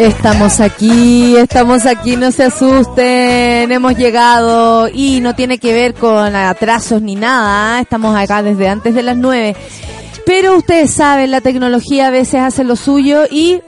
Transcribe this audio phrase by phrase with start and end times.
[0.00, 6.34] Estamos aquí, estamos aquí, no se asusten, hemos llegado y no tiene que ver con
[6.34, 7.82] atrasos ni nada, ¿eh?
[7.82, 9.54] estamos acá desde antes de las nueve.
[10.24, 13.60] Pero ustedes saben, la tecnología a veces hace lo suyo y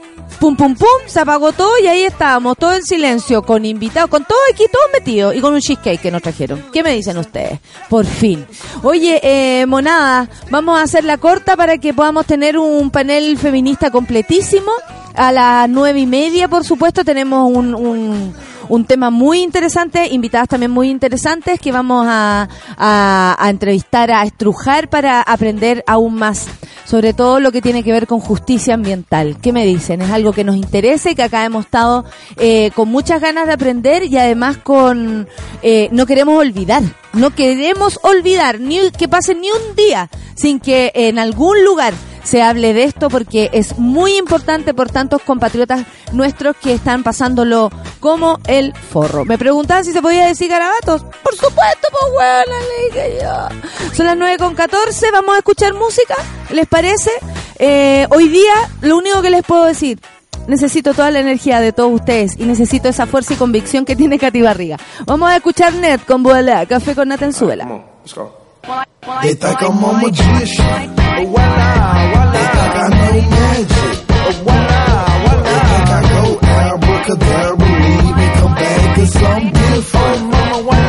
[0.43, 4.25] pum pum pum, se apagó todo y ahí estábamos, todo en silencio, con invitados, con
[4.25, 6.65] todo aquí, todo metido y con un cheesecake que nos trajeron.
[6.73, 7.61] ¿Qué me dicen ustedes?
[7.87, 8.45] Por fin.
[8.81, 13.89] Oye, eh, monada, vamos a hacer la corta para que podamos tener un panel feminista
[13.89, 14.69] completísimo.
[15.15, 18.35] A las nueve y media, por supuesto, tenemos un, un,
[18.69, 22.47] un tema muy interesante, invitadas también muy interesantes que vamos a,
[22.77, 26.47] a, entrevistar, a estrujar para aprender aún más
[26.85, 29.37] sobre todo lo que tiene que ver con justicia ambiental.
[29.41, 30.01] ¿Qué me dicen?
[30.01, 32.05] Es algo que nos interesa y que acá hemos estado
[32.37, 35.27] eh, con muchas ganas de aprender y además con
[35.61, 40.91] eh, no queremos olvidar, no queremos olvidar ni que pase ni un día sin que
[40.93, 41.93] en algún lugar
[42.23, 47.69] se hable de esto porque es muy importante por tantos compatriotas nuestros que están pasándolo
[47.99, 49.25] como el forro.
[49.25, 51.03] Me preguntaban si se podía decir garabatos.
[51.23, 53.93] Por supuesto, pues bueno, le dije yo.
[53.93, 56.15] Son las 9 con 14, vamos a escuchar música,
[56.51, 57.11] ¿les parece?
[57.59, 59.99] Eh, hoy día, lo único que les puedo decir,
[60.47, 64.19] necesito toda la energía de todos ustedes y necesito esa fuerza y convicción que tiene
[64.19, 64.77] Katy Barriga.
[65.05, 68.42] Vamos a escuchar Net con Boalea, Café con Nata en.
[68.63, 70.95] They think I'm a magician.
[70.95, 71.67] Oh, voila,
[72.13, 72.31] voila.
[72.31, 73.95] They think I know magic.
[74.07, 74.81] Oh, voila,
[75.23, 75.43] voila.
[75.43, 80.21] They think I go abracadabra, leave and come back as some different.
[80.23, 80.79] Oh, mama.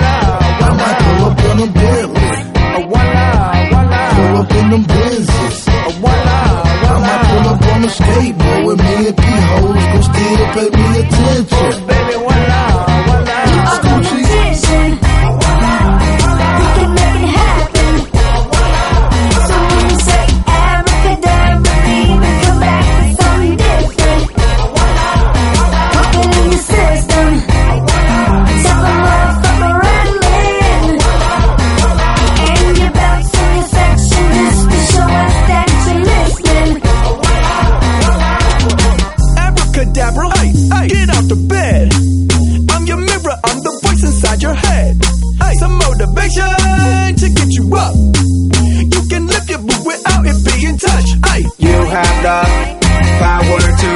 [0.54, 2.34] I might pull up in a Bentley.
[2.54, 3.26] Oh, voila,
[3.70, 4.02] voila.
[4.14, 4.84] Pull up in them.
[4.86, 6.38] Oh, voila,
[6.70, 6.94] voila.
[6.94, 9.84] I might pull up on a skateboard with me and P-hoes.
[9.90, 11.74] Gon' still pay me attention.
[11.74, 12.14] Oh, baby,
[50.42, 51.08] boot in touch.
[51.28, 52.40] Hey, You have the
[53.22, 53.90] power to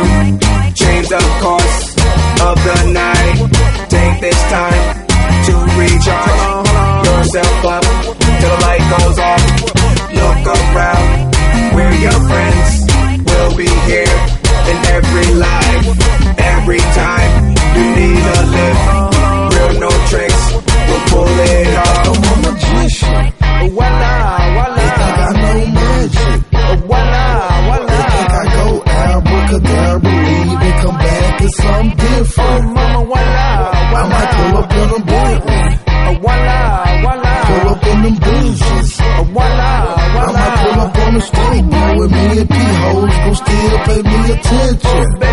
[0.75, 1.79] change the course
[2.49, 3.37] of the night.
[3.89, 4.85] Take this time
[5.47, 6.69] to recharge
[7.07, 7.85] yourself up
[8.41, 9.45] till the light goes off.
[10.21, 11.09] Look around,
[11.75, 12.71] we're your friends.
[13.27, 14.17] We'll be here
[14.71, 15.87] in every life,
[16.39, 17.18] every time
[42.09, 43.17] skateboard with me and P-hoes.
[43.17, 45.28] Gon' still pay me attention.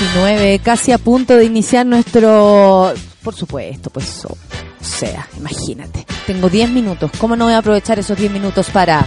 [0.00, 2.92] 19, casi a punto de iniciar nuestro...
[3.22, 4.36] Por supuesto, pues o
[4.80, 6.06] sea, imagínate.
[6.24, 7.10] Tengo 10 minutos.
[7.18, 9.04] ¿Cómo no voy a aprovechar esos 10 minutos para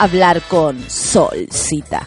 [0.00, 2.04] hablar con Solcita?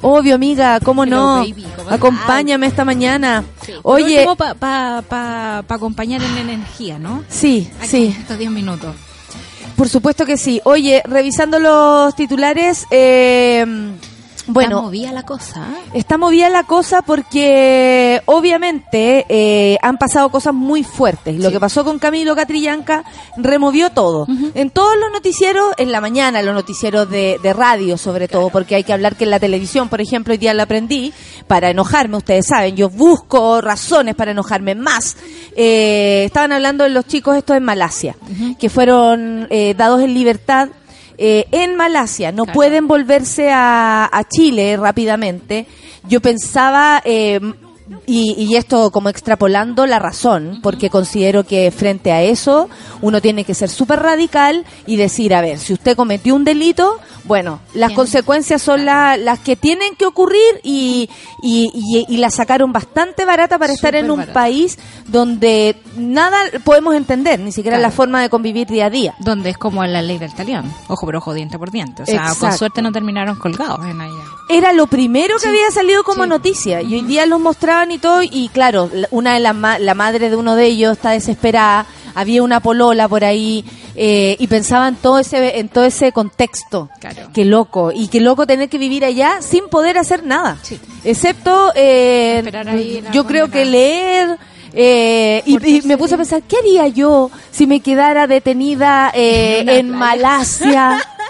[0.00, 1.36] Obvio, amiga, ¿cómo no?
[1.36, 1.92] baby, ¿cómo estás?
[1.92, 3.44] Acompáñame esta mañana.
[3.82, 7.22] Oye, Oye, para pa, pa, pa acompañar en energía, ¿no?
[7.28, 8.16] sí, Aquí, sí.
[8.18, 8.94] Estos 10 minutos.
[9.76, 10.60] Por supuesto que sí.
[10.64, 13.64] Oye, revisando los titulares, eh,
[14.42, 15.66] Está bueno, movida la cosa.
[15.72, 15.90] ¿eh?
[15.94, 21.36] está movida la cosa porque obviamente eh, han pasado cosas muy fuertes.
[21.38, 21.52] Lo Sí.
[21.54, 23.04] que pasó con Camilo Catrillanca
[23.36, 24.26] removió todo.
[24.54, 28.74] En todos los noticieros, en la mañana, los noticieros de, de radio sobre todo, porque
[28.74, 31.12] hay que hablar que en la televisión, por ejemplo, hoy día lo aprendí,
[31.46, 35.16] para enojarme, ustedes saben, yo busco razones para enojarme más.
[35.56, 38.16] Eh, estaban hablando de los chicos estos en Malasia,
[38.58, 40.68] que fueron eh, dados en libertad
[41.24, 42.56] eh, en Malasia no Claro.
[42.56, 45.66] pueden volverse a, a Chile rápidamente.
[46.08, 47.38] Yo pensaba, eh,
[48.06, 52.68] y, y esto como extrapolando la razón, porque considero que frente a eso
[53.00, 56.98] uno tiene que ser súper radical y decir, a ver, si usted cometió un delito,
[57.24, 61.08] bueno, las consecuencias son la- las que tienen que ocurrir y,
[61.42, 64.32] y, y- y la sacaron bastante barata para estar en un barata.
[64.32, 67.90] país donde nada podemos entender, ni siquiera Claro.
[67.90, 69.14] la forma de convivir día a día.
[69.20, 70.72] Donde es como la ley del talión.
[70.88, 72.02] Ojo por ojo, diente por diente.
[72.02, 72.40] O sea, Exacto.
[72.40, 74.12] con suerte no terminaron colgados en allá.
[74.48, 76.28] era lo primero que Sí, había salido como sí.
[76.28, 79.78] noticia y hoy día los mostraban y todo y claro la- una de las ma-
[79.78, 83.64] la madre de uno de ellos está desesperada había una polola por ahí
[83.96, 87.28] eh, y pensaba en todo ese en todo ese contexto Claro.
[87.34, 90.78] qué loco y qué loco tener que vivir allá sin poder hacer nada Sí.
[91.04, 92.42] excepto eh,
[93.12, 94.38] yo creo que leer
[94.74, 99.64] eh, y, y me puse a pensar, ¿qué haría yo si me quedara detenida eh,
[99.66, 99.90] En.
[99.90, 100.98] Malasia?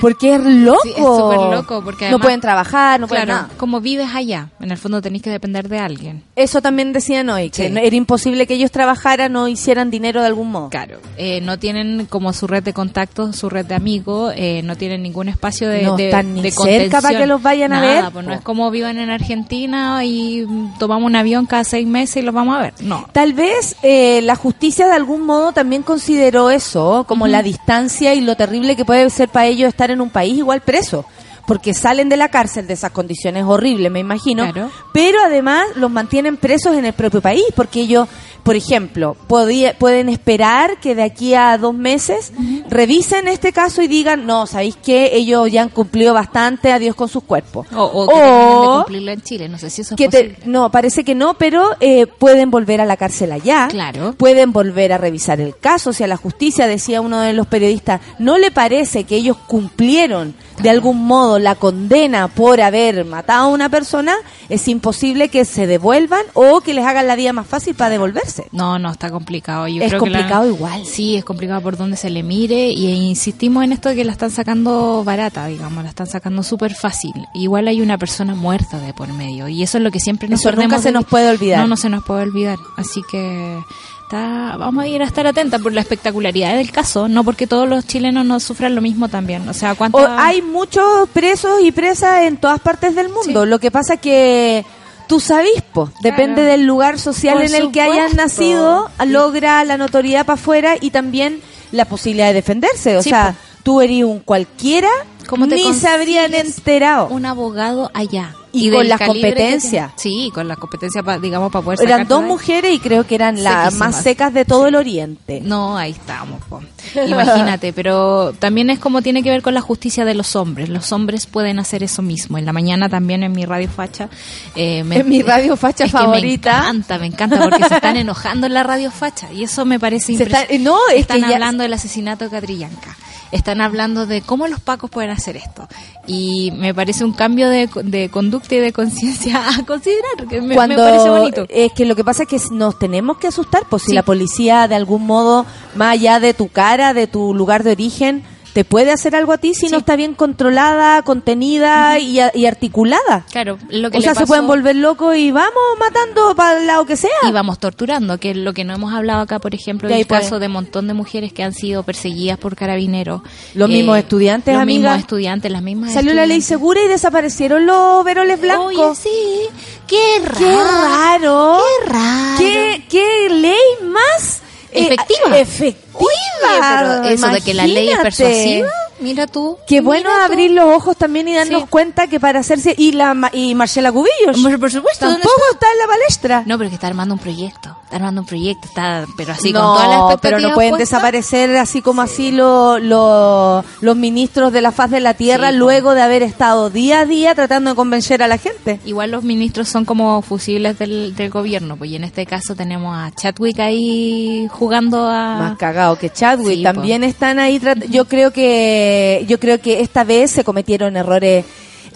[0.00, 0.80] Porque es loco.
[0.82, 3.54] Sí, es súper loco, porque no pueden trabajar, no pueden claro, nada.
[3.56, 6.22] como vives allá, en el fondo tenés que depender de alguien.
[6.36, 7.74] Eso también decían hoy, que Sí.
[7.76, 10.68] era imposible que ellos trabajaran o hicieran dinero de algún modo.
[10.70, 14.76] Claro, eh, no tienen como su red de contactos, su red de amigos, eh, no
[14.76, 17.80] tienen ningún espacio de, No de, están ni de cerca para que los vayan a
[17.80, 20.46] ver, Pues no es como vivan en Argentina y
[20.78, 22.74] tomamos un avión cada seis meses y los vamos a ver.
[22.80, 23.08] No.
[23.12, 28.20] Tal vez eh, la justicia de algún modo también consideró eso, como la distancia y
[28.20, 31.04] lo terrible que puede ser para ellos estar en un país igual preso.
[31.46, 34.50] Porque salen de la cárcel de esas condiciones horribles, me imagino.
[34.50, 34.70] Claro.
[34.94, 38.08] Pero además los mantienen presos en el propio país, porque ellos,
[38.44, 42.32] por ejemplo, podía- pueden esperar que de aquí a dos meses
[42.68, 45.10] revisen este caso y digan, no, ¿sabéis qué?
[45.14, 47.66] Ellos ya han cumplido bastante, adiós con sus cuerpos.
[47.74, 50.38] O, o que de cumplirlo en Chile, no sé si eso es que te- posible.
[50.46, 53.68] no, parece que no, pero eh, pueden volver a la cárcel allá.
[53.70, 54.12] Claro.
[54.16, 55.92] Pueden volver a revisar el caso.
[55.92, 60.34] Si a la justicia, decía uno de los periodistas, no le parece que ellos cumplieron
[60.62, 64.14] de algún modo la condena por haber matado a una persona,
[64.48, 68.33] es imposible que se devuelvan o que les hagan la vida más fácil para devolverse.
[68.52, 69.66] No, no, está complicado.
[69.68, 70.84] Yo Es creo que la- complicado igual.
[70.86, 74.12] Sí, es complicado por donde se le mire y insistimos en esto de que la
[74.12, 77.12] están sacando barata, digamos, la están sacando súper fácil.
[77.34, 80.40] Igual hay una persona muerta de por medio y eso es lo que siempre nos
[80.40, 81.60] Eso nunca se nos puede olvidar.
[81.60, 82.58] No, no se nos puede olvidar.
[82.76, 83.58] Así que
[84.02, 87.68] está, vamos a ir a estar atentas por la espectacularidad del caso, no porque todos
[87.68, 89.48] los chilenos no sufran lo mismo también.
[89.48, 93.44] O sea, ¿cuánto O hay muchos presos y presas en todas partes del mundo.
[93.44, 93.48] Sí.
[93.48, 94.64] Lo que pasa que
[95.08, 96.50] tú sabís, po, depende Claro.
[96.50, 100.90] del lugar social Por en el que hayas nacido, logra la notoriedad para afuera y
[100.90, 101.40] también
[101.72, 102.96] la posibilidad de defenderse.
[102.96, 103.60] O Sí, sea, po.
[103.62, 104.88] tú eres un cualquiera,
[105.28, 107.08] ¿Cómo te ni se habrían enterado.
[107.08, 108.34] un abogado allá?
[108.54, 109.92] Y con las competencias.
[109.96, 113.42] Sí, con las competencias, digamos, para poder Eran sacarte dos mujeres y creo que eran
[113.42, 115.40] las más secas de todo el oriente.
[115.42, 116.40] No, ahí estamos.
[116.48, 116.60] po.
[117.06, 120.68] Imagínate, pero también es como tiene que ver con la justicia de los hombres.
[120.68, 122.38] Los hombres pueden hacer eso mismo.
[122.38, 124.08] En la mañana también en mi radio facha.
[124.54, 126.52] eh, me- En mi radio facha es que favorita.
[126.52, 129.78] me encanta, me encanta porque se están enojando en la radio facha y eso me
[129.80, 130.58] parece impresionante.
[130.58, 132.96] no, es están que ya- hablando del asesinato de Catrillanca.
[133.34, 135.66] Están hablando de cómo los pacos pueden hacer esto.
[136.06, 140.26] Y me parece un cambio de, de conducta y de conciencia a considerar.
[140.28, 141.46] Que me, me cuando parece bonito.
[141.48, 143.94] es que lo que pasa es que nos tenemos que asustar pues si Sí.
[143.94, 148.22] la policía de algún modo más allá de tu cara de tu lugar de origen
[148.54, 149.72] te puede hacer algo a ti si Sí.
[149.72, 154.76] no está bien controlada contenida y, articulada Claro, lo que o sea se pueden volver
[154.76, 158.52] locos y vamos matando para el lado que sea y vamos torturando, que es lo
[158.54, 160.22] que no hemos hablado acá, por ejemplo, De ahí el puede.
[160.22, 163.22] caso de un montón de mujeres que han sido perseguidas por carabineros.
[163.54, 168.04] Los mismos estudiantes, Los mismos estudiantes, las mismas salió la ley segura y desaparecieron los
[168.04, 169.48] veroles blancos Oye, sí,
[169.88, 170.38] qué raro.
[170.38, 172.38] qué raro Qué raro.
[172.38, 174.40] qué, qué ley más eh,
[174.74, 175.38] Efectiva.
[175.38, 176.00] efectiva.
[176.00, 178.68] Oye, pero eso de que la ley es persuasiva,
[179.00, 179.56] mira tú.
[179.66, 180.32] Qué bueno tú.
[180.32, 181.66] abrir los ojos también y darnos Sí.
[181.70, 185.66] cuenta que para hacerse y la y Marcela Cubillos Por- por supuesto, ¿dónde tampoco está
[185.72, 186.42] en la palestra.
[186.46, 187.76] No, pero que está armando un proyecto.
[187.84, 191.56] Está armando un proyecto, está, pero así No, con todas las pero no pueden desaparecer
[191.56, 195.94] así como así lo- lo- los ministros de la faz de la tierra Sí, luego
[195.94, 198.80] de haber estado día a día tratando de convencer a la gente.
[198.84, 202.96] Igual los ministros son como fusibles del, del gobierno, pues y en este caso tenemos
[202.96, 205.36] a Chadwick ahí jugando a...
[205.36, 206.62] Más cagado que Chadwick.
[206.62, 207.60] También están ahí.
[207.90, 208.83] Yo creo que
[209.28, 211.44] yo creo que esta vez se cometieron errores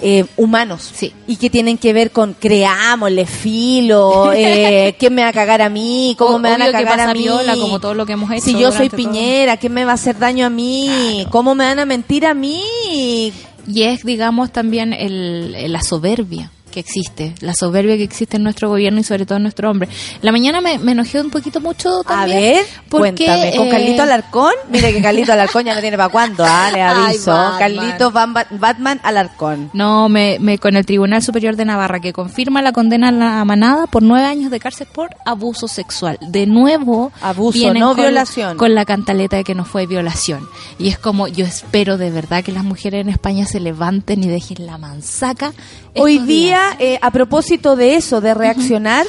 [0.00, 1.12] eh, humanos Sí.
[1.26, 5.68] y que tienen que ver con creámosle filo, eh, quién me va a cagar a
[5.68, 8.12] mí, cómo O- me van a que cagar a mí, piola, como todo lo que
[8.12, 8.96] hemos hecho Si yo soy todo.
[8.98, 11.26] Piñera, ¿quién me va a hacer daño a mí?
[11.30, 12.62] ¿Cómo me van a mentir a mí?
[13.66, 18.68] Y es, digamos, también el- la soberbia que existe, la soberbia que existe en nuestro
[18.68, 19.88] gobierno y sobre todo en nuestro hombre.
[20.22, 22.40] La mañana me, me enojé un poquito mucho A también.
[22.56, 24.52] ver, porque, cuéntame, ¿con eh, Carlito Alarcón?
[24.70, 27.32] Mire que Carlito Alarcón ya no tiene para cuándo, ah, le Ay, aviso.
[27.32, 27.58] Batman.
[27.58, 29.70] Carlito Van- Batman Alarcón.
[29.72, 33.44] No, me, me- con el Tribunal Superior de Navarra que confirma la condena a la
[33.44, 36.18] manada por nueve años de cárcel por abuso sexual.
[36.20, 38.56] De nuevo, Abuso, no con- violación.
[38.56, 40.48] Con la cantaleta de que no fue violación.
[40.78, 44.28] Y es como, yo espero de verdad que las mujeres en España se levanten y
[44.28, 45.52] dejen la mansaca.
[45.96, 46.67] Hoy día, días.
[46.78, 49.06] Eh, a propósito de eso, de reaccionar,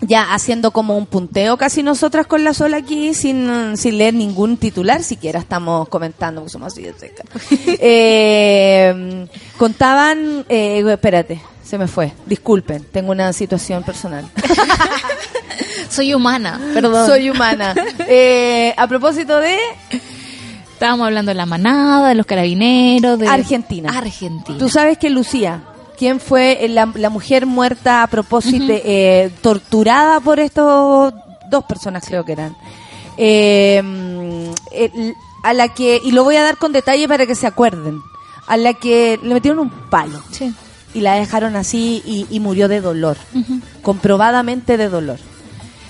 [0.00, 4.56] ya haciendo como un punteo casi nosotras con la sola aquí, sin, sin leer ningún
[4.56, 6.94] titular, siquiera estamos comentando, porque somos así de.
[7.80, 9.26] Eh,
[9.56, 14.28] contaban, eh, espérate, se me fue, disculpen, tengo una situación personal.
[15.90, 17.06] Soy humana, perdón.
[17.06, 17.74] Soy humana.
[18.06, 19.56] Eh, a propósito de
[20.78, 23.98] Estábamos hablando de la manada, de los carabineros, de Argentina.
[23.98, 24.56] Argentina.
[24.58, 25.60] Tú sabes que Lucía,
[25.98, 31.12] ¿quién fue la, la mujer muerta a propósito, eh, torturada por estos
[31.50, 32.56] dos personas, creo que eran?
[33.16, 33.78] Eh,
[34.72, 38.00] el- a la que, y lo voy a dar con detalle para que se acuerden,
[38.46, 40.52] a la que le metieron un palo Sí.
[40.94, 43.16] y la dejaron así y, y murió de dolor,
[43.82, 45.18] comprobadamente de dolor.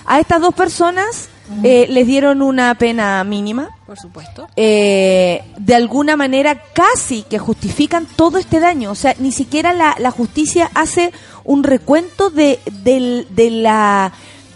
[0.06, 1.28] A estas dos personas
[1.64, 4.48] eh, les dieron una pena mínima, Por supuesto.
[4.56, 8.90] eh, de alguna manera casi que justifican todo este daño.
[8.90, 11.12] O sea, ni siquiera la, la justicia hace
[11.44, 14.12] un recuento de, de, la,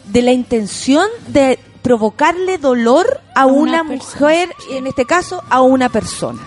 [0.06, 5.88] de la intención de provocarle dolor a una, una mujer, en este caso a una
[5.88, 6.40] persona.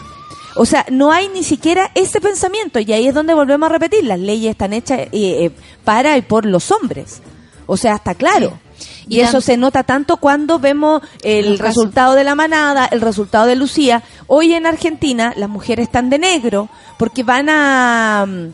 [0.58, 4.06] O sea, no hay ni siquiera ese pensamiento y ahí es donde volvemos a repetir,
[4.06, 5.52] las leyes están hechas eh, eh,
[5.84, 7.22] para y por los hombres.
[7.66, 8.58] O sea, está claro.
[9.08, 13.46] Y, Y eso se nota tanto cuando vemos el resultado de la manada, el resultado
[13.46, 14.04] de Lucía.
[14.28, 18.48] Hoy en Argentina las mujeres están de negro porque van a, mm,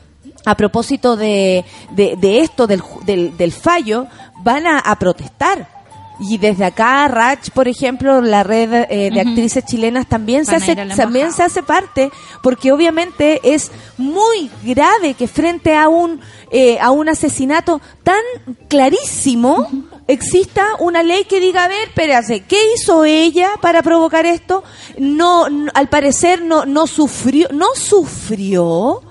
[0.46, 4.08] a propósito de, de, de esto, del, del, del fallo,
[4.44, 5.82] van a, a protestar.
[6.24, 10.62] Y desde acá, Rach, por ejemplo, la red eh, de actrices chilenas también se Van
[10.62, 12.12] hace también se hace parte,
[12.44, 18.22] porque obviamente es muy grave que frente a un eh, a un asesinato tan
[18.68, 19.68] clarísimo
[20.12, 24.64] exista una ley que diga, a ver, espérate, ¿qué hizo ella para provocar esto?
[24.98, 29.02] No, no- al parecer no, no sufrió, no sufrió.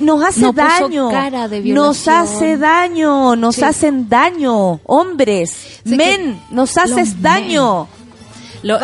[0.00, 1.10] Nos hace No daño,
[1.74, 3.64] nos hace daño, nos Sí.
[3.64, 5.50] hacen daño, hombres,
[5.84, 7.88] Sé men, nos haces daño.
[8.62, 8.78] Lo-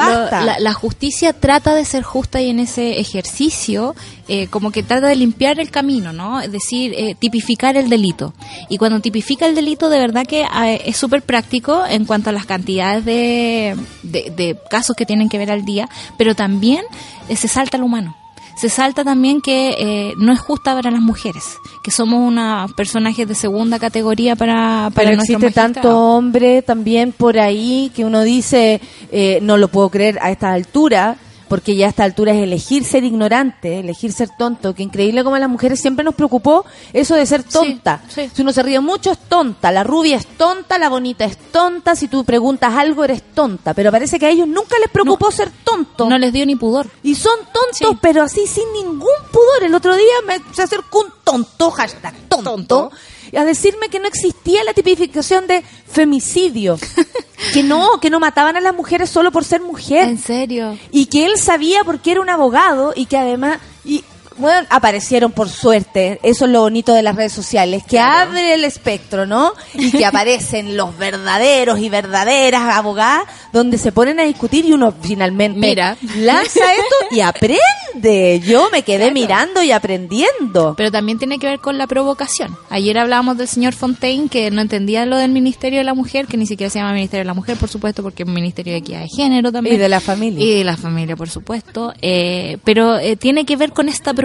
[0.45, 3.95] la, la justicia trata de ser justa y en ese ejercicio
[4.29, 6.41] eh, como que trata de limpiar el camino, ¿no?
[6.41, 8.33] Es decir, eh, tipificar el delito.
[8.69, 12.33] Y cuando tipifica el delito, de verdad que eh, es súper práctico en cuanto a
[12.33, 16.85] las cantidades de, de- de casos que tienen que ver al día, pero también
[17.29, 18.17] eh, se salta al humano.
[18.63, 23.27] Se salta también que eh, no es justa para las mujeres, que somos unos personajes
[23.27, 28.81] de segunda categoría para, para Pero existe tanto hombre también por ahí que uno dice,
[29.11, 31.17] eh, no lo puedo creer a esta altura,
[31.53, 35.37] porque ya a esta altura es elegir ser ignorante, elegir ser tonto, que increíble como
[35.37, 38.03] a las mujeres siempre nos preocupó eso de ser tonta.
[38.09, 38.31] sí.
[38.33, 41.95] Si uno se ríe mucho es tonta, la rubia es tonta, la bonita es tonta,
[41.95, 45.51] si tú preguntas algo eres tonta, pero parece que a ellos nunca les preocupó ser
[45.63, 46.09] tonto.
[46.09, 46.89] No les dio ni pudor.
[47.03, 47.99] Y son tontos, Sí.
[48.01, 49.65] pero así sin ningún pudor.
[49.65, 52.91] El otro día me se acercó un tonto, hashtag tonto,
[53.37, 56.79] a decirme que no existía la tipificación de femicidio.
[57.53, 60.09] que no, que no mataban a las mujeres solo por ser mujer.
[60.09, 60.79] ¿En serio?
[60.91, 63.59] Y que él sabía porque era un abogado y que además...
[63.85, 64.05] Y,
[64.39, 68.65] bueno, aparecieron por suerte, eso es lo bonito de las redes sociales, que abre el
[68.65, 69.53] espectro, ¿no?
[69.75, 74.95] Y que aparecen los verdaderos y verdaderas abogadas donde se ponen a discutir y uno
[75.01, 75.97] finalmente Mira.
[76.17, 78.41] lanza esto y aprende.
[78.41, 80.75] Yo me quedé mirando y aprendiendo.
[80.77, 82.57] Pero también tiene que ver con la provocación.
[82.71, 86.37] Ayer hablábamos del señor Fontaine que no entendía lo del Ministerio de la Mujer, que
[86.37, 88.79] ni siquiera se llama Ministerio de la Mujer, por supuesto, porque es un Ministerio de
[88.79, 89.77] Equidad de Género también.
[89.77, 90.45] Y de la familia.
[90.45, 91.93] Y de la familia, por supuesto.
[92.01, 94.22] Eh, pero eh, tiene que ver con esta provocación,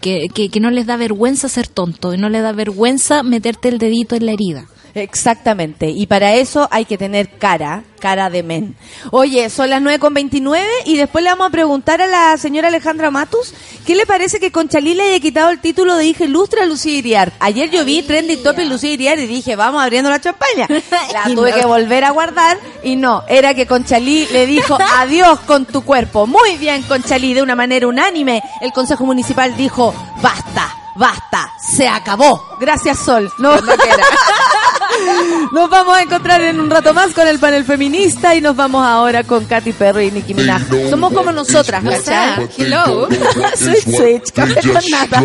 [0.00, 3.68] que, que, que no les da vergüenza ser tonto y no les da vergüenza meterte
[3.68, 4.66] el dedito en la herida.
[4.94, 8.76] Exactamente, y para eso hay que tener cara, cara de men.
[9.10, 13.54] Oye, son las 9.29 y después le vamos a preguntar a la señora Alejandra Matus
[13.86, 16.94] qué le parece que Conchalí le haya quitado el título de hija ilustre a Lucía
[16.94, 17.32] Iriar.
[17.40, 20.66] Ayer yo vi Trending Topic Lucía Iriar y dije, vamos abriendo la champaña.
[21.12, 21.56] La tuve no.
[21.56, 26.26] que volver a guardar y no, era que Conchalí le dijo adiós con tu cuerpo.
[26.26, 28.42] Muy bien, Conchalí, de una manera unánime.
[28.60, 30.76] El Consejo Municipal dijo, basta.
[30.96, 32.58] Basta, se acabó.
[32.60, 33.32] Gracias, Sol.
[33.38, 33.54] No,
[35.52, 38.84] Nos vamos a encontrar en un rato más con el panel feminista y nos vamos
[38.86, 40.62] ahora con Katy Perry y Nicki Minaj.
[40.88, 42.48] Somos como nosotras, ¿cachai?
[42.56, 43.08] Hello.
[43.54, 45.22] Switch, switch, café con nata.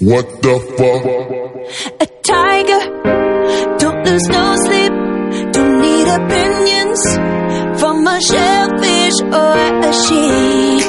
[0.00, 1.44] What the fuck?
[2.00, 2.80] a tiger.
[3.78, 4.92] Don't lose no sleep.
[5.52, 7.00] Don't need opinions
[7.80, 9.56] from a shellfish or
[9.88, 10.84] a sheep.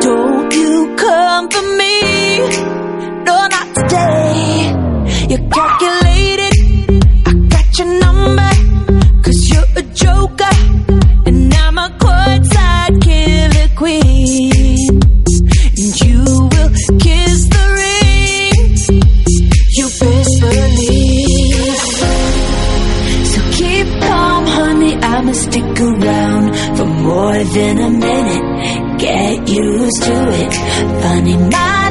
[0.00, 2.38] Don't you come for me.
[3.24, 3.65] No, not.
[5.28, 6.54] You're calculated.
[7.26, 8.50] I got your number.
[9.24, 10.56] Cause you're a joker.
[11.26, 15.00] And I'm a courtside killer queen.
[15.80, 16.70] And you will
[17.04, 18.76] kiss the ring.
[19.76, 21.80] You best believe.
[23.32, 24.94] So keep calm, honey.
[24.94, 28.98] I'ma stick around for more than a minute.
[29.00, 30.54] Get used to it.
[31.02, 31.85] Funny, keeps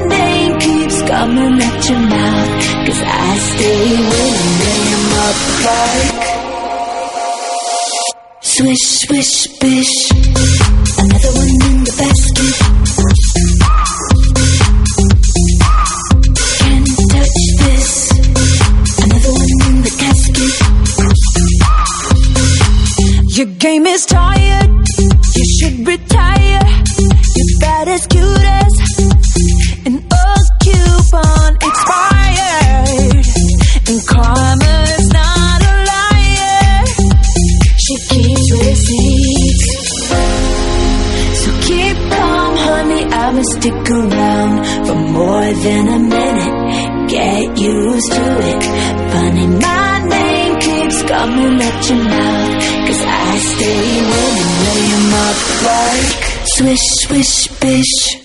[1.07, 2.49] coming at your mouth.
[2.85, 4.57] Cause I stay winning.
[4.61, 5.37] Name up
[5.67, 6.25] like.
[8.41, 9.95] Swish, swish, bish.
[10.97, 12.55] Another one in the basket.
[16.61, 17.89] Can't touch this.
[19.03, 20.53] Another one in the casket.
[23.37, 24.71] Your game is tired.
[25.35, 26.65] You should retire.
[27.35, 28.94] You're bad as cute as
[31.67, 33.25] expired.
[33.89, 36.86] And karma's not a liar.
[37.84, 39.67] She keeps receipts.
[41.41, 43.04] So keep calm, honey.
[43.06, 44.56] I'ma stick around
[44.88, 47.10] for more than a minute.
[47.10, 48.63] Get used to it.
[49.12, 52.54] Funny, my name keeps coming at your mouth.
[52.88, 55.38] Cause I stay winning, lay 'em up
[55.69, 56.23] like
[56.56, 58.24] swish, swish, bish.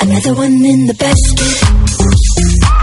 [0.00, 2.75] Another one in the basket.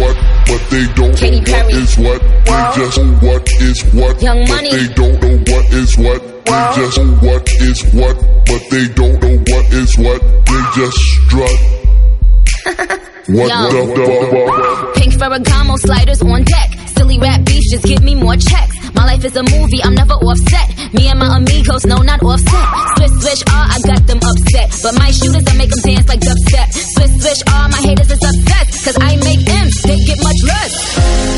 [0.00, 1.72] What what, but they don't Katy know what Perry.
[1.74, 2.20] is what.
[2.44, 4.70] They just know what is what, Young but Money.
[4.70, 6.20] they don't know what is what.
[6.46, 10.20] They just know what is what, but they don't know what is what.
[10.46, 11.60] They just strut.
[13.32, 13.60] what Yo.
[13.70, 14.94] the fuck?
[14.96, 16.68] Pink Ferragamo sliders on deck.
[16.96, 18.76] Silly rap beats just give me more checks.
[18.94, 20.68] My life is a movie, I'm never offset.
[20.92, 22.66] Me and my amigos, no, not offset.
[22.96, 24.68] Swish, swish, ah, I got them upset.
[24.82, 26.68] But my shooters, I make them dance like dubstep.
[26.74, 28.66] Swish, swish, ah, my haters is upset.
[28.84, 30.72] Cause I make M's, they get much less.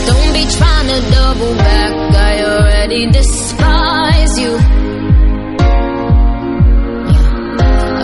[0.09, 4.53] Don't be trying to double back, I already despise you.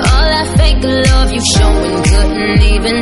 [0.09, 2.98] All that fake love you showing couldn't even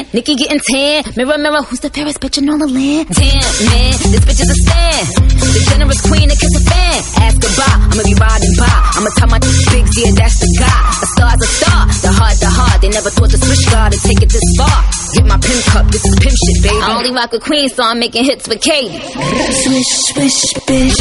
[0.00, 1.04] When Nikki getting tan.
[1.16, 3.12] Mirror, mirror, who's the fairest bitch in all the land?
[3.12, 3.36] Damn,
[3.68, 5.06] man, this bitch is a stand.
[5.28, 7.04] The generous queen that kiss a fan.
[7.20, 8.72] Ask goodbye, I'ma be riding by.
[8.96, 10.80] I'ma tell my bigs, yeah, that's the guy.
[11.04, 12.80] A star's a star, the heart, the heart.
[12.80, 14.80] They never thought the switch guard to take it this far.
[15.20, 16.80] Get my pimp cup, this is pimp shit, baby.
[16.80, 18.96] I only rock a queen, so I'm making hits for Katie.
[19.04, 20.96] Swish, swish, bitch.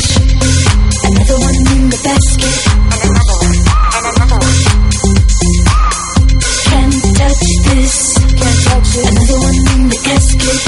[1.07, 2.51] Another one in the basket.
[6.67, 7.87] Can't touch this.
[7.87, 8.18] Can't touch
[8.69, 8.85] it.
[9.09, 10.59] Another one in the casket.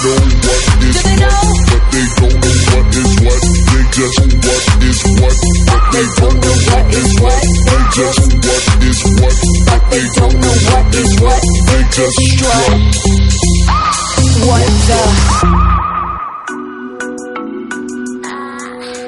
[0.00, 1.28] They know
[1.70, 3.42] what is what, but they don't know what is what.
[3.70, 7.42] They just know what is what, but they don't know what is what.
[7.66, 11.42] They just know what is what, but they don't know what is what.
[11.68, 12.72] They just strut.
[14.46, 15.00] What the...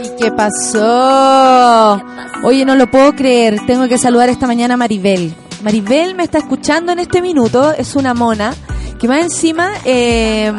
[0.02, 2.02] ¿Y qué pasó?
[2.44, 3.60] Oye, no lo puedo creer.
[3.66, 5.34] Tengo que saludar esta mañana a Maribel.
[5.62, 7.72] Maribel me está escuchando en este minuto.
[7.72, 8.54] Es una mona
[8.98, 10.52] que más encima eh,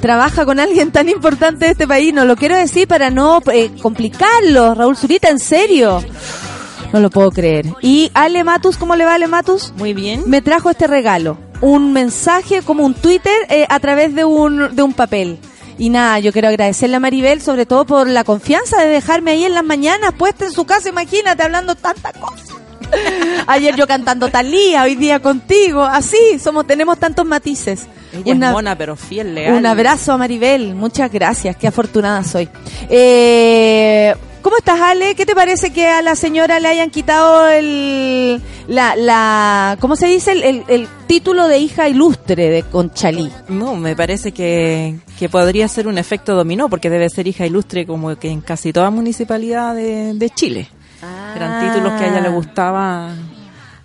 [0.00, 2.12] trabaja con alguien tan importante de este país.
[2.12, 4.74] No lo quiero decir para no eh, complicarlo.
[4.74, 6.02] Raúl Zurita, en serio.
[6.92, 7.66] No lo puedo creer.
[7.80, 9.72] Y Ale Matus, ¿cómo le va Ale Matus?
[9.76, 10.24] Muy bien.
[10.26, 11.38] Me trajo este regalo.
[11.60, 15.38] Un mensaje como un Twitter eh, a través de un, de un papel.
[15.78, 19.44] Y nada, yo quiero agradecerle a Maribel, sobre todo por la confianza de dejarme ahí
[19.44, 22.45] en las mañanas, puesta en su casa, imagínate, hablando tantas cosas.
[23.46, 27.86] Ayer yo cantando Talía, hoy día contigo, así, somos, tenemos tantos matices.
[28.12, 29.54] Ella Una- es mona, pero fiel, leal.
[29.54, 32.48] un abrazo a Maribel, muchas gracias, qué afortunada soy.
[32.88, 35.16] Eh, ¿Cómo estás, Ale?
[35.16, 40.06] ¿Qué te parece que a la señora le hayan quitado el, la, la ¿cómo se
[40.06, 40.32] dice?
[40.32, 43.30] El, el- el título de hija ilustre de Conchalí.
[43.48, 47.86] No, me parece que, que podría ser un efecto dominó, porque debe ser hija ilustre
[47.86, 50.68] como que en casi toda municipalidad de, de Chile.
[51.34, 53.10] Eran títulos que a ella le gustaba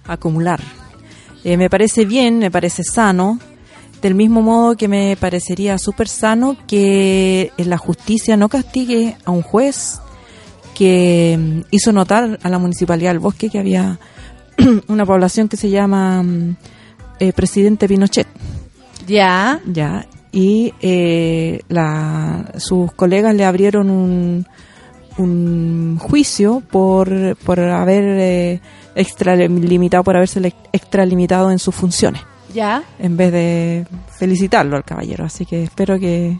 [0.07, 0.59] acumular.
[1.43, 3.39] Eh, me parece bien, me parece sano,
[4.01, 9.41] del mismo modo que me parecería súper sano que la justicia no castigue a un
[9.41, 9.99] juez
[10.75, 13.99] que mm, hizo notar a la municipalidad del bosque que había
[14.87, 16.55] una población que se llama mm,
[17.19, 18.27] eh, Presidente Pinochet.
[19.07, 19.59] Ya.
[19.65, 20.07] Ya.
[20.31, 24.47] Y eh, la, sus colegas le abrieron un,
[25.17, 28.61] un juicio por, por haber eh,
[28.95, 32.21] extralimitado, por haberse extralimitado en sus funciones,
[32.53, 32.83] Ya.
[32.99, 33.85] en vez de
[34.17, 35.25] felicitarlo al caballero.
[35.25, 36.37] Así que espero que,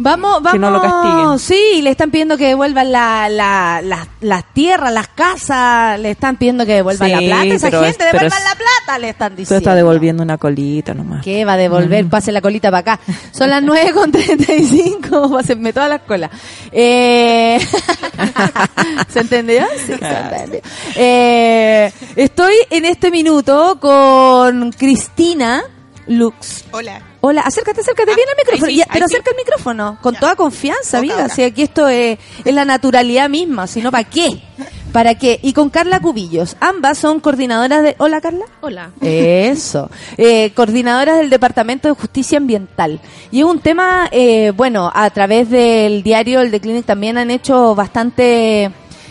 [0.00, 0.52] Vamos, vamos.
[0.52, 1.38] Que no lo castiguen.
[1.40, 6.36] Sí, le están pidiendo que devuelvan la, la, la- las tierras, las casas, le están
[6.36, 7.44] pidiendo que devuelvan Sí, la plata.
[7.54, 9.58] Esa pero gente, es- devuelvan es- la plata, le están tú diciendo.
[9.58, 11.24] estás devolviendo una colita nomás.
[11.24, 12.06] ¿Qué va a devolver?
[12.08, 13.00] Pase la colita para acá.
[13.32, 15.30] Son las 9 con 35.
[15.32, 16.30] Pásenme todas las colas.
[16.70, 17.58] Eh...
[19.08, 19.64] ¿Se entendió?
[19.78, 20.60] Sí, se entendió.
[20.96, 25.62] Eh, estoy en este minuto con Cristina
[26.06, 26.64] Lux.
[26.70, 27.00] Hola.
[27.20, 28.66] Hola, acércate, acércate micrófono.
[28.66, 29.14] ahí sí, Ya, ahí pero sí.
[29.14, 31.14] acerca el micrófono, con toda confianza, amiga.
[31.22, 31.28] ahora.
[31.28, 34.40] Si aquí esto es, es la naturalidad misma, si no, ¿para qué?
[34.92, 35.38] ¿Para qué?
[35.42, 36.56] Y con Carla Cubillos.
[36.60, 37.94] Ambas son coordinadoras de...
[37.98, 38.46] Hola, Carla.
[38.62, 38.90] Hola.
[39.02, 39.90] Eso.
[40.16, 42.98] Eh, coordinadoras del Departamento de Justicia Ambiental.
[43.30, 47.30] Y es un tema, eh, bueno, a través del diario El de Clinic también han
[47.30, 48.70] hecho bastante...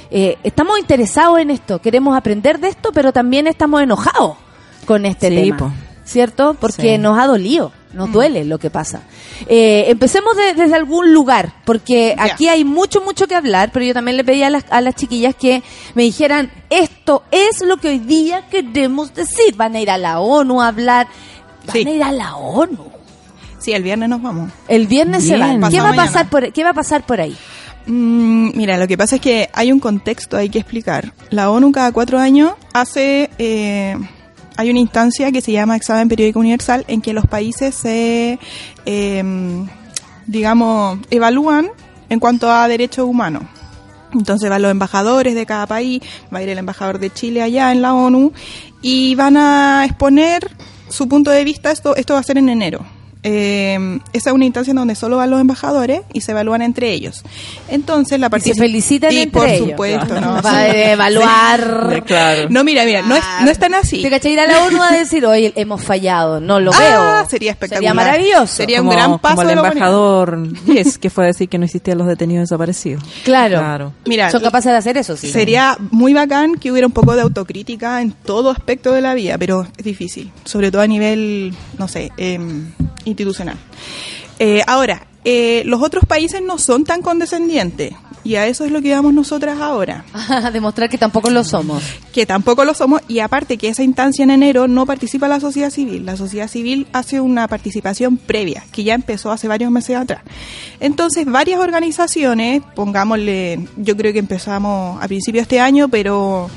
[0.10, 4.38] eh, estamos interesados en esto, queremos aprender de esto, pero también estamos enojados
[4.86, 5.58] con este Sí, tema.
[5.58, 5.72] po.
[6.06, 6.56] ¿Cierto?
[6.60, 6.98] Porque Sí.
[6.98, 9.02] nos ha dolido, nos duele lo que pasa.
[9.47, 13.93] Eh, empecemos de- desde algún lugar, porque aquí hay mucho, mucho que hablar, pero yo
[13.93, 15.63] también le pedí a las, a las chiquillas que
[15.95, 19.56] me dijeran, esto es lo que hoy día queremos decir.
[19.56, 21.08] Van a ir a la ONU a hablar,
[21.65, 21.88] van Sí.
[21.88, 22.91] a ir a la ONU.
[23.60, 24.52] Sí, el viernes nos vamos.
[24.67, 25.60] El viernes se Bien.
[25.60, 25.71] van.
[25.71, 26.06] ¿Qué Pasado va, a mañana.
[26.12, 27.36] pasar por, ¿Qué va a pasar por ahí?
[27.88, 31.13] Mm, mira, lo que pasa es que hay un contexto, hay que explicar.
[31.30, 33.95] La ONU cada cuatro años hace, eh,
[34.58, 38.39] hay una instancia que se llama Examen Periódico Universal en que los países se,
[38.86, 39.24] eh,
[40.26, 41.70] digamos, evalúan
[42.10, 43.43] en cuanto a derechos humanos.
[44.13, 46.02] Entonces van los embajadores de cada país,
[46.34, 48.34] va a ir el embajador de Chile allá en la ONU
[48.82, 50.50] y van a exponer
[50.89, 51.72] su punto de vista.
[51.72, 52.96] Esto, esto va a ser en enero.
[53.30, 56.92] Eh, esa es una instancia en donde solo van los embajadores y se evalúan entre
[56.94, 57.24] ellos.
[57.68, 59.70] Entonces la Y se participación felicitan y entre por ellos.
[59.70, 60.42] supuesto, ¿no?
[60.42, 62.04] Va a evaluar.
[62.06, 62.48] Claro.
[62.50, 64.02] No, mira, mira, no es, no es tan así.
[64.02, 64.32] ¿Te cachai?
[64.34, 67.30] Ir a la ONU a decir, oye, hemos fallado, no lo Ah, veo.
[67.30, 67.92] sería espectacular.
[67.92, 68.56] Sería maravilloso.
[68.56, 71.98] Sería un gran paso como el embajador 10, que fue a decir que no existían
[71.98, 73.04] los detenidos desaparecidos.
[73.26, 73.58] Claro.
[73.60, 73.94] Claro.
[74.06, 75.28] Mira, Son capaces de hacer eso, sí.
[75.32, 79.38] Sería muy bacán que hubiera un poco de autocrítica en todo aspecto de la vida,
[79.38, 82.68] pero es difícil, sobre todo a nivel, no sé, em,
[83.17, 83.58] institucional.
[84.39, 88.82] Eh, ahora, eh, los otros países no son tan condescendientes y a eso es lo
[88.82, 90.06] que vamos nosotras ahora,
[90.53, 91.82] Demostrar que tampoco lo somos.
[92.13, 95.69] que tampoco lo somos y aparte que esa instancia en enero no participa la sociedad
[95.69, 100.21] civil, la sociedad civil hace una participación previa que ya empezó hace varios meses atrás.
[100.80, 106.49] Entonces, varias organizaciones, pongámosle, yo creo que empezamos a principios de este año, pero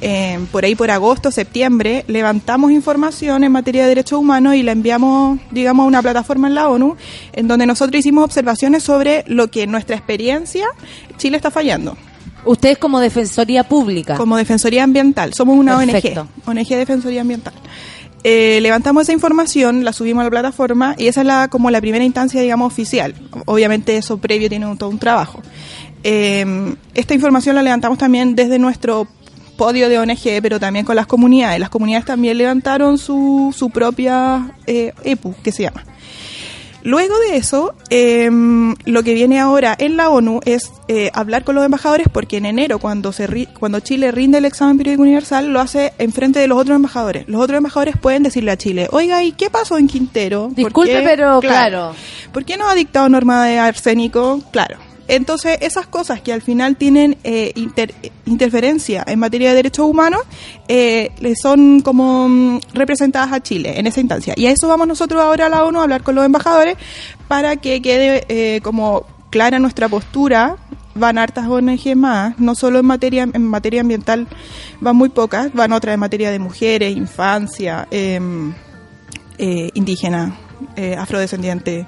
[0.00, 4.72] eh, por ahí por agosto, septiembre, levantamos información en materia de derechos humanos y la
[4.72, 6.96] enviamos, digamos, a una plataforma en la ONU,
[7.32, 10.66] en donde nosotros hicimos observaciones sobre lo que en nuestra experiencia
[11.16, 11.96] Chile está fallando.
[12.44, 14.14] Ustedes como Defensoría Pública.
[14.16, 16.28] Como Defensoría Ambiental, somos una Perfecto.
[16.46, 17.52] ONG, ONG Defensoría Ambiental.
[18.24, 21.80] Eh, levantamos esa información, la subimos a la plataforma y esa es la como la
[21.80, 23.14] primera instancia, digamos, oficial.
[23.46, 25.40] Obviamente eso previo tiene un- todo un trabajo.
[26.04, 29.08] Eh, esta información la levantamos también desde nuestro
[29.58, 31.60] podio de ONG, pero también con las comunidades.
[31.60, 35.84] Las comunidades también levantaron su, su propia eh, EPU, que se llama.
[36.84, 38.30] Luego de eso, eh,
[38.86, 42.46] lo que viene ahora en la ONU es eh, hablar con los embajadores porque en
[42.46, 46.38] enero, cuando, se ri- cuando Chile rinde el examen periódico universal, lo hace en frente
[46.38, 47.24] de los otros embajadores.
[47.28, 50.44] Los otros embajadores pueden decirle a Chile, oiga, ¿y qué pasó en Quintero?
[50.46, 51.02] ¿Por Disculpe, qué?".
[51.04, 51.94] pero claro.
[52.32, 54.40] ¿Por qué no ha dictado norma de arsénico?
[54.52, 54.78] Claro.
[55.08, 57.94] Entonces, esas cosas que al final tienen eh, inter-
[58.26, 60.20] interferencia en materia de derechos humanos,
[60.68, 64.34] eh, son como mm, representadas a Chile en esa instancia.
[64.36, 66.76] Y a eso vamos nosotros ahora a la ONU a hablar con los embajadores
[67.26, 70.56] para que quede eh, como clara nuestra postura.
[70.94, 74.26] Van hartas ONG más, no solo en materia, en materia ambiental
[74.80, 78.52] van muy pocas, van otras en materia de mujeres, infancia, em,
[79.38, 80.36] eh, indígena,
[80.74, 81.86] eh, afrodescendiente,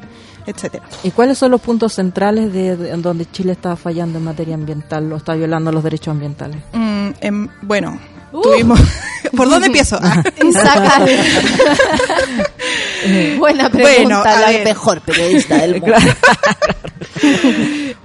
[0.50, 0.84] etcétera.
[1.02, 5.16] ¿Y cuáles son los puntos centrales de, donde Chile está fallando en materia ambiental o
[5.16, 6.58] está violando los derechos ambientales?
[6.72, 7.98] Mm, em, bueno,
[8.30, 8.80] tuvimos...
[9.36, 9.98] ¿Por dónde empiezo?
[10.02, 10.22] Ah.
[13.38, 14.64] Buena pregunta, Bueno, a la ver.
[14.64, 15.96] mejor periodista del mundo.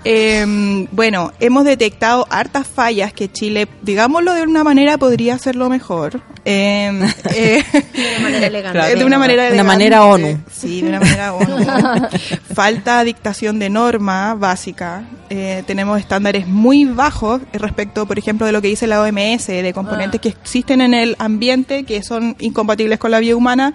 [0.03, 6.21] Em, bueno, hemos detectado hartas fallas que Chile, digámoslo de una manera, podría hacerlo mejor.
[6.47, 7.01] Em,
[7.35, 8.95] eh, De manera elegante.
[8.95, 9.63] de una manera Una elegante.
[9.67, 10.39] manera ONU.
[10.51, 11.65] Sí, de una manera ONU.
[12.53, 15.03] Falta dictación de norma básica.
[15.29, 19.71] Eh, tenemos estándares muy bajos respecto, por ejemplo, de lo que dice la OMS, de
[19.73, 23.73] componentes que existen en el ambiente que son incompatibles con la vida humana.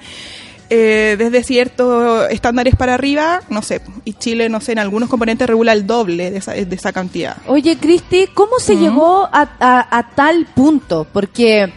[0.72, 5.48] Eh, desde ciertos estándares para arriba, no sé, y Chile, no sé, en algunos componentes
[5.48, 7.38] regula el doble de esa, de esa cantidad.
[7.48, 11.09] Oye, Cristi, ¿cómo se llegó a, a- a tal punto?
[11.12, 11.72] Porque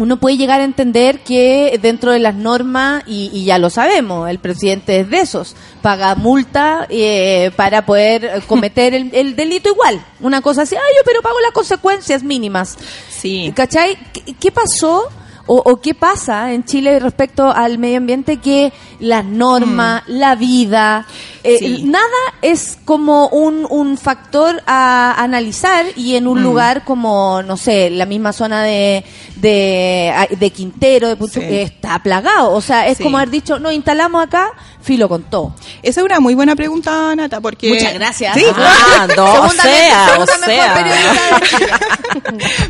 [0.00, 4.30] uno puede llegar a entender que dentro de las normas, y, y ya lo sabemos,
[4.30, 10.02] el presidente es de esos, paga multa eh, para poder cometer el, el delito igual.
[10.20, 12.78] Una cosa así, ay, yo pero pago las consecuencias mínimas.
[13.10, 13.52] Sí.
[13.54, 13.98] ¿Cachai?
[14.14, 15.10] ¿Qué, qué pasó?
[15.52, 21.06] O, o qué pasa en Chile respecto al medio ambiente que las normas, la vida,
[21.42, 21.82] eh, Sí.
[21.86, 22.04] nada
[22.40, 26.42] es como un, un factor a analizar y en un Mm.
[26.44, 29.04] lugar como, no sé, la misma zona de,
[29.36, 31.46] de, de Quintero, de Puchu, Sí.
[31.46, 32.52] eh, está plagado.
[32.52, 33.02] O sea, es Sí.
[33.02, 34.52] como haber dicho, no, instalamos acá,
[34.82, 35.54] filo con todo.
[35.82, 37.68] Esa es una muy buena pregunta, Nata, porque...
[37.68, 38.34] Muchas gracias.
[38.34, 41.40] Sí, Ah, no, o sea, o sea.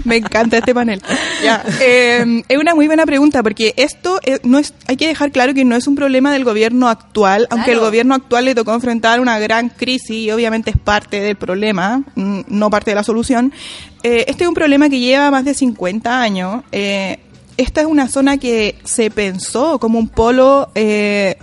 [0.04, 1.02] Me encanta este panel.
[1.42, 5.32] Ya, eh, es una muy buena pregunta porque esto eh, no es, hay que dejar
[5.32, 8.74] claro que no es un problema del gobierno actual, aunque el gobierno actual le tocó
[8.74, 13.04] enfrentar una gran crisis y obviamente es parte del problema, mm, no parte de la
[13.04, 13.52] solución.
[14.02, 16.62] Eh, este es un problema que lleva más de 50 años.
[16.72, 17.18] Eh,
[17.56, 21.36] esta es una zona que se pensó como un polo eh,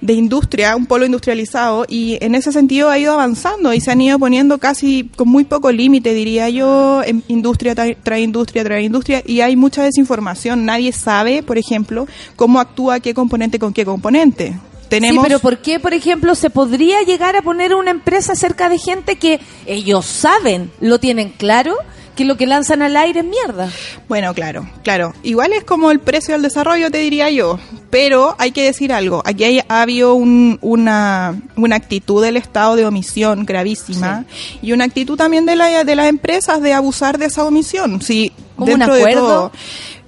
[0.00, 4.00] de industria, un polo industrializado, y en ese sentido ha ido avanzando y se han
[4.00, 8.82] ido poniendo casi con muy poco límite, diría yo, en industria tra- trae industria, trae
[8.82, 10.64] industria, y hay mucha desinformación.
[10.64, 14.58] Nadie sabe, por ejemplo, cómo actúa qué componente con qué componente.
[14.88, 18.68] Tenemos Sí, pero ¿por qué, por ejemplo, se podría llegar a poner una empresa cerca
[18.68, 21.76] de gente que ellos saben, lo tienen claro,
[22.20, 23.70] porque lo que lanzan al aire es mierda.
[24.08, 25.14] Bueno, claro, claro.
[25.22, 27.58] Igual es como el precio del desarrollo, te diría yo.
[27.88, 29.22] Pero hay que decir algo.
[29.24, 34.26] Aquí hay, ha habido un- una, una actitud del Estado de omisión gravísima
[34.60, 38.02] y una actitud también de, la, de las empresas de abusar de esa omisión.
[38.02, 39.20] Sí, ¿Como un de acuerdo?
[39.20, 39.52] todo.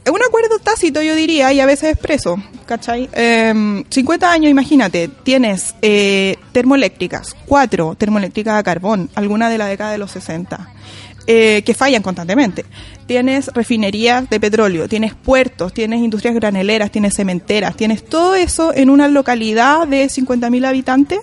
[0.05, 3.09] Es un acuerdo tácito, yo diría, y a veces expreso, ¿cachai?
[3.13, 9.93] Eh, 50 años, imagínate, tienes eh, termoeléctricas, cuatro termoeléctricas a carbón, alguna de la década
[9.93, 10.69] de los 60,
[11.27, 12.65] eh, que fallan constantemente.
[13.07, 18.91] Tienes refinerías de petróleo, tienes puertos, tienes industrias graneleras, tienes cementeras, tienes todo eso en
[18.91, 21.21] una localidad de 50.000 habitantes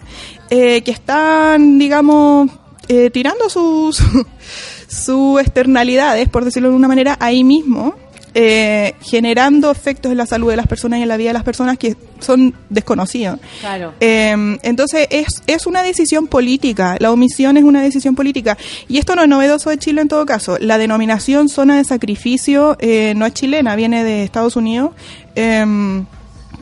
[0.50, 2.50] eh, que están, digamos,
[2.88, 4.02] eh, tirando sus,
[4.88, 7.96] sus externalidades, por decirlo de una manera, ahí mismo,
[8.34, 11.44] eh, generando efectos en la salud de las personas y en la vida de las
[11.44, 13.40] personas que son desconocidos.
[13.60, 13.94] Claro.
[14.00, 18.58] Eh, entonces es, es una decisión política, la omisión es una decisión política.
[18.88, 20.58] Y esto no es novedoso de Chile en todo caso.
[20.60, 24.92] La denominación zona de sacrificio eh, no es chilena, viene de Estados Unidos.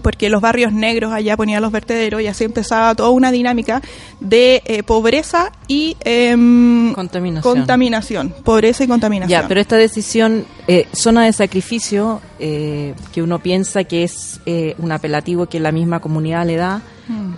[0.02, 3.82] Porque los barrios negros allá ponían los vertederos y así empezaba toda una dinámica
[4.20, 7.54] de eh, pobreza y em, Contaminación.
[7.56, 8.36] contaminación.
[8.44, 9.42] Pobreza y contaminación.
[9.42, 14.76] Ya, pero esta decisión, eh, zona de sacrificio, eh, que uno piensa que es eh,
[14.78, 16.82] un apelativo que la misma comunidad le da,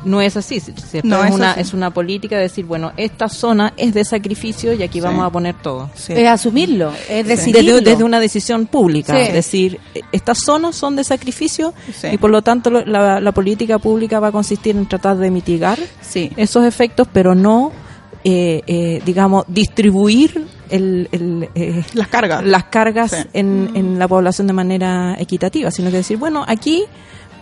[0.06, 1.08] no es así, ¿cierto?
[1.08, 1.60] No es, es una, así.
[1.62, 5.02] es una política de decir, bueno, esta zona es de sacrificio y aquí Sí.
[5.02, 5.90] vamos a poner todo.
[5.96, 6.14] Sí.
[6.14, 7.82] Es asumirlo, es Desde, decidirlo.
[7.82, 9.22] desde una decisión pública, Sí.
[9.28, 12.08] es decir, eh, estas zonas son de sacrificio Sí.
[12.14, 15.30] y por lo tanto lo- la, la política pública va a consistir en tratar de
[15.32, 16.32] mitigar Sí.
[16.38, 17.72] esos efectos, pero no,
[18.24, 22.44] eh, eh, digamos, distribuir el, el, eh, Las cargas.
[22.44, 23.18] las cargas Sí.
[23.34, 26.84] en, en la población de manera equitativa, sino que decir, bueno, aquí,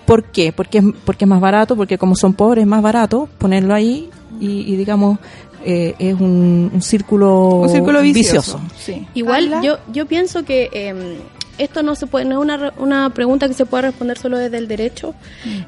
[0.07, 0.51] ¿por qué?
[0.51, 4.09] Porque, es- porque es más barato, porque como son pobres es más barato ponerlo ahí
[4.39, 5.19] y, y, digamos,
[5.63, 8.59] eh, es un, un círculo, Un círculo vicioso.
[8.79, 9.05] Sí.
[9.13, 11.17] Igual yo yo pienso que eh,
[11.59, 14.37] esto no se puede no es una, re- una pregunta que se pueda responder solo
[14.37, 15.13] desde el derecho.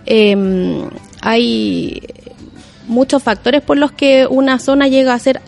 [0.05, 0.87] Eh,
[1.21, 2.01] hay
[2.87, 5.41] muchos factores por los que una zona llega a ser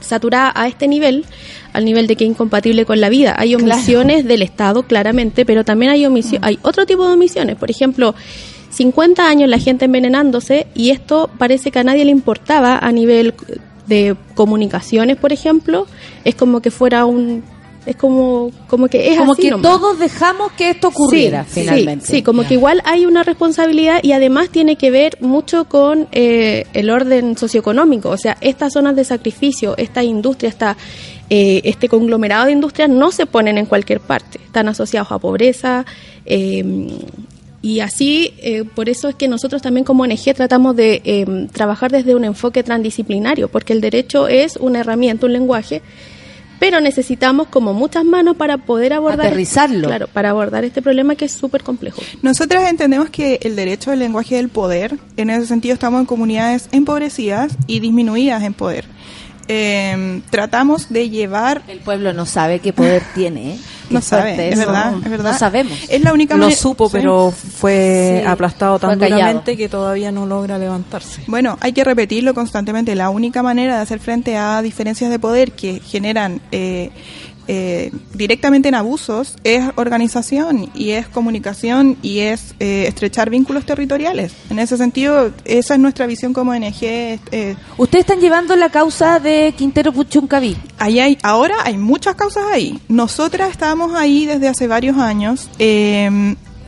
[0.00, 1.24] saturada a este nivel,
[1.72, 3.34] al nivel de que es incompatible con la vida.
[3.38, 7.56] Hay omisiones del Estado, claramente, pero también hay omisi- hay otro tipo de omisiones.
[7.56, 8.14] Por ejemplo,
[8.70, 13.34] 50 años la gente envenenándose y esto parece que a nadie le importaba a nivel
[13.86, 15.86] de comunicaciones, por ejemplo,
[16.24, 17.42] es como que fuera un
[17.84, 19.72] es como como que es como así que nomás.
[19.72, 22.06] todos dejamos que esto ocurriera Sí, finalmente.
[22.06, 26.06] Sí, sí, como que igual hay una responsabilidad y además tiene que ver mucho con
[26.12, 28.08] eh, el orden socioeconómico.
[28.10, 30.76] O sea, estas zonas de sacrificio, esta industria, esta,
[31.34, 34.38] eh, este conglomerado de industrias no se ponen en cualquier parte.
[34.44, 35.86] Están asociados a pobreza.
[36.26, 36.88] eh,
[37.62, 41.92] y así, eh, por eso es que nosotros también como ONG tratamos de eh, trabajar
[41.92, 45.80] desde un enfoque transdisciplinario, porque el derecho es una herramienta, un lenguaje,
[46.58, 49.86] pero necesitamos como muchas manos para poder abordar Aterrizarlo.
[49.88, 54.00] claro para abordar este problema que es súper complejo Nosotras entendemos que el derecho al
[54.00, 58.84] lenguaje del poder, en ese sentido estamos en comunidades empobrecidas y disminuidas en poder.
[59.54, 61.62] Eh, tratamos de llevar...
[61.68, 63.58] El pueblo no sabe qué poder tiene, ¿eh?
[63.90, 64.66] No sabe, es eso.
[64.66, 65.32] verdad, es verdad.
[65.32, 65.78] No sabemos.
[65.90, 66.92] Es la única Lo manera- supo, Sí.
[66.96, 71.22] pero fue Sí, aplastado tan fue duramente que todavía no logra levantarse.
[71.26, 72.94] Bueno, hay que repetirlo constantemente.
[72.94, 76.90] La única manera de hacer frente a diferencias de poder que generan eh,
[77.48, 84.32] eh, directamente en abusos es organización y es comunicación y es eh, estrechar vínculos territoriales.
[84.50, 86.82] En ese sentido, esa es nuestra visión como ONG.
[86.82, 90.56] eh, Ustedes están llevando la causa de Quintero Puchuncaví.
[90.78, 92.80] Ahí hay, ahora hay muchas causas ahí.
[92.88, 95.48] Nosotras estábamos ahí desde hace varios años.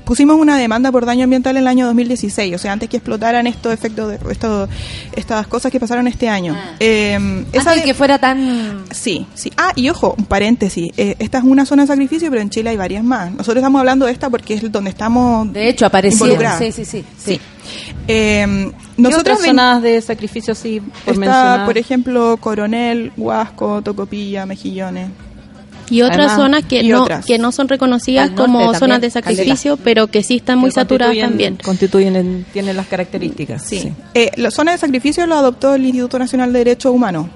[0.05, 2.97] Eh, pusimos una demanda por daño ambiental en el año 2016, o sea, antes que
[2.99, 4.69] explotaran estos efectos, de, estos,
[5.17, 6.57] estas cosas que pasaron este año.
[6.81, 8.85] Eh, esa Antes de- que fuera tan...
[8.90, 9.53] Sí, sí.
[9.57, 10.90] Ah, y ojo, un paréntesis.
[10.97, 13.31] eh, esta es una zona de sacrificio, pero en Chile hay varias más.
[13.31, 15.53] Nosotros estamos hablando de esta porque es donde estamos.
[15.53, 16.59] De hecho, involucradas.
[16.59, 17.05] Sí, sí, sí.
[17.19, 17.40] sí.
[18.07, 21.67] Eh, ¿Qué nosotros otras zonas de sacrificio sí por está, mencionar?
[21.67, 25.09] por ejemplo, Coronel, Huasco, Tocopilla, Mejillones.
[25.90, 27.25] Y otras Además, zonas que no otras.
[27.27, 30.75] que no son reconocidas como también, zonas de sacrificio pero que sí están muy Que
[30.75, 33.62] saturadas también Constituyen, en- tienen las características.
[33.62, 33.92] Sí.
[34.14, 37.27] Eh, la zona de sacrificio lo adoptó el Instituto Nacional de Derechos Humanos.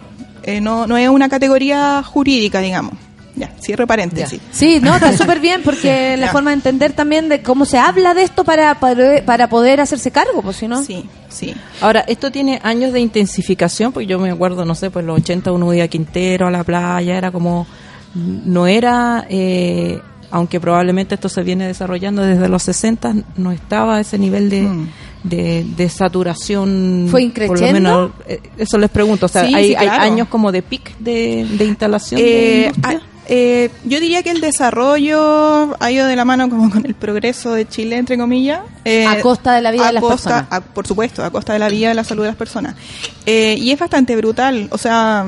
[0.44, 2.94] Eh, no, no es una categoría jurídica, digamos.
[3.36, 4.40] Ya, cierre paréntesis.
[4.50, 6.32] Sí, no, está súper bien porque la Ya.
[6.32, 10.10] forma de entender también de cómo se habla de esto para, para, para poder hacerse
[10.10, 10.82] cargo, pues si no.
[10.82, 11.54] Sí, sí.
[11.80, 15.52] Ahora, esto tiene años de intensificación, porque yo me acuerdo, no sé, pues los 80
[15.52, 17.64] uno iba a Quintero, a la playa, era como,
[18.14, 24.18] no era, eh, aunque probablemente esto se viene desarrollando desde los 60, no estaba ese
[24.18, 24.88] nivel de, Mm.
[25.24, 27.08] de, de saturación.
[27.10, 30.28] ¿Fue por lo menos, eh, eso les pregunto, o sea, Sí, hay, sí, hay años
[30.28, 32.94] como de pic de, de instalación de Eh, ah,
[33.30, 37.52] eh, yo diría que el desarrollo ha ido de la mano como con el progreso
[37.52, 38.60] de Chile, entre comillas.
[38.84, 40.16] eh, A costa de la vida de las costa-
[40.46, 40.46] personas.
[40.50, 42.74] a- por supuesto, a costa de la vida y la salud de las personas.
[43.26, 44.68] Eh, y es bastante brutal.
[44.72, 45.26] O sea,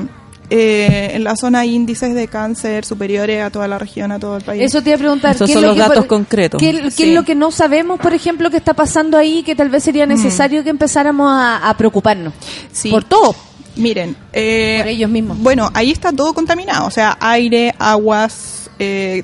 [0.53, 4.35] eh, en la zona hay índices de cáncer superiores a toda la región, a todo
[4.35, 4.61] el país.
[4.63, 5.35] Eso te iba a preguntar.
[5.35, 6.59] Esos ¿qué es son lo los que datos por- concretos.
[6.59, 9.83] ¿Qué, es lo que no sabemos, por ejemplo, que está pasando ahí que tal vez
[9.83, 12.33] sería necesario que empezáramos a, a preocuparnos?
[12.71, 12.91] Sí.
[12.91, 13.33] Por todo.
[13.77, 15.37] Miren, eh, Por ellos mismos.
[15.39, 19.23] Bueno, ahí está todo contaminado, o sea, aire, aguas, eh,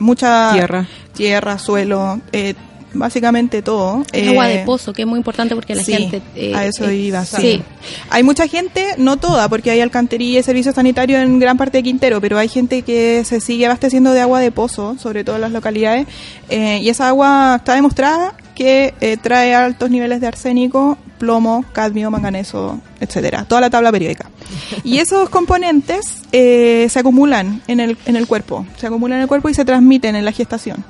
[0.00, 0.86] mucha Tierra.
[1.12, 2.54] tierra, suelo, eh,
[2.94, 4.04] básicamente todo.
[4.12, 6.22] El Eh, agua de pozo, que es muy importante porque la sí, gente...
[6.34, 7.36] eh, a eso eh, iba, sí.
[7.40, 7.62] sí.
[8.10, 11.82] Hay mucha gente, no toda, porque hay alcantarilla y servicios sanitarios en gran parte de
[11.82, 15.42] Quintero, pero hay gente que se sigue abasteciendo de agua de pozo, sobre todo en
[15.42, 16.06] las localidades,
[16.48, 22.10] eh, y esa agua está demostrada que eh, trae altos niveles de arsénico, plomo, cadmio,
[22.10, 24.30] manganeso, etcétera, toda la tabla periódica.
[24.84, 29.28] Y esos componentes eh, se acumulan en el, en el cuerpo, se acumulan en el
[29.28, 30.84] cuerpo y se transmiten en la gestación.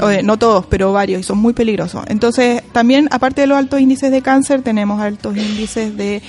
[0.00, 2.04] Oye, no todos, pero varios, y son muy peligrosos.
[2.08, 6.22] Entonces, también, aparte de los altos índices de cáncer, tenemos altos índices de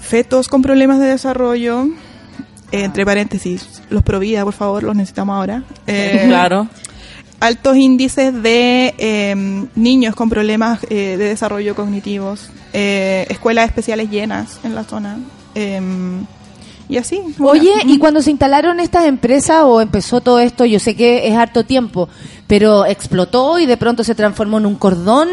[0.00, 1.86] fetos con problemas de desarrollo.
[2.72, 5.62] eh, entre paréntesis, los Provida, por favor, los necesitamos ahora.
[5.86, 6.68] Eh, claro.
[7.40, 12.50] Altos índices de eh, niños con problemas eh, de desarrollo cognitivos.
[12.72, 15.18] eh, escuelas especiales llenas en la zona.
[16.94, 17.20] Y así.
[17.40, 21.34] Oye, y cuando se instalaron estas empresas o empezó todo esto, yo sé que es
[21.34, 22.08] harto tiempo,
[22.46, 25.28] pero explotó y de pronto se transformó en un cordón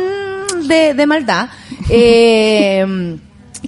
[0.68, 1.50] de, de maldad.
[1.94, 3.18] Eh,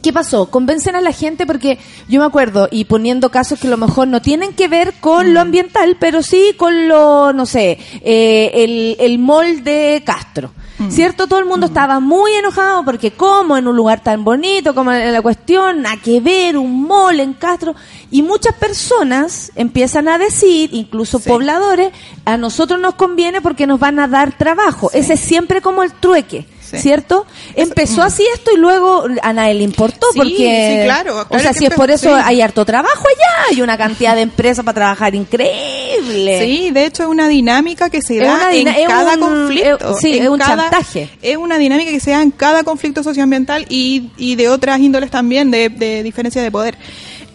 [0.01, 0.49] ¿Qué pasó?
[0.49, 1.77] Convencen a la gente porque
[2.07, 5.33] yo me acuerdo, y poniendo casos que a lo mejor no tienen que ver con
[5.33, 10.51] lo ambiental, pero sí con lo, no sé, eh, el, el mall de Castro.
[10.89, 11.27] ¿Cierto?
[11.27, 15.13] Todo el mundo estaba muy enojado porque como en un lugar tan bonito, como en
[15.13, 17.75] la cuestión, a que ver un mall en Castro.
[18.11, 21.91] Y muchas personas empiezan a decir, incluso pobladores,
[22.25, 24.89] a nosotros nos conviene porque nos van a dar trabajo.
[24.93, 26.47] Ese es siempre como el trueque.
[26.77, 26.83] Sí.
[26.83, 27.25] ¿Cierto?
[27.55, 30.77] Empezó así esto y luego a nadie le importó Sí, porque...
[30.79, 34.15] sí, claro, o sea, si es por eso hay harto trabajo allá, hay una cantidad
[34.15, 36.41] de empresas para trabajar increíble.
[36.43, 39.97] Sí, de hecho es una dinámica que se Es da en cada un- conflicto.
[39.97, 41.09] sí, es un cada- chantaje.
[41.21, 45.09] Es una dinámica que se da en cada conflicto socioambiental y, y de otras índoles
[45.11, 46.77] también, de, de diferencia de poder.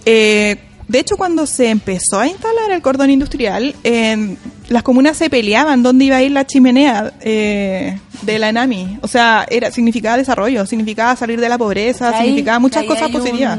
[0.05, 0.57] Eh,
[0.89, 4.37] de hecho, cuando se empezó a instalar el cordón industrial, eh,
[4.69, 8.99] las comunas se peleaban dónde iba a ir la chimenea eh, de la ENAMI.
[9.03, 13.13] O sea, era significaba desarrollo, significaba salir de la pobreza, Ahí- significaba muchas cosas un-
[13.13, 13.59] positivas.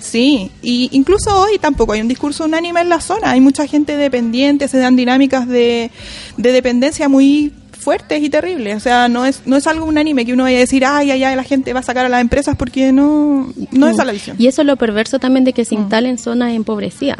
[0.00, 3.30] Sí, y incluso hoy tampoco hay un discurso unánime en la zona.
[3.30, 5.92] Hay mucha gente dependiente, se dan dinámicas de,
[6.36, 7.52] de dependencia muy
[7.82, 8.76] fuertes y terribles.
[8.76, 11.24] O sea, no es no es algo unánime que uno vaya a decir, ay, ay,
[11.24, 14.12] ay, la gente va a sacar a las empresas porque no, no es esa la
[14.12, 14.36] visión.
[14.38, 17.18] Y eso es lo perverso también de que se instalen zonas empobrecidas.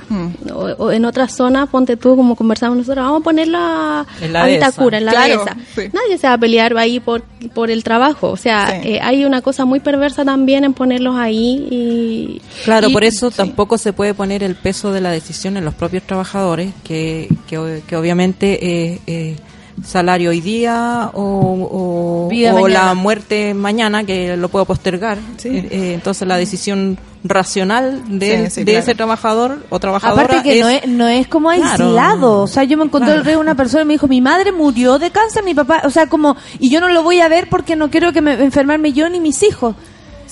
[0.53, 4.45] O, o en otras zonas, ponte tú, como conversamos nosotros, vamos a ponerla En la
[4.45, 4.47] a.
[4.47, 5.45] Vitacura, en la Claro,
[5.75, 5.83] sí.
[5.93, 7.23] Nadie se va a pelear ahí por,
[7.55, 8.29] por el trabajo.
[8.31, 8.89] O sea, Sí.
[8.95, 12.41] eh, hay una cosa muy perversa también en ponerlos ahí y...
[12.65, 13.37] Claro, Y- por eso sí.
[13.37, 17.83] tampoco se puede poner el peso de la decisión en los propios trabajadores, que, que,
[17.87, 18.59] que obviamente
[18.93, 19.37] eh, eh,
[19.85, 25.19] salario hoy día o, o- la muerte mañana, que lo puedo postergar.
[25.37, 25.49] Sí.
[25.49, 28.79] Eh, eh, entonces la decisión racional de, Sí, sí, de claro.
[28.81, 31.85] ese trabajador o trabajadora Aparte que es, no, es, no es como Claro.
[31.85, 32.41] aislado.
[32.43, 33.21] O sea, yo me encontré Claro.
[33.21, 35.91] el rey una persona y me dijo, mi madre murió de cáncer, mi papá, o
[35.91, 38.93] sea, como, y yo no lo voy a ver porque no quiero que me enfermarme
[38.93, 39.75] yo ni mis hijos.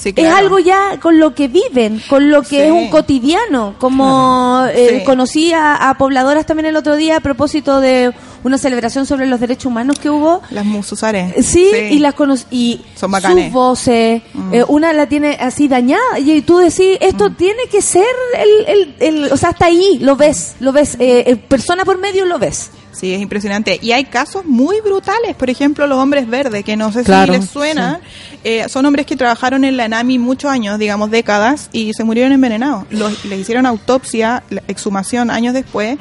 [0.00, 0.36] Sí, Es claro.
[0.38, 2.56] algo ya con lo que viven, con lo que Sí.
[2.56, 3.74] es un cotidiano.
[3.78, 5.04] Como eh, Sí.
[5.04, 9.38] conocí a, a pobladoras también el otro día a propósito de una celebración sobre los
[9.40, 10.40] derechos humanos que hubo.
[10.50, 11.44] Las mususares.
[11.44, 12.46] Sí, y las conocí.
[12.50, 13.44] Y Son bacanes.
[13.46, 14.54] sus voces, Mm.
[14.54, 16.18] eh, una la tiene así dañada.
[16.18, 18.06] Y tú decís, esto tiene que ser
[18.38, 18.94] el, el,
[19.24, 20.94] el- O sea, hasta ahí lo ves, lo ves.
[20.98, 22.70] eh, eh, persona por medio lo ves.
[22.92, 23.78] Sí, es impresionante.
[23.80, 25.34] Y hay casos muy brutales.
[25.36, 28.00] Por ejemplo, los hombres verdes, que no sé Claro, si les suena.
[28.44, 32.32] eh, son hombres que trabajaron en la ENAMI muchos años, digamos décadas, y se murieron
[32.32, 32.84] envenenados.
[32.90, 35.98] Los, les hicieron autopsia, la exhumación años después,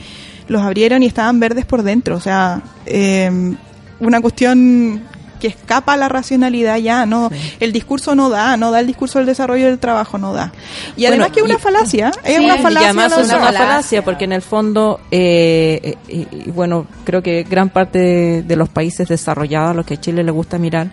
[0.48, 2.16] los abrieron y estaban verdes por dentro.
[2.16, 3.56] O sea, eh,
[4.00, 5.04] una cuestión
[5.40, 7.30] que escapa a la racionalidad ya, no,
[7.60, 10.52] el discurso no da, no da el discurso del desarrollo del trabajo, no da.
[10.98, 12.82] Y además Bueno, que es una y- falacia, es Sí, una y falacia.
[12.82, 15.98] Y además es una falacia porque en el fondo, eh, eh,
[16.32, 19.96] y, y bueno, creo que gran parte de, de los países desarrollados, a los que
[19.96, 20.90] a Chile le gusta mirar,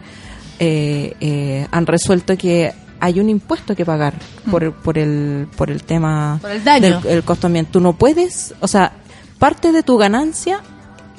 [0.58, 4.14] eh, eh, han resuelto que hay un impuesto que pagar
[4.50, 7.00] por, el- por el por el tema Por el daño.
[7.02, 7.72] del el costo ambiental.
[7.72, 8.92] Tú no puedes, o sea,
[9.38, 10.60] parte de tu ganancia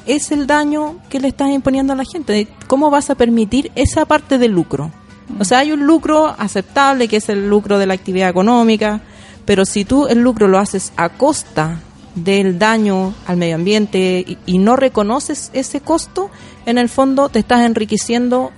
[0.07, 2.47] es el daño que le estás imponiendo a la gente.
[2.67, 4.91] ¿Cómo vas a permitir esa parte del lucro?
[5.39, 9.01] O sea, hay un lucro aceptable que es el lucro de la actividad económica,
[9.45, 11.81] pero si tú el lucro lo haces a costa
[12.15, 16.31] del daño al medio ambiente y, y no reconoces ese costo,
[16.65, 18.51] en el fondo te estás enriqueciendo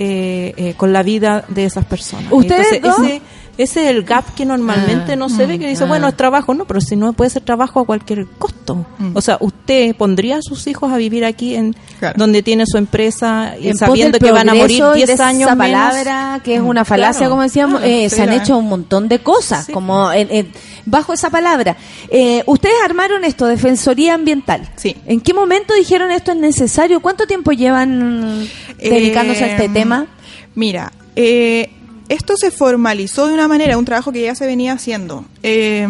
[0.00, 2.30] eh, eh, con la vida de esas personas.
[2.30, 3.06] ¿Ustedes Entonces, dos?
[3.08, 3.22] ese,
[3.58, 5.86] ese es el gap que normalmente Ah, no se ve, que dice, ah.
[5.88, 8.86] bueno, es trabajo, no, pero si no puede ser trabajo a cualquier costo.
[8.98, 9.16] Mm.
[9.16, 11.74] O sea, usted pondría a sus hijos a vivir aquí en
[12.16, 15.18] donde tiene su empresa y En pos sabiendo que van a morir progreso y 10
[15.18, 15.80] de años esa menos.
[15.82, 19.08] palabra que es una falacia Claro, como decíamos claro, eh, se han hecho un montón
[19.08, 20.52] de cosas como en- en-
[20.86, 21.76] bajo esa palabra.
[22.10, 24.68] Eh, ustedes armaron esto defensoría ambiental.
[24.76, 24.96] Sí.
[25.06, 28.46] En qué momento dijeron esto es necesario cuánto tiempo llevan
[28.78, 30.06] dedicándose a este Eh, tema
[30.54, 31.70] Mira, eh,
[32.08, 35.24] esto se formalizó de una manera, un trabajo que ya se venía haciendo.
[35.42, 35.86] Eh,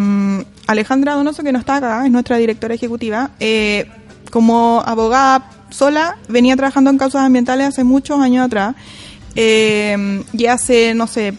[0.66, 3.90] Alejandra Donoso, que no está acá, es nuestra directora ejecutiva, eh,
[4.30, 8.74] como abogada sola, venía trabajando en causas ambientales hace muchos años atrás.
[9.34, 11.34] Eh, y hace, no sé,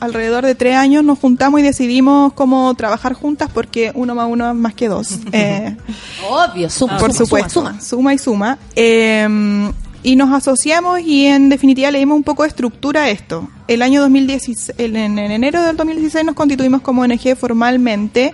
[0.00, 4.50] alrededor de tres años nos juntamos y decidimos cómo trabajar juntas porque uno más uno
[4.50, 5.18] es más que dos.
[5.32, 5.76] Eh,
[6.28, 8.58] obvio suma por suma, supuesto, suma, suma, y suma.
[8.74, 9.72] Eh,
[10.02, 13.48] y nos asociamos y en definitiva le dimos un poco de estructura a esto.
[13.66, 18.32] El año 2016, en, en enero del 2016 nos constituimos como ONG formalmente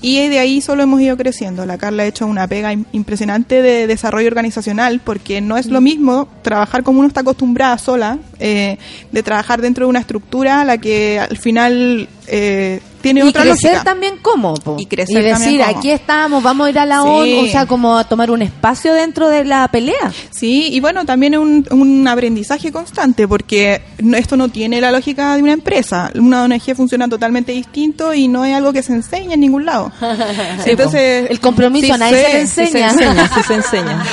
[0.00, 1.66] y de ahí solo hemos ido creciendo.
[1.66, 5.80] La Carla ha hecho una pega im- impresionante de desarrollo organizacional porque no es lo
[5.80, 8.78] mismo trabajar como uno está acostumbrada sola, eh,
[9.12, 13.42] de trabajar dentro de una estructura a la que al final eh, tiene y otra
[13.42, 13.84] crecer lógica.
[13.84, 14.76] también cómo po?
[14.78, 15.78] Y crecer decir también cómo.
[15.78, 17.08] aquí estamos vamos a ir a la Sí.
[17.08, 21.04] ONU o sea como a tomar un espacio dentro de la pelea Sí, y bueno,
[21.04, 25.52] también es un, un aprendizaje constante, porque no- esto no tiene la lógica de una
[25.52, 26.10] empresa.
[26.14, 29.92] Una ONG funciona totalmente distinto y no es algo que se enseña en ningún lado.
[30.64, 32.90] Sí, Entonces, El compromiso sí a nadie se le enseña.
[32.90, 34.04] Sí se enseña, sí se enseña.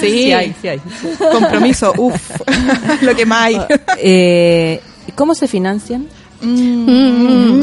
[0.00, 0.80] Sí, Sí hay, sí hay.
[1.32, 2.30] Compromiso, uff,
[3.02, 3.58] lo que más hay.
[3.98, 4.80] Eh,
[5.14, 6.06] ¿Cómo se financian?
[6.40, 7.60] Mm.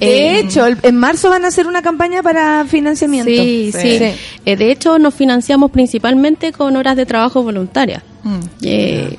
[0.00, 3.30] De hecho, el- en marzo van a hacer una campaña para financiamiento.
[3.30, 3.98] Sí, sí.
[4.44, 8.02] Eh, de hecho, nos financiamos principalmente con horas de trabajo voluntarias.
[8.22, 8.40] Mm.
[8.62, 9.16] Eh,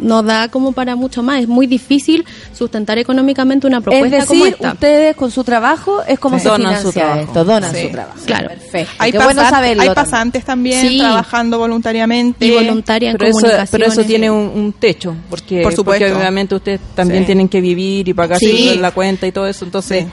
[0.00, 1.40] No da como para mucho más.
[1.42, 4.72] Es muy difícil sustentar económicamente una propuesta Es como decir, esta.
[4.74, 6.42] ustedes con su trabajo es como Sí.
[6.44, 7.20] se Donan su trabajo.
[7.20, 7.82] esto, donan Sí.
[7.82, 8.18] su trabajo.
[8.26, 8.48] Claro.
[8.48, 8.92] Perfecto.
[8.98, 10.98] Hay, Qué bueno saberlo hay pasantes también Sí.
[10.98, 12.46] trabajando voluntariamente.
[12.46, 13.70] Y voluntaria en pero eso, comunicaciones.
[13.70, 16.04] pero eso tiene un, un techo, porque, Por supuesto.
[16.06, 17.26] porque obviamente ustedes también Sí.
[17.26, 18.76] tienen que vivir y pagar Sí.
[18.80, 19.64] la cuenta y todo eso.
[19.64, 20.06] Entonces,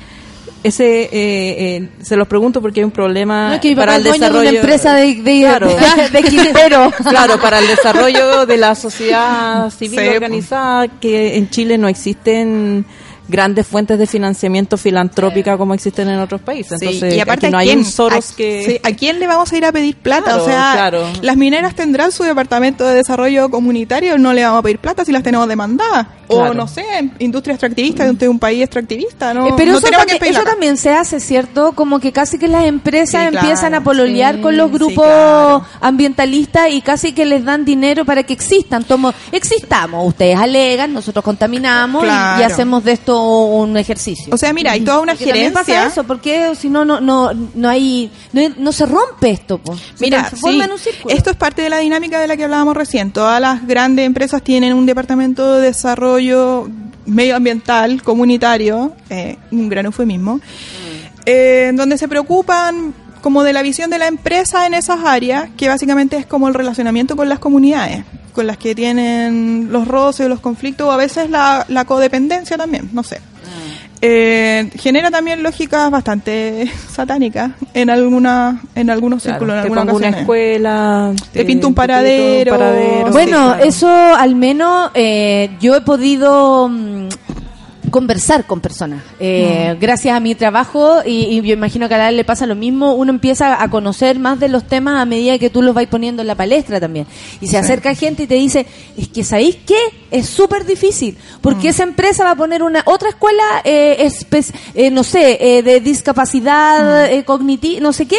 [0.63, 4.01] ese eh, eh, se los pregunto porque hay un problema No, que mi para el
[4.01, 4.49] es dueño de desarrollo.
[4.49, 5.67] una empresa de, de, Claro.
[5.67, 5.73] de,
[6.21, 6.91] de.
[7.09, 10.07] Claro, para el desarrollo de la sociedad civil Sí.
[10.09, 12.85] organizada, que en Chile no existen
[13.31, 16.77] grandes fuentes de financiamiento filantrópica como existen en otros países.
[16.79, 17.79] Sí, Entonces, y aparte, aquí no ¿a hay quién?
[17.79, 18.63] un Soros ¿A- que...
[18.65, 20.23] sí, ¿A quién le vamos a ir a pedir plata?
[20.25, 21.07] Claro, o sea, claro.
[21.21, 25.11] las mineras tendrán su departamento de desarrollo comunitario, no le vamos a pedir plata si
[25.11, 26.07] las tenemos demandadas.
[26.27, 26.53] O Claro.
[26.53, 26.85] no sé,
[27.19, 29.47] industria extractivista de un país extractivista, ¿no?
[29.47, 31.73] Eh, Pero no eso, también, que eso también se hace, ¿cierto?
[31.73, 36.81] Como que casi que las empresas Sí, empiezan a pololear con los grupos ambientalistas y
[36.81, 38.83] casi que les dan dinero para que existan.
[38.85, 44.33] Tomo, existamos, ustedes alegan, nosotros contaminamos y- hacemos de esto un ejercicio.
[44.33, 45.53] O sea, mira, hay toda una Porque gerencia.
[45.53, 49.75] pasa eso, porque si no, no, no, no hay, no, no se rompe esto, po.
[49.75, 51.13] Se Mira, sí, en un círculo.
[51.15, 53.11] esto es parte de la dinámica de la que hablábamos recién.
[53.11, 56.69] Todas las grandes empresas tienen un departamento de desarrollo
[57.05, 60.39] medioambiental, comunitario, eh, un gran eufemismo,
[61.25, 65.67] eh, donde se preocupan como de la visión de la empresa en esas áreas, que
[65.67, 70.39] básicamente es como el relacionamiento con las comunidades, con las que tienen los roces, los
[70.39, 73.19] conflictos, o a veces la, la codependencia también, no sé.
[74.03, 79.85] Eh, genera también lógicas bastante satánicas en alguna en algunos Claro, círculos, en te algunas
[79.85, 80.21] pongo una ocasiones.
[80.21, 82.51] escuela, Te pinto un paradero.
[82.57, 83.11] paradero.
[83.11, 83.63] Bueno, Sí, claro.
[83.69, 87.09] eso al menos eh, yo he podido mm,
[87.91, 89.03] conversar con personas.
[89.19, 92.55] Eh, Gracias a mi trabajo, y, y yo imagino que a la le pasa lo
[92.55, 95.87] mismo, uno empieza a conocer más de los temas a medida que tú los vais
[95.87, 97.05] poniendo en la palestra también.
[97.39, 98.65] Y se acerca gente y te dice,
[98.97, 99.77] es que ¿sabéis qué?
[100.09, 104.09] Es súper difícil, porque esa empresa va a poner una otra escuela, eh,
[104.73, 108.17] eh, no sé, eh, de discapacidad eh, cognitiva, no sé qué,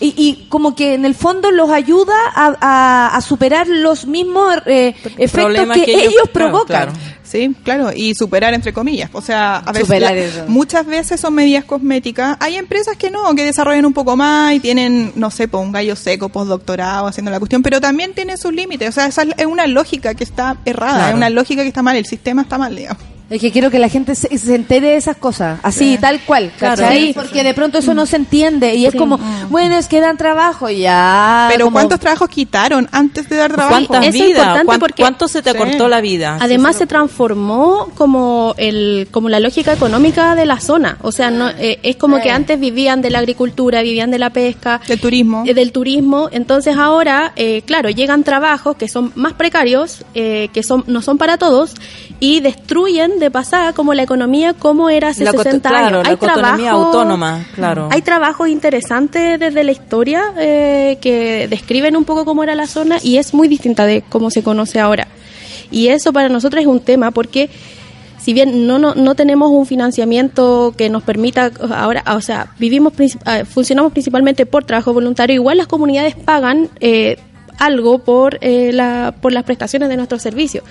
[0.00, 4.56] y, y como que en el fondo los ayuda a, a- a superar los mismos
[4.66, 6.66] eh, efectos Problemas que, que ellos, claro, provocan.
[6.66, 6.92] claro.
[7.22, 9.08] Sí, claro, y superar entre comillas.
[9.12, 10.44] O sea, a veces Superar la- eso.
[10.48, 12.36] muchas veces son medidas cosméticas.
[12.40, 15.70] Hay empresas que no, que desarrollan un poco más y tienen, no sé, pues, un
[15.70, 18.88] gallo seco, postdoctorado haciendo la cuestión, pero también tiene sus límites.
[18.88, 21.08] O sea, esa es una lógica que está errada, Claro.
[21.10, 23.00] es una lógica que está mal, el sistema está mal, digamos.
[23.30, 26.50] Es que quiero que la gente se, se entere de esas cosas, así, tal cual,
[26.58, 26.82] Claro.
[27.14, 29.20] Porque de pronto eso no se entiende y es como,
[29.50, 31.48] bueno, es que dan trabajo ya.
[31.52, 33.86] Pero como- ¿cuántos trabajos quitaron antes de dar trabajo?
[33.86, 34.28] ¿Cuántas vidas?
[34.30, 35.56] importante ¿Cuán- porque- ¿Cuánto se te Sí.
[35.58, 36.38] acortó la vida?
[36.40, 41.48] Además se transformó como el como la lógica económica de la zona, o sea, no
[41.50, 45.42] eh, es como que antes vivían de la agricultura, vivían de la pesca, Del turismo.
[45.46, 50.62] eh, del turismo, entonces ahora, eh, claro, llegan trabajos que son más precarios, eh, que
[50.62, 51.74] son no son para todos
[52.20, 56.06] y destruyen de pasada como la economía como era hace La cot- 60 claro, años.
[56.08, 57.88] la economía autónoma, claro.
[57.90, 62.98] Hay trabajos interesantes desde la historia eh, que describen un poco cómo era la zona
[63.02, 65.08] y es muy distinta de cómo se conoce ahora.
[65.72, 67.50] Y eso para nosotros es un tema porque
[68.20, 72.92] si bien no, no, no tenemos un financiamiento que nos permita ahora, o sea, vivimos
[73.24, 77.16] ah, funcionamos principalmente por trabajo voluntario, igual las comunidades pagan eh,
[77.58, 80.64] algo por, eh, la, por las prestaciones de nuestros servicios.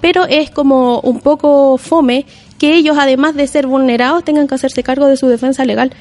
[0.00, 2.26] Pero es como un poco fome
[2.58, 5.92] que ellos, además de ser vulnerados, tengan que hacerse cargo de su defensa legal.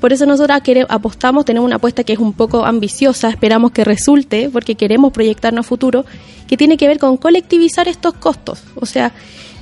[0.00, 4.48] Por eso nosotros apostamos, tenemos una apuesta que es un poco ambiciosa, esperamos que resulte,
[4.52, 6.04] porque queremos proyectarnos a futuro,
[6.46, 8.62] que tiene que ver con colectivizar estos costos.
[8.76, 9.12] O sea,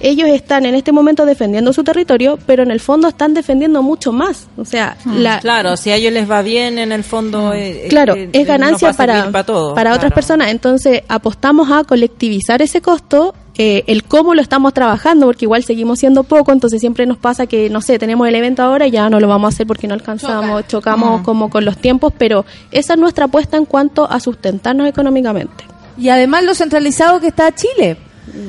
[0.04, 4.12] ellos están en este momento defendiendo su territorio, pero en el fondo están defendiendo mucho
[4.12, 4.48] más.
[4.58, 7.52] O sea, la, Claro, si a ellos les va bien, en el fondo.
[7.54, 10.48] eh, Claro, eh, es ganancia para, para, todos, para otras personas.
[10.50, 16.00] Entonces, apostamos a colectivizar ese costo, eh, el cómo lo estamos trabajando, porque igual seguimos
[16.00, 19.08] siendo poco, entonces siempre nos pasa que, no sé, tenemos el evento ahora y ya
[19.08, 22.92] no lo vamos a hacer porque no alcanzamos, chocamos como con los tiempos, pero esa
[22.92, 25.64] es nuestra apuesta en cuanto a sustentarnos económicamente.
[25.96, 27.96] Y además lo centralizado que está Chile.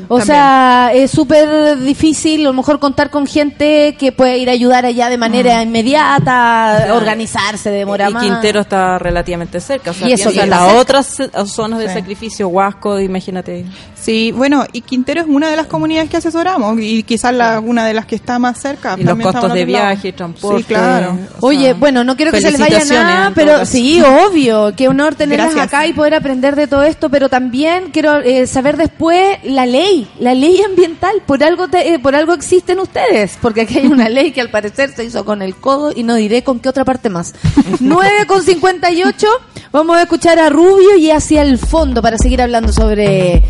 [0.08, 0.26] O También.
[0.26, 4.86] sea, es súper difícil a lo mejor contar con gente que puede ir a ayudar
[4.86, 6.98] allá de manera inmediata, Claro.
[6.98, 8.24] organizarse, demora y más.
[8.24, 9.92] Quintero está relativamente cerca.
[9.92, 10.80] O sea, Y eso que las cerca.
[10.80, 11.18] otras
[11.48, 11.94] zonas de Sí.
[11.94, 13.66] sacrificio, Huasco, imagínate.
[13.96, 17.86] Sí, bueno, y Quintero es una de las comunidades que asesoramos y quizás la, una
[17.86, 18.96] de las que está más cerca.
[18.98, 20.60] Y los costos de viaje, transporte.
[20.60, 21.18] Sí, claro.
[21.40, 24.88] o Oye, sea, bueno, no quiero que se les vaya nada, pero sí, obvio, qué
[24.88, 25.68] honor tenerlas Gracias.
[25.74, 30.08] acá y poder aprender de todo esto, pero también quiero eh, saber después la ley,
[30.20, 34.10] la ley ambiental, por algo te- eh, por algo existen ustedes, porque aquí hay una
[34.10, 36.86] ley que al parecer se hizo con el codo y no diré con qué otra
[36.86, 37.34] parte más.
[37.80, 39.28] 9 con 58,
[39.72, 43.44] vamos a escuchar a Rubio y hacia el fondo para seguir hablando sobre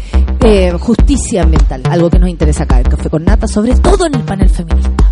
[0.44, 4.16] eh, justicia ambiental, algo que nos interesa acá en Café con Nata, sobre todo en
[4.16, 5.12] el panel feminista.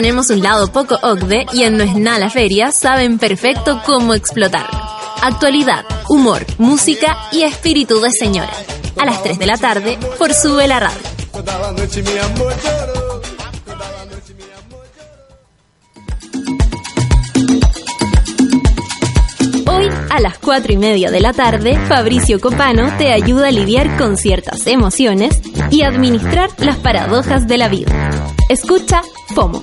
[0.00, 4.78] Tenemos un lado poco OCDE y en No es nada feria saben perfecto cómo explotarlo.
[5.22, 8.52] Actualidad, humor, música y espíritu de señora.
[8.96, 11.00] A las 3 de la tarde por Sube la Radio.
[19.66, 23.96] Hoy, a las 4 y media de la tarde, Fabricio Copano te ayuda a lidiar
[23.98, 25.40] con ciertas emociones
[25.72, 28.12] y administrar las paradojas de la vida.
[28.48, 29.02] Escucha
[29.34, 29.62] FOMO,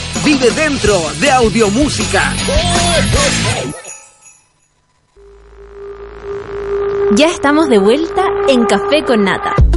[0.23, 2.33] vive dentro de Audiomúsica.
[7.15, 9.70] Ya estamos de vuelta en Café con Nata.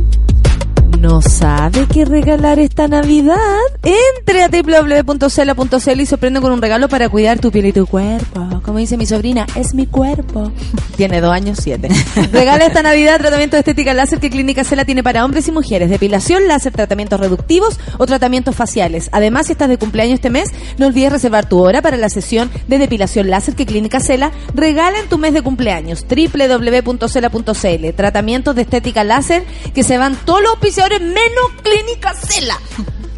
[1.05, 3.37] ¿No sabe qué regalar esta Navidad?
[3.83, 8.63] Entre a www.cela.cl y sorprende con un regalo para cuidar tu piel y tu cuerpo.
[8.65, 10.51] Como dice mi sobrina, es mi cuerpo.
[10.97, 11.91] Tiene dos años, siete.
[12.33, 15.91] Regala esta Navidad tratamiento de estética láser que Clínica Cela tiene para hombres y mujeres.
[15.91, 19.11] Depilación láser, tratamientos reductivos o tratamientos faciales.
[19.13, 20.49] Además, si estás de cumpleaños este mes,
[20.79, 25.01] no olvides reservar tu hora para la sesión de depilación láser que Clínica Cela regala
[25.01, 26.07] en tu mes de cumpleaños.
[26.09, 29.45] www.cela.cl Tratamientos de estética láser
[29.75, 32.59] que se van todos los auspiciadores menos Clínica Cela.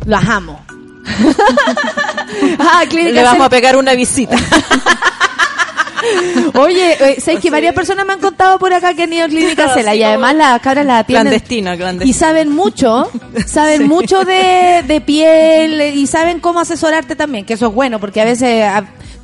[0.05, 0.65] Las amo.
[2.59, 3.45] ah, Clínica Le vamos Cela.
[3.47, 4.37] a pegar una visita.
[6.55, 9.29] Oye, eh, ¿sabes que varias personas me han contado por acá que han ido a
[9.29, 12.11] Clínica Cela y además las cabras la atienden Clandestina, clandestina.
[12.11, 13.11] y saben mucho,
[13.47, 18.21] saben mucho de, de piel y saben cómo asesorarte también, que eso es bueno porque
[18.21, 18.65] a veces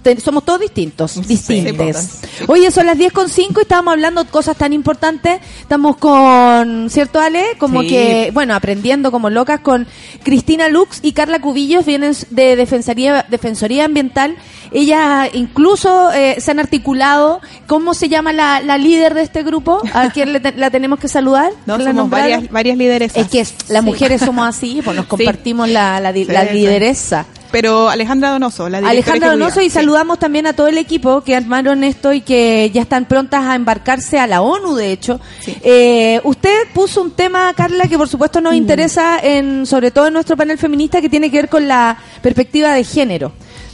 [0.03, 2.09] te- somos todos distintos, distintos.
[2.49, 5.41] Oye, son las 10 con 5 y estábamos hablando de cosas tan importantes.
[5.61, 7.45] Estamos con, ¿cierto Ale?
[7.59, 7.89] Como Sí.
[7.89, 9.87] que, bueno, aprendiendo como locas con
[10.23, 14.37] Cristina Lux y Carla Cubillos, vienen de Defensoría, Defensoría Ambiental.
[14.73, 17.41] Ellas incluso eh, se han articulado.
[17.67, 19.83] ¿Cómo se llama la, la líder de este grupo?
[19.93, 21.51] ¿A quién le te- la tenemos que saludar?
[21.67, 22.31] No, ¿La somos nombraron?
[22.33, 23.17] varias, varias lideresas.
[23.19, 26.55] Es que las mujeres somos así, pues nos compartimos la, la, di- Sí, la sí.
[26.55, 27.27] lideresa.
[27.53, 29.45] Pero Alejandra Donoso, la directora Alejandra ejecutiva.
[29.47, 33.05] Donoso y saludamos también a todo el equipo que armaron esto y que ya están
[33.05, 35.21] prontas a embarcarse a la ONU, de hecho.
[35.63, 40.15] Eh, usted puso un tema, Carla, que por supuesto nos interesa, en, sobre todo en
[40.15, 43.33] nuestro panel feminista, que tiene que ver con la perspectiva de género.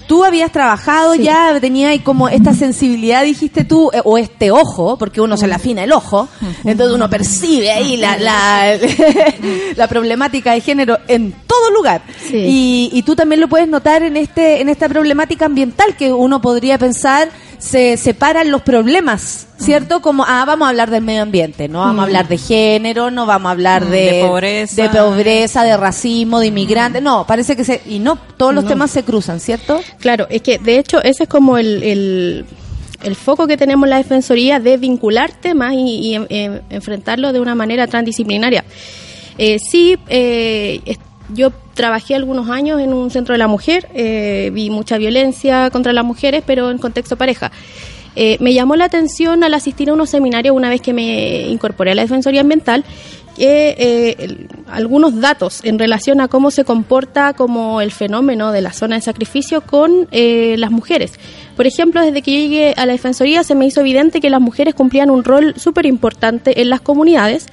[0.08, 4.96] Tú habías trabajado ya, tenías ahí como esta sensibilidad, dijiste tú, eh, o este ojo,
[4.96, 6.28] porque uno se le afina el ojo,
[6.64, 8.78] entonces uno percibe ahí la, la,
[9.76, 12.00] la problemática de género en todo lugar.
[12.32, 16.40] Y, y tú también lo puedes notar en este en esta problemática ambiental que uno
[16.40, 17.28] podría pensar
[17.58, 20.00] se separan los problemas, ¿cierto?
[20.00, 22.04] Como, ah, vamos a hablar del medio ambiente, no vamos a Mm.
[22.04, 24.82] hablar de género, no vamos a hablar Mm, de, de pobreza.
[24.82, 28.70] de pobreza, de racismo, de inmigrantes, no, parece que se, y no, todos los No.
[28.70, 29.80] temas se cruzan, ¿cierto?
[29.98, 32.46] Claro, es que de hecho ese es como el, el,
[33.02, 37.40] el foco que tenemos en la Defensoría de vincular temas y, y, eh, enfrentarlo de
[37.40, 38.64] una manera transdisciplinaria.
[39.36, 40.80] Eh, sí, eh,
[41.34, 45.92] yo trabajé algunos años en un centro de la mujer, eh, vi mucha violencia contra
[45.92, 47.50] las mujeres, pero en contexto pareja.
[48.16, 51.92] Eh, me llamó la atención al asistir a unos seminarios una vez que me incorporé
[51.92, 52.84] a la Defensoría Ambiental,
[53.36, 58.72] que eh, algunos datos en relación a cómo se comporta como el fenómeno de la
[58.72, 61.12] zona de sacrificio con eh, las mujeres.
[61.56, 64.74] Por ejemplo, desde que llegué a la Defensoría se me hizo evidente que las mujeres
[64.74, 67.46] cumplían un rol súper importante en las comunidades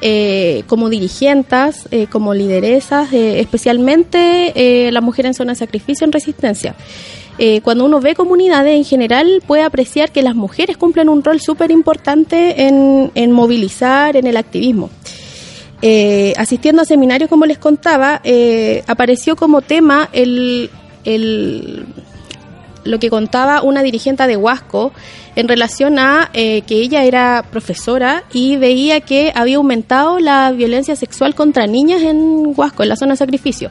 [0.00, 6.12] eh, como dirigentes, eh, como lideresas, eh, especialmente las mujeres en zona de sacrificio en
[6.12, 6.74] resistencia.
[7.64, 11.72] Cuando uno ve comunidades en general, puede apreciar que las mujeres cumplen un rol súper
[11.72, 14.88] importante en, en movilizar, en el activismo.
[16.36, 18.22] Asistiendo a seminarios, como les contaba,
[18.86, 20.70] apareció como tema el,
[21.04, 21.86] el-
[22.84, 24.92] lo que contaba una dirigente de Huasco
[25.36, 30.94] en relación a eh, que ella era profesora y veía que había aumentado la violencia
[30.96, 33.70] sexual contra niñas en Huasco, en la zona de sacrificio.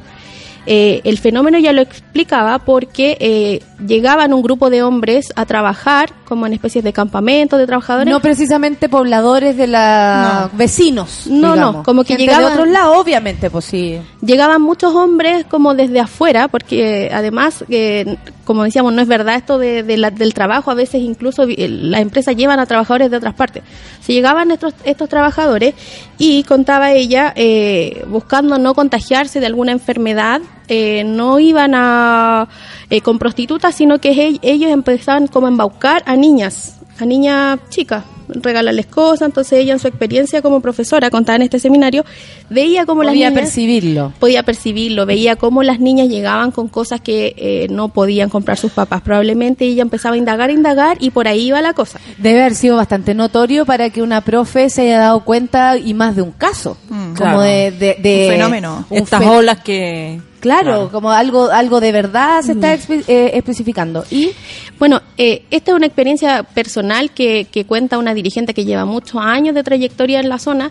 [0.66, 6.14] Eh, el fenómeno ya lo explicaba porque eh, llegaban un grupo de hombres a trabajar
[6.24, 8.10] como en especies de campamentos de trabajadores.
[8.10, 11.28] No precisamente pobladores de la vecinos.
[11.28, 14.00] No, no, como que Gente llegaban- de otros lados, obviamente, pues sí.
[14.22, 18.16] llegaban muchos hombres como desde afuera, porque además, eh,
[18.46, 22.02] como decíamos, no es verdad esto de, de la- del trabajo, a veces incluso las
[22.02, 23.64] empresas llevan a trabajadores de otras partes.
[24.02, 25.74] Se llegaban estos, estos trabajadores
[26.18, 32.48] y contaba ella, eh, buscando no contagiarse de alguna enfermedad, eh, no iban a
[32.90, 38.04] eh, con prostitutas, sino que ellos empezaban como a embaucar a niñas, a niñas chicas,
[38.28, 42.04] regalarles cosas, entonces ella en su experiencia como profesora, contaba en este seminario,
[42.50, 44.14] veía como las Podía niñas percibirlo.
[44.20, 48.72] podía percibirlo, veía cómo las niñas llegaban con cosas que eh, no podían comprar sus
[48.72, 52.00] papás probablemente y ella empezaba a indagar, indagar y por ahí iba la cosa.
[52.18, 56.16] Debe haber sido bastante notorio para que una profe se haya dado cuenta y más
[56.16, 56.78] de un caso.
[56.88, 57.42] como Claro.
[57.42, 58.86] de, de- de- Un fenómeno.
[58.90, 60.20] un Estas fe- olas que...
[60.44, 62.74] Claro, como algo algo de verdad se está
[63.08, 64.04] eh, especificando.
[64.12, 64.32] Y
[64.78, 69.22] Bueno, eh, esta es una experiencia personal que, que cuenta una dirigente que lleva muchos
[69.24, 70.70] años de trayectoria en la zona,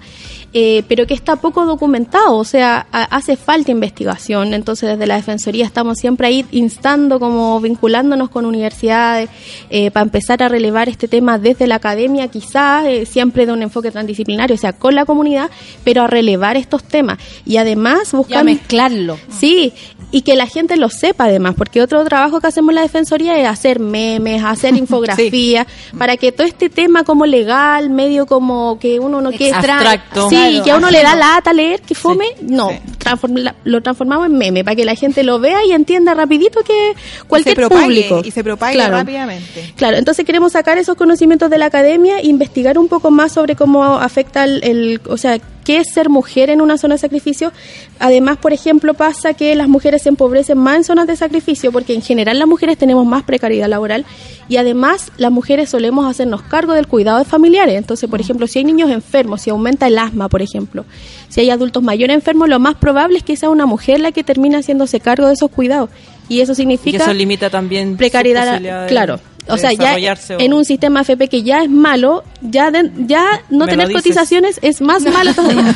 [0.52, 4.52] eh, pero que está poco documentado, o sea, ha- hace falta investigación.
[4.52, 9.30] Entonces, desde la Defensoría estamos siempre ahí instando, como vinculándonos con universidades,
[9.70, 13.62] eh, para empezar a relevar este tema desde la academia, quizás, eh, siempre de un
[13.62, 15.48] enfoque transdisciplinario, o sea, con la comunidad,
[15.84, 17.16] pero a relevar estos temas.
[17.46, 19.16] Y además, buscar mezclarlo.
[19.30, 19.61] Sí,
[20.10, 23.38] y que la gente lo sepa además, porque otro trabajo que hacemos en la Defensoría
[23.38, 25.66] es hacer memes, hacer infografía,
[25.98, 29.54] para que todo este tema como legal, medio como que uno no quiere...
[29.54, 30.28] Abstracto.
[30.28, 33.80] Sí, Claro, que a uno le da lata leer, que fome, no, transform- la- lo
[33.82, 36.94] transformamos en meme, para que la gente lo vea y entienda rapidito que
[37.26, 38.22] cualquier propague, público...
[38.24, 38.96] y se propague Claro.
[38.96, 39.72] rápidamente.
[39.76, 43.56] Claro, entonces queremos sacar esos conocimientos de la academia e investigar un poco más sobre
[43.56, 47.52] cómo afecta el, el- o sea, qué es ser mujer en una zona de sacrificio.
[47.98, 51.94] Además, por ejemplo, pasa que las mujeres se empobrecen más en zonas de sacrificio porque
[51.94, 54.04] en general las mujeres tenemos más precariedad laboral
[54.48, 57.76] y además las mujeres solemos hacernos cargo del cuidado de familiares.
[57.76, 60.84] Entonces, por ejemplo, si hay niños enfermos, si aumenta el asma, por ejemplo,
[61.28, 64.24] si hay adultos mayores enfermos, lo más probable es que sea una mujer la que
[64.24, 65.90] termina haciéndose cargo de esos cuidados.
[66.28, 69.20] Y eso Y significa eso limita también precariedad, claro.
[69.48, 73.42] O sea, ya o- en un sistema FP que ya es malo, ya de- ya
[73.50, 74.02] no tener dices.
[74.02, 75.74] cotizaciones es más malo todavía.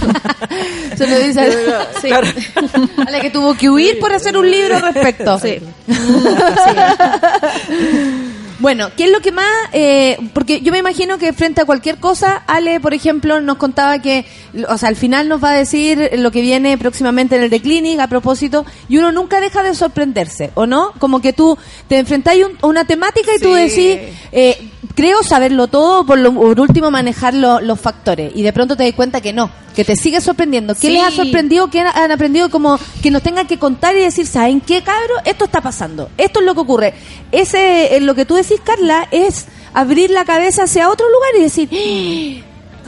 [0.97, 1.53] se lo dice
[2.01, 2.09] Sí.
[2.11, 5.39] a la que tuvo que huir por hacer un libro al respecto.
[5.41, 5.59] Sí.
[8.59, 9.47] Bueno, ¿qué es lo que más?
[9.73, 14.01] eh, porque yo me imagino que frente a cualquier cosa, Ale, por ejemplo, nos contaba
[14.01, 14.25] que,
[14.69, 17.61] o sea, al final nos va a decir lo que viene próximamente en el The
[17.61, 20.93] Clinic a propósito, y uno nunca deja de sorprenderse, ¿o no?
[20.99, 23.99] Como que tú te enfrentás a una temática y tú decís,
[24.33, 28.75] eh, creo saberlo todo, por, lo, por último manejar lo- los factores, y de pronto
[28.75, 30.75] te das cuenta que no, que te sigue sorprendiendo.
[30.75, 30.93] ¿Qué Sí.
[30.95, 31.69] les ha sorprendido?
[31.71, 32.51] ¿Qué han, aprendido?
[32.51, 35.15] Como que nos tengan que contar y decir, ¿saben qué, cabro?
[35.25, 36.95] Esto está pasando, esto es lo que ocurre.
[37.31, 41.43] Ese, eh, lo que tú decís, Carla, es abrir la cabeza hacia otro lugar y
[41.43, 42.43] decir, "¡Ah!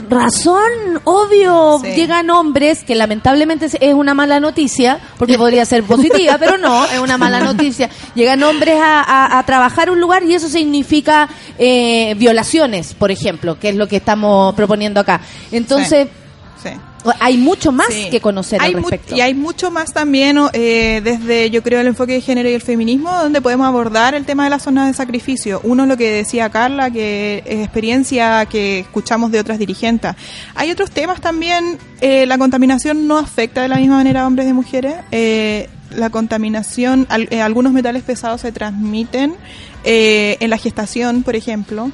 [0.09, 0.63] razón,
[1.03, 1.91] obvio, Sí.
[1.91, 6.85] llegan hombres, que lamentablemente es- es una mala noticia, porque podría ser positiva, pero no,
[6.85, 7.89] es una mala noticia.
[8.15, 11.29] Llegan hombres a, a- a trabajar un lugar y eso significa
[11.59, 15.19] eh, violaciones, por ejemplo, que es lo que estamos proponiendo acá.
[15.51, 16.13] Entonces, Sí.
[17.19, 18.09] Hay mucho más Sí.
[18.11, 19.15] que conocer Hay al respecto.
[19.15, 22.61] y hay mucho más también eh, desde, yo creo, el enfoque de género y el
[22.61, 25.61] feminismo, donde podemos abordar el tema de las zonas de sacrificio.
[25.63, 30.13] Uno, lo que decía Carla, que es experiencia que escuchamos de otras dirigentes.
[30.55, 34.47] Hay otros temas también, eh, la contaminación no afecta de la misma manera a hombres
[34.47, 34.95] y mujeres.
[35.11, 39.33] Eh, la contaminación, al- algunos metales pesados se transmiten
[39.85, 41.89] eh, en la gestación, por ejemplo.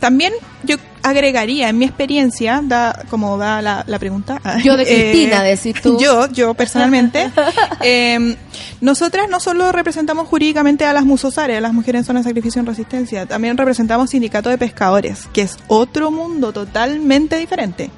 [0.00, 0.32] También
[0.64, 4.40] yo agregaría en mi experiencia, da, como da la, la pregunta.
[4.64, 5.98] Yo de eh, Cristina, decís tú.
[6.00, 7.30] Yo, yo personalmente.
[7.80, 8.36] eh,
[8.80, 12.60] nosotras no solo representamos jurídicamente a las musosares, a las mujeres en zona de sacrificio
[12.60, 17.90] en resistencia, también representamos sindicato de pescadores, que es otro mundo totalmente diferente.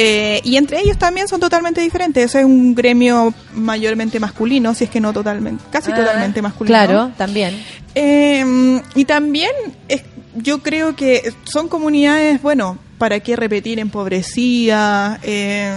[0.00, 2.24] Eh, y entre ellos también son totalmente diferentes.
[2.24, 6.72] Ese es un gremio mayormente masculino, si es que no totalmente, casi Ah, totalmente masculino.
[6.76, 7.60] Claro, también.
[7.96, 9.50] Eh, y también
[9.88, 10.02] es-
[10.42, 13.78] yo creo que son comunidades, bueno, ¿para qué repetir?
[13.78, 15.74] Empobrecida, eh,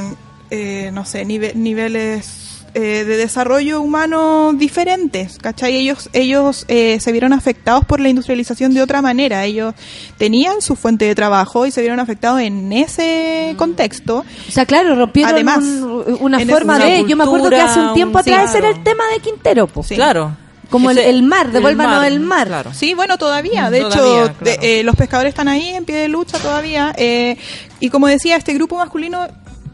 [0.49, 5.75] eh, no sé, nive- niveles eh, de desarrollo humano diferentes, ¿cachai?
[5.75, 9.43] Ellos, ellos eh, se vieron afectados por la industrialización de otra manera.
[9.43, 9.73] Ellos
[10.17, 14.23] tenían su fuente de trabajo y se vieron afectados en ese contexto.
[14.47, 17.05] O sea, claro, rompieron Además, un- una forma de...
[17.09, 19.83] Yo me acuerdo que hace un tiempo atrás era el tema de Quintero, po.
[19.83, 20.37] Claro.
[20.71, 22.47] Como el, Ese- el mar, devuélvanos mar, el mar.
[22.47, 22.73] claro.
[22.73, 23.69] Sí, bueno, todavía.
[23.69, 26.93] De todavía, hecho, de- eh, los pescadores están ahí en pie de lucha todavía.
[26.97, 27.37] eh,
[27.79, 29.27] y como decía, este grupo masculino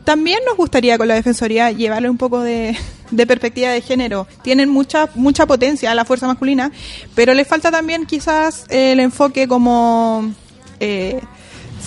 [0.03, 2.75] también nos gustaría con la Defensoría llevarle un poco de,
[3.11, 4.25] de perspectiva de género.
[4.41, 6.71] Tienen mucha mucha potencia la fuerza masculina,
[7.13, 10.33] pero les falta también quizás el enfoque como...
[10.79, 11.19] Eh,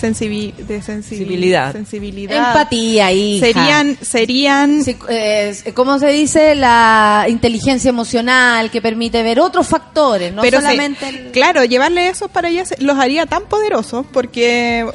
[0.01, 1.71] sensibi- de sensibil- Sensibilidad.
[1.71, 2.47] sensibilidad.
[2.49, 3.45] Empatía, hija.
[3.45, 6.55] Serían, serían Sí, eh, ¿Cómo se dice?
[6.55, 12.07] La inteligencia emocional que permite ver otros factores, no pero se- solamente el- claro llevarle
[12.09, 14.85] eso para allá los haría tan poderosos porque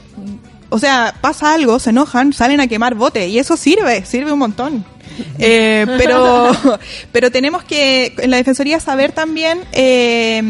[0.69, 4.39] o sea pasa algo se enojan salen a quemar bote y eso sirve sirve un
[4.41, 4.85] montón
[5.39, 6.51] Eh, pero
[7.13, 10.43] pero tenemos que en la defensoría saber también eh,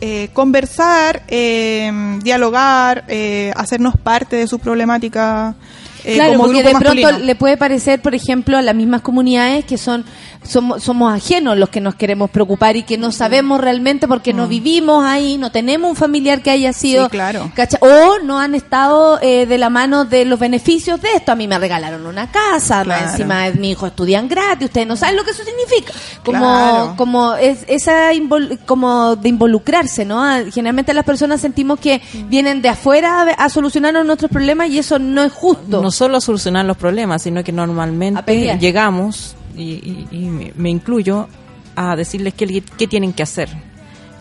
[0.00, 1.90] eh, conversar eh,
[2.22, 5.56] dialogar eh, hacernos parte de su problemática
[6.04, 9.02] eh, claro, como porque grupo de pronto le puede parecer, por ejemplo, a las mismas
[9.02, 10.04] comunidades que son
[10.42, 14.46] somos, somos ajenos los que nos queremos preocupar y que no sabemos realmente porque no
[14.48, 17.50] vivimos ahí, no tenemos un familiar que haya sido, Sí, claro.
[17.54, 17.78] ¿cacha?
[17.80, 21.32] o no han estado eh, de la mano de los beneficios de esto.
[21.32, 23.10] A mí me regalaron una casa, más Claro.
[23.10, 25.92] encima mi hijo estudian gratis, ustedes no saben lo que eso significa.
[26.24, 26.94] Como, Claro.
[26.96, 30.22] como es esa invol- como de involucrarse, ¿no?
[30.24, 34.78] Ah, Generalmente las personas sentimos que vienen de afuera a, a solucionarnos nuestros problemas y
[34.78, 35.82] eso no es justo.
[35.82, 41.28] No solo a solucionar los problemas, sino que A normalmente llegamos, y, y- me, incluyo,
[41.76, 43.48] a decirles qué, tienen que hacer.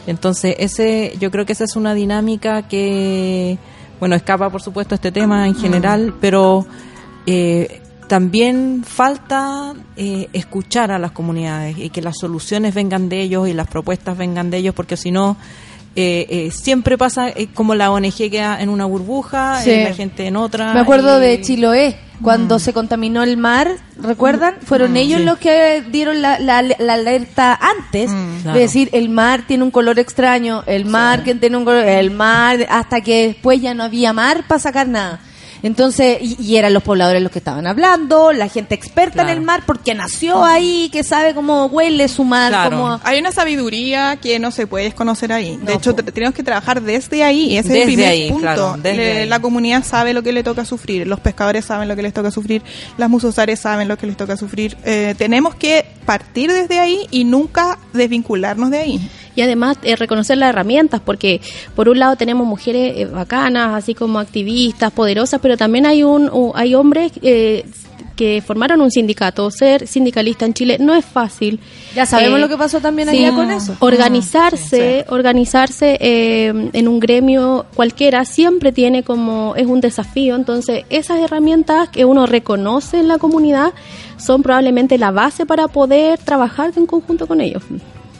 [0.06, 3.58] Entonces, ese yo creo que esa es una dinámica que,
[4.00, 6.66] bueno, escapa por supuesto este tema en general, pero
[7.26, 13.50] eh, también falta eh, escuchar a las comunidades y que las soluciones vengan de ellos
[13.50, 15.36] y las propuestas vengan de ellos, porque si no,
[16.00, 19.84] eh, eh, siempre pasa eh, como la ONG queda en una burbuja, Sí.
[19.84, 20.72] la gente en otra.
[20.74, 24.56] Me acuerdo de Chiloé, cuando se contaminó el mar, ¿recuerdan?
[24.64, 25.26] Fueron ellos sí.
[25.26, 28.12] los que dieron la, la- la alerta antes,
[28.44, 28.54] Claro.
[28.56, 32.12] de decir, el mar tiene un color extraño, el mar que tiene un color, el
[32.12, 35.20] mar, hasta que después ya no había mar para sacar nada.
[35.64, 39.42] Entonces, y, y eran los pobladores los que estaban hablando, la gente experta en el
[39.42, 42.78] mar, porque nació ahí, que sabe cómo huele su mar, Claro.
[42.78, 43.00] cómo...
[43.04, 45.58] Hay una sabiduría que no se puede desconocer ahí.
[45.64, 47.54] De hecho, tenemos que trabajar desde ahí.
[47.54, 48.42] y Ese es el primer ahí, punto.
[48.42, 49.30] claro, desde Le- ahí.
[49.30, 51.08] La comunidad sabe lo que le toca sufrir.
[51.08, 52.62] Los pescadores saben lo que les toca sufrir.
[52.98, 54.78] Las musosares saben lo que les toca sufrir.
[54.86, 59.10] Eh, tenemos que partir desde ahí y nunca desvincularnos de ahí.
[59.38, 61.40] Y además eh, reconocer las herramientas, porque
[61.76, 66.28] por un lado tenemos mujeres eh, bacanas, así como activistas, poderosas, pero también hay un
[66.30, 67.64] u- hay hombres eh,
[68.16, 69.52] que formaron un sindicato.
[69.52, 71.60] Ser sindicalista en Chile no es fácil.
[71.96, 73.76] Ya sabemos Eh, lo que pasó también sí, allá con eso.
[73.80, 80.36] Organizarse, organizarse eh, en un gremio cualquiera siempre tiene como es un desafío.
[80.36, 83.72] Entonces esas herramientas que uno reconoce en la comunidad
[84.18, 87.62] son probablemente la base para poder trabajar en conjunto con ellos.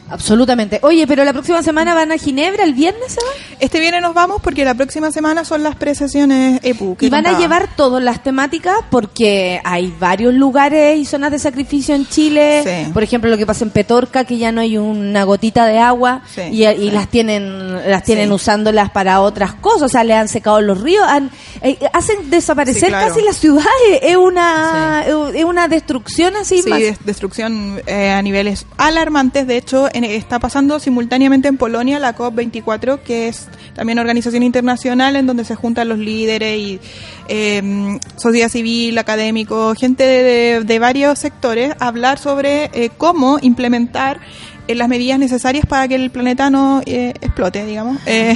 [0.10, 0.80] Absolutamente.
[0.84, 3.58] Oye, pero la próxima semana van a Ginebra, ¿el viernes se van?
[3.60, 6.96] Este viernes nos vamos porque la próxima semana son las precesiones EPU.
[6.96, 11.40] que Y van a llevar todas las temáticas porque hay varios lugares y zonas de
[11.40, 12.64] sacrificio en Chile.
[12.86, 12.92] Sí.
[12.94, 16.22] Por ejemplo, lo que pasa en Petorca, que ya no hay una gotita de agua
[16.34, 19.84] Sí, y, y las tienen las tienen usándolas para otras cosas.
[19.84, 21.32] O sea, le han secado los ríos, han-
[21.62, 23.10] eh, hacen desaparecer claro.
[23.14, 23.68] casi las ciudades.
[24.02, 25.04] Es una,
[25.34, 26.80] es una destrucción así Sí, más.
[27.04, 29.48] destrucción eh, a niveles alarmantes.
[29.48, 35.28] De hecho, está pasando simultáneamente en Polonia la COP24, que es también organización internacional en
[35.28, 36.80] donde se juntan los líderes y
[37.28, 44.20] eh, sociedad civil, académicos, gente de, varios sectores, a hablar sobre eh, cómo implementar
[44.68, 48.00] eh, las medidas necesarias para que el planeta no eh, explote, digamos.
[48.06, 48.36] Eh,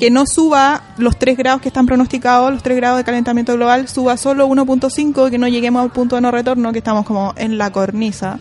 [0.00, 3.86] que no suba los 3 grados que están pronosticados, los 3 grados de calentamiento global,
[3.86, 7.58] suba solo 1.5, que no lleguemos al punto de no retorno, que estamos como en
[7.58, 8.38] la cornisa.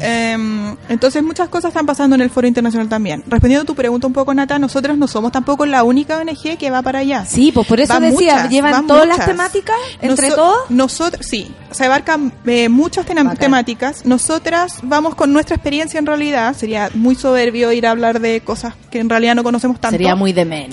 [0.00, 3.22] Em, entonces muchas cosas están pasando en el foro internacional también.
[3.26, 6.70] Respondiendo a tu pregunta un poco, Nata, nosotros no somos tampoco la única ONG que
[6.70, 7.26] va para allá.
[7.26, 10.70] Sí, pues por eso Van decía, muchas, llevan van todas las temáticas entre todos.
[10.70, 13.04] Nosotros, sí, se abarcan eh, muchas
[13.38, 14.06] temáticas.
[14.06, 16.56] Nosotras vamos con nuestra experiencia en realidad.
[16.56, 19.92] Sería muy soberbio ir a hablar de cosas que en realidad no conocemos tanto.
[19.92, 20.70] Sería muy de men.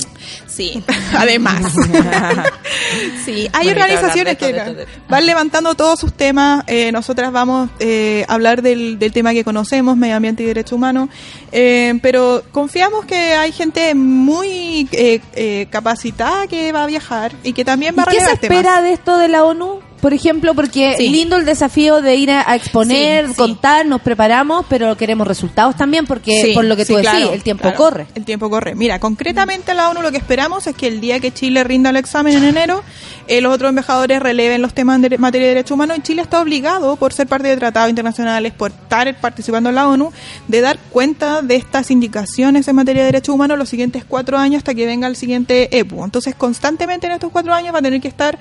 [0.47, 0.84] Sí,
[1.17, 1.63] además.
[3.25, 6.63] sí, hay organizaciones que esto, esto, van levantando todos sus temas.
[6.67, 10.75] Eh, nosotras vamos eh, a hablar del, del tema que conocemos, medio ambiente y derecho
[10.75, 11.09] humano.
[11.51, 17.53] Eh, pero confiamos que hay gente muy eh, eh, capacitada que va a viajar y
[17.53, 18.57] que también va ¿Y a qué se temas.
[18.59, 19.80] espera de esto de la ONU?
[20.01, 21.09] Por ejemplo, porque Sí.
[21.09, 23.37] lindo el desafío de ir a, a exponer, Sí, sí.
[23.37, 27.43] contar, nos preparamos, pero queremos resultados también, porque por lo que tú decís, claro, el
[27.43, 27.77] tiempo claro.
[27.77, 28.07] corre.
[28.15, 28.75] El tiempo corre.
[28.75, 31.97] Mira, concretamente la ONU lo que esperamos es que el día que Chile rinda el
[31.97, 32.83] examen en enero,
[33.27, 36.41] eh, los otros embajadores releven los temas en materia de derechos humanos y Chile está
[36.41, 40.11] obligado, por ser parte de tratados internacionales, por estar participando en la ONU,
[40.47, 44.59] de dar cuenta de estas indicaciones en materia de derechos humanos los siguientes cuatro años
[44.59, 46.03] hasta que venga el siguiente EPU.
[46.03, 48.37] Entonces, constantemente en estos cuatro años va a tener que estar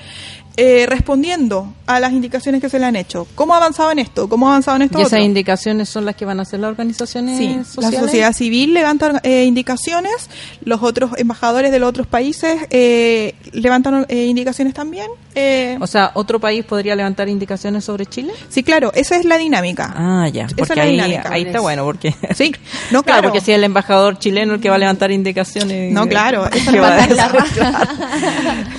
[0.60, 1.47] eh, respondiendo
[1.86, 3.26] a las indicaciones que se le han hecho.
[3.34, 4.28] ¿Cómo ha avanzado en esto?
[4.28, 4.98] ¿Cómo ha avanzado en esto?
[4.98, 5.24] Y esas otro?
[5.24, 7.94] indicaciones son las que van a hacer las organizaciones Sí, sociales.
[8.00, 10.28] la sociedad civil levanta eh, indicaciones,
[10.62, 15.06] los otros embajadores de los otros países eh, levantan eh, indicaciones también.
[15.34, 18.32] eh, O sea, ¿otro país podría levantar indicaciones sobre Chile?
[18.48, 19.92] sí, claro, esa es la dinámica.
[19.96, 20.46] Ah, ya.
[20.56, 21.28] Esa es la ahí, dinámica.
[21.32, 22.14] ahí está bueno, porque...
[22.34, 22.52] Sí,
[22.90, 23.22] no, Claro, claro.
[23.28, 25.92] porque si es el embajador chileno el que va a levantar indicaciones...
[25.92, 27.88] No, claro, ¿qué eso va a la?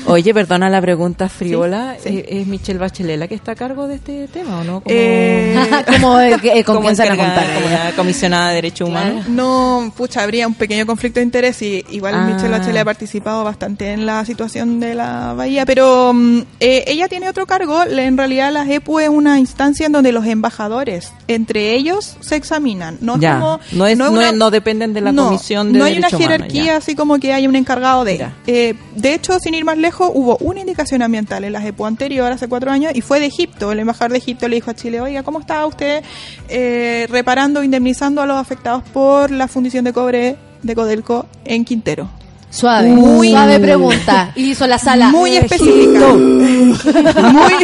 [0.06, 1.96] Oye, perdona la pregunta friola.
[1.96, 4.82] ¿Es, es Michelle Bachelet la que está a cargo de este tema o no?
[4.82, 5.56] Como, Eh,
[5.88, 7.44] Como, eh, que- eh, con como encargada,
[7.86, 9.28] la comisionada de derechos humanos.
[9.30, 12.26] No, pucha, habría un pequeño conflicto de interés y igual Ah.
[12.26, 17.08] Michelle Bachelet ha participado bastante en la situación de la bahía, pero mm, eh, ella
[17.08, 17.84] tiene otro cargo.
[17.84, 22.98] En realidad la EPU es una instancia en donde los embajadores, entre ellos, se examinan.
[23.02, 23.60] No es ya, como...
[23.72, 26.10] no, es, no, una- es- no dependen de la no, comisión de no hay una
[26.10, 28.28] jerarquía así como que hay un encargado de.
[28.48, 32.30] Eh, de hecho, sin ir más lejos, hubo una indicación ambiental en la EPU anterior,
[32.32, 33.72] hace cuatro años, y fue de Egipto.
[33.72, 36.04] El embajador de Egipto le dijo a Chile, oiga, ¿cómo está usted
[36.50, 42.10] eh, reparando, indemnizando a los afectados por la fundición de cobre de Codelco en Quintero?
[42.52, 44.32] Suave, Muy- suave pregunta.
[44.36, 45.10] Y hizo la sala.
[45.10, 46.08] Muy específica.
[46.16, 46.76] Muy...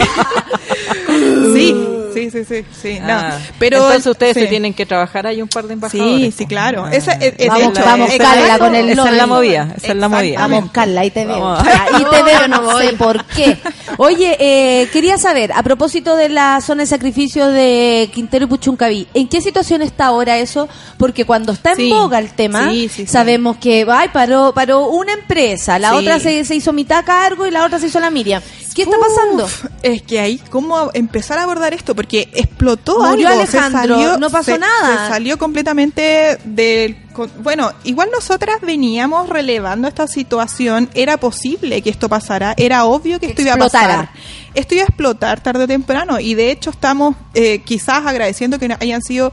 [1.54, 1.76] sí,
[2.14, 2.66] sí, sí, sí.
[2.82, 3.08] sí, no.
[3.14, 4.42] Ah, Pero entonces ustedes sí.
[4.42, 6.22] se tienen que trabajar ahí un par de embajadores.
[6.22, 6.86] Sí, sí, claro.
[6.86, 6.92] Ah.
[6.94, 9.88] Esa, es- es- Vamos, hecho, vamos, es- Carla, con el Esa es la movida, esa
[9.92, 10.40] es la movida.
[10.40, 11.40] Vamos, Carla, ahí te veo.
[11.40, 11.68] Vamos.
[11.68, 13.58] Ahí te veo, no sé por qué.
[13.98, 19.08] Oye, eh, quería saber, a propósito de la zona de sacrificio de Quintero y Puchuncaví,
[19.14, 20.68] ¿en qué situación está ahora eso?
[20.98, 21.90] Porque cuando está en Sí.
[21.90, 23.08] boga el tema, Sí, sí, sí.
[23.08, 25.96] sabemos que ay, paró, paró una empresa, la Sí.
[25.98, 28.42] otra se, se hizo mitad a cargo y la otra se hizo la Miriam.
[28.76, 29.46] ¿Qué está pasando?
[29.46, 31.96] Uf, es que ahí, ¿cómo empezar a abordar esto?
[31.96, 33.42] Porque explotó Murió algo.
[33.42, 35.08] Alejandro, salió- no pasó se- nada.
[35.08, 36.98] Se salió completamente del...
[37.42, 40.90] Bueno, igual nosotras veníamos relevando esta situación.
[40.94, 42.54] Era posible que esto pasara.
[42.58, 44.10] Era obvio que esto iba a pasar.
[44.54, 46.20] Esto iba a explotar tarde o temprano.
[46.20, 49.32] Y de hecho estamos eh, quizás agradeciendo que hayan sido...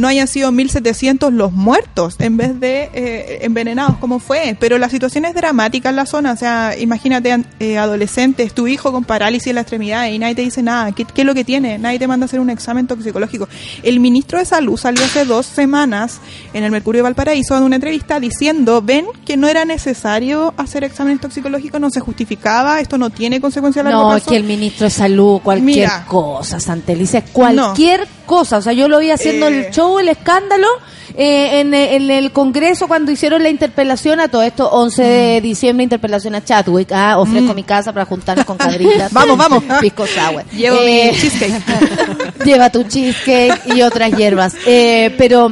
[0.00, 4.56] No hayan sido 1.700 los muertos en vez de eh, envenenados como fue.
[4.58, 6.32] Pero la situación es dramática en la zona.
[6.32, 10.42] O sea, imagínate eh, adolescentes, tu hijo con parálisis en la extremidad y nadie te
[10.42, 10.92] dice nada.
[10.92, 11.78] ¿Qué, qué es lo que tiene?
[11.78, 13.48] Nadie te manda a hacer un examen toxicológico.
[13.82, 16.20] El ministro de Salud salió hace dos semanas
[16.52, 20.84] en el Mercurio de Valparaíso dando una entrevista diciendo, ven que no era necesario hacer
[20.84, 24.30] exámenes toxicológicos, no se justificaba, esto no tiene consecuencias a largo No, es plazo.
[24.30, 26.04] que el ministro de Salud, cualquier Mira.
[26.06, 28.58] cosa, Santelice, cualquier cosa.
[28.58, 29.66] O sea, yo lo vi haciendo Eh.
[29.66, 30.68] el show, el escándalo,
[31.16, 35.82] eh, en, en el Congreso cuando hicieron la interpelación a todo esto, 11 de diciembre,
[35.82, 36.92] interpelación a Chadwick.
[36.92, 39.10] Ah, ofrezco mi casa para juntarnos con cadritas.
[39.12, 39.14] Mm.
[39.14, 39.64] Vamos, vamos.
[39.80, 40.44] Pisco sour.
[40.52, 41.62] Llevo Eh, mi cheesecake.
[42.44, 44.54] lleva tu cheesecake y otras hierbas.
[44.66, 45.50] Eh, pero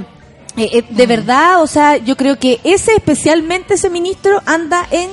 [0.57, 5.11] eh, eh, de verdad, o sea, yo creo que ese especialmente ese ministro anda en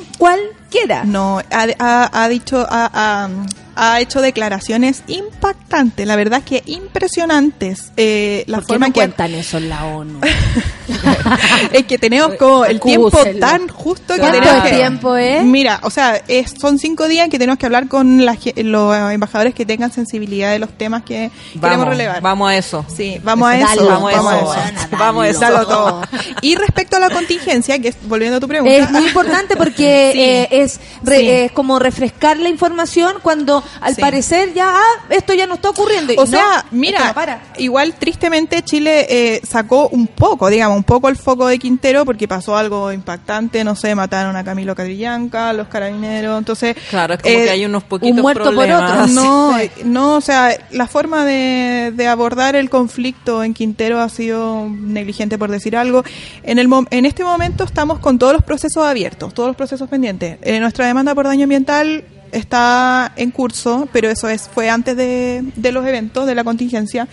[0.70, 1.04] cualquiera.
[1.06, 3.30] No, ha, ha- ha dicho, ha, ha-
[3.78, 7.92] ha hecho declaraciones impactantes, la verdad es que impresionantes.
[7.98, 10.20] Eh, la ¿Por qué forma no en que cuentan eso en la ONU?
[11.74, 15.44] es que tenemos como el tiempo tan justo que ¿Cuánto tenemos que tiempo es?
[15.44, 18.96] Mira, o sea, es- son cinco días que tenemos que hablar con la ge- los
[19.12, 22.22] embajadores que tengan sensibilidad de los temas que queremos Vamos, relevar.
[22.22, 22.86] vamos a eso.
[22.96, 24.56] Sí, vamos a eso, Dalo vamos, a eso.
[24.98, 25.40] vamos a eso.
[25.42, 26.02] Dalo todo.
[26.42, 30.12] Y respecto a la contingencia, que es, volviendo a tu pregunta, Es muy importante porque
[30.14, 30.20] Sí.
[30.22, 31.30] eh, es, re- Sí.
[31.30, 34.02] es como refrescar la información cuando al Sí.
[34.02, 36.14] parecer ya, ah, esto ya no está ocurriendo.
[36.18, 37.42] O no, sea, mira, no para.
[37.58, 42.28] igual tristemente Chile eh, sacó un poco, digamos, un poco el foco de Quintero porque
[42.28, 46.76] pasó algo impactante, no sé, mataron a Camilo Cadrillanca, los carabineros, entonces...
[46.90, 48.92] Claro, es como eh, que hay unos poquitos un muerto por problemas.
[49.02, 49.08] otro.
[49.08, 54.10] No, eh, no, o sea, la forma de, de abordar el conflicto en Quintero ha
[54.10, 56.04] sido negligente por decir algo.
[56.44, 60.38] En el en este momento estamos con todos los procesos abiertos, todos los procesos pendientes.
[60.46, 65.42] Eh, nuestra demanda por daño ambiental está en curso, pero eso es fue antes de,
[65.56, 67.08] de los eventos, de la contingencia.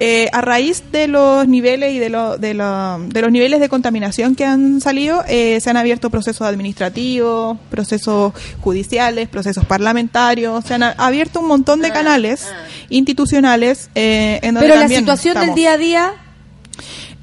[0.00, 3.68] Eh, a raíz de los niveles y de, lo- de, lo- de los niveles de
[3.68, 10.74] contaminación que han salido, eh, se han abierto procesos administrativos, procesos judiciales, procesos parlamentarios, se
[10.74, 12.46] han abierto un montón de canales
[12.90, 13.90] institucionales.
[13.94, 16.12] eh, en donde Pero la situación del día a día,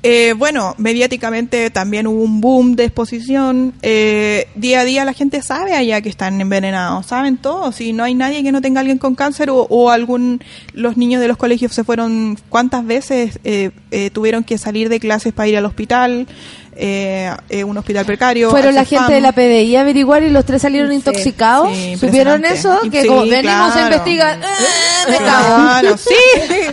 [0.04, 3.74] Eh, bueno, mediáticamente también hubo un boom de exposición.
[3.84, 7.80] Eh, día a día la gente sabe allá que están envenenados, saben todos.
[7.82, 10.42] Y no hay nadie que no tenga alguien con cáncer o, o algún.
[10.74, 12.38] Los niños de los colegios se fueron.
[12.50, 16.28] ¿Cuántas veces eh, eh, tuvieron que salir de clases para ir al hospital?
[16.74, 18.50] Eh, eh, un hospital precario.
[18.50, 21.70] fueron la gente de la PDI a averiguar y los tres salieron intoxicados.
[21.76, 22.80] sí, ¿Supieron eso?
[22.90, 23.88] Que Sí, como venimos a claro.
[23.88, 25.56] investigar, ¡eh, me cago!
[25.56, 26.16] Claro, sí,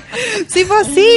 [0.48, 1.08] sí fue así.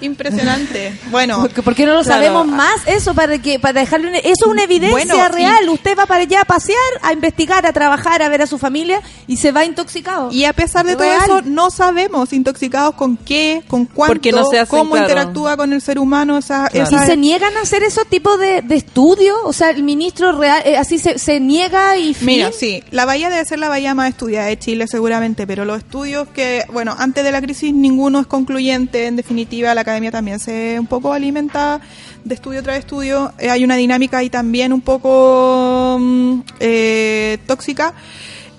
[0.00, 0.98] Impresionante.
[1.10, 2.22] Bueno, Porque- ¿Por qué no lo claro.
[2.22, 2.74] sabemos más?
[2.86, 5.68] Eso para que para dejarle una- eso es una evidencia Bueno, y- real.
[5.68, 9.00] Usted va para allá a pasear, a investigar, a trabajar, a ver a su familia
[9.26, 10.30] y se va intoxicado.
[10.32, 11.22] Y a pesar de todo Real.
[11.24, 15.06] eso, no sabemos intoxicados con qué, con cuánto, Porque no se hacen, cómo claro.
[15.06, 16.88] interactúa con el ser humano esa, Claro.
[16.90, 19.36] ¿Y esa- se niegan a hacer esos tipos de, de estudios?
[19.44, 22.26] O sea, el ministro real eh, así se, se niega y fin.
[22.26, 25.78] Mira, sí, la bahía debe ser la bahía más estudiada de Chile seguramente, pero los
[25.78, 30.38] estudios que, bueno, antes de la crisis ninguno es concluyente, en definitiva la academia también
[30.38, 31.80] se un poco alimenta
[32.24, 37.94] de estudio tras estudio, Eh, hay una dinámica ahí también un poco mm, eh, tóxica.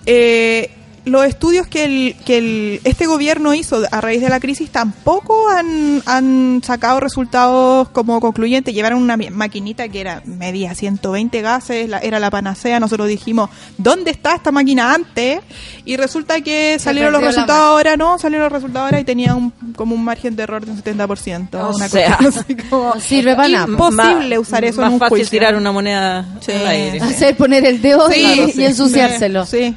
[0.06, 0.70] Eh,
[1.06, 5.50] los estudios que, el, que el, este gobierno hizo a raíz de la crisis tampoco
[5.50, 8.74] han, han sacado resultados como concluyentes.
[8.74, 12.80] Llevaron una maquinita que era medía 120 gases, la- era la panacea.
[12.80, 15.40] Nosotros dijimos, ¿dónde está esta máquina antes?
[15.86, 19.52] Y resulta que salieron los resultados ahora, no, salieron los resultados ahora y tenía un,
[19.76, 21.54] como un margen de error de un 70%.
[21.62, 23.68] O una sea, cosa así como No sirve para nada.
[23.68, 25.30] imposible usar eso más en un fácil juicio.
[25.30, 26.52] tirar una moneda Sí.
[26.52, 27.00] al aire.
[27.02, 28.66] Hacer poner el dedo Sí, y, claro, y sí.
[28.66, 29.46] ensuciárselo.
[29.46, 29.76] Sí.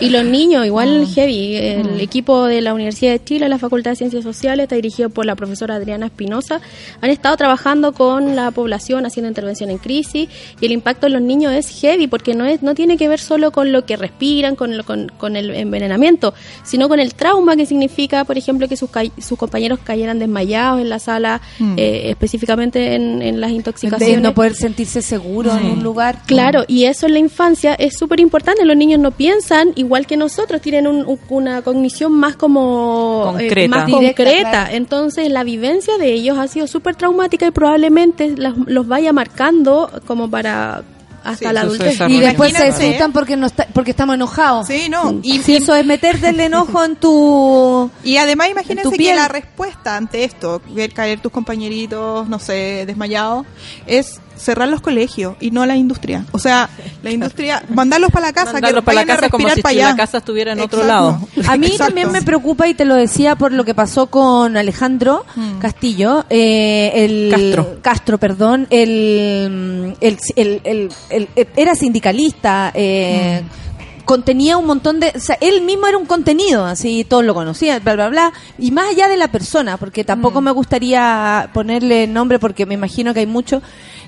[0.00, 1.14] Y los niños, igual Mm.
[1.14, 1.56] heavy.
[1.56, 5.26] El equipo de la Universidad de Chile, la Facultad de Ciencias Sociales, está dirigido por
[5.26, 6.60] la profesora Adriana Espinosa.
[7.00, 10.28] Han estado trabajando con la población, haciendo intervención en crisis.
[10.60, 13.20] Y el impacto en los niños es heavy, porque no es no tiene que ver
[13.20, 16.34] solo con lo que respiran, con, lo- con, con el envenenamiento,
[16.64, 20.80] sino con el trauma que significa, por ejemplo, que sus, ca- sus compañeros cayeran desmayados
[20.80, 21.74] en la sala, Mm.
[21.76, 24.20] eh, específicamente en, en las De intoxicaciones.
[24.20, 26.22] no poder sentirse seguro en un lugar.
[26.26, 28.64] Claro, y eso en la infancia es súper importante.
[28.64, 29.33] Los niños no piensan
[29.76, 33.68] igual que nosotros, tienen un- un- una cognición más como eh, Concreta.
[33.76, 34.50] más Directa, concreta.
[34.50, 34.74] claro.
[34.76, 39.90] Entonces la vivencia de ellos ha sido súper traumática y probablemente las- los vaya marcando
[40.06, 40.82] como para
[41.22, 41.98] hasta Sí, la adultez.
[42.06, 44.66] Y después se asustan porque no está, porque estamos enojados.
[44.66, 45.20] Sí, no.
[45.22, 49.14] Y si eso es meterte el enojo en tu Y además En imagínense tu que
[49.14, 53.46] la respuesta ante esto, ver caer tus compañeritos, no sé, desmayados,
[53.86, 56.24] es cerrar los colegios y no la industria.
[56.32, 56.68] O sea,
[57.02, 59.62] la industria, mandarlos para la casa, Mandarlos que para la vayan a casa como si
[59.62, 59.88] para allá.
[59.90, 61.18] la casa estuviera en otro lado.
[61.48, 61.84] A mí Exacto.
[61.86, 65.58] también me preocupa y te lo decía por lo que pasó con Alejandro Mm.
[65.58, 67.78] Castillo, eh, el Castro.
[67.82, 74.04] Castro, perdón, el, el, el- el- el- el- era sindicalista, eh, Mm.
[74.04, 77.82] contenía un montón de, o sea, él mismo era un contenido, así todos lo conocían,
[77.82, 80.44] bla bla bla, y más allá de la persona, porque tampoco Mm.
[80.44, 83.62] me gustaría ponerle nombre porque me imagino que hay mucho.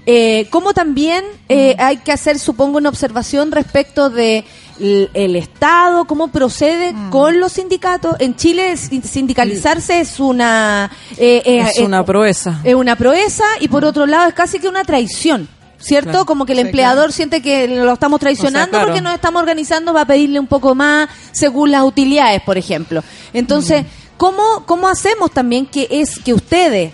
[0.07, 1.83] Eh, como también eh, Mm.
[1.83, 4.45] hay que hacer, supongo, una observación respecto de
[4.78, 7.11] el Estado, cómo procede Mm.
[7.11, 8.15] con los sindicatos.
[8.19, 12.61] En Chile sin- sindicalizarse es una eh, eh, Es una proeza.
[12.62, 15.49] es una proeza y por otro lado es casi que una traición.
[15.78, 16.11] ¿Cierto?
[16.11, 16.27] Claro.
[16.27, 18.87] Como que el Sí, empleador siente que lo estamos traicionando O sea, claro.
[18.87, 23.03] porque nos estamos organizando, va a pedirle un poco más según las utilidades, por ejemplo.
[23.35, 23.87] Entonces, Mm.
[24.16, 26.93] ¿cómo, ¿cómo hacemos también que es que ustedes,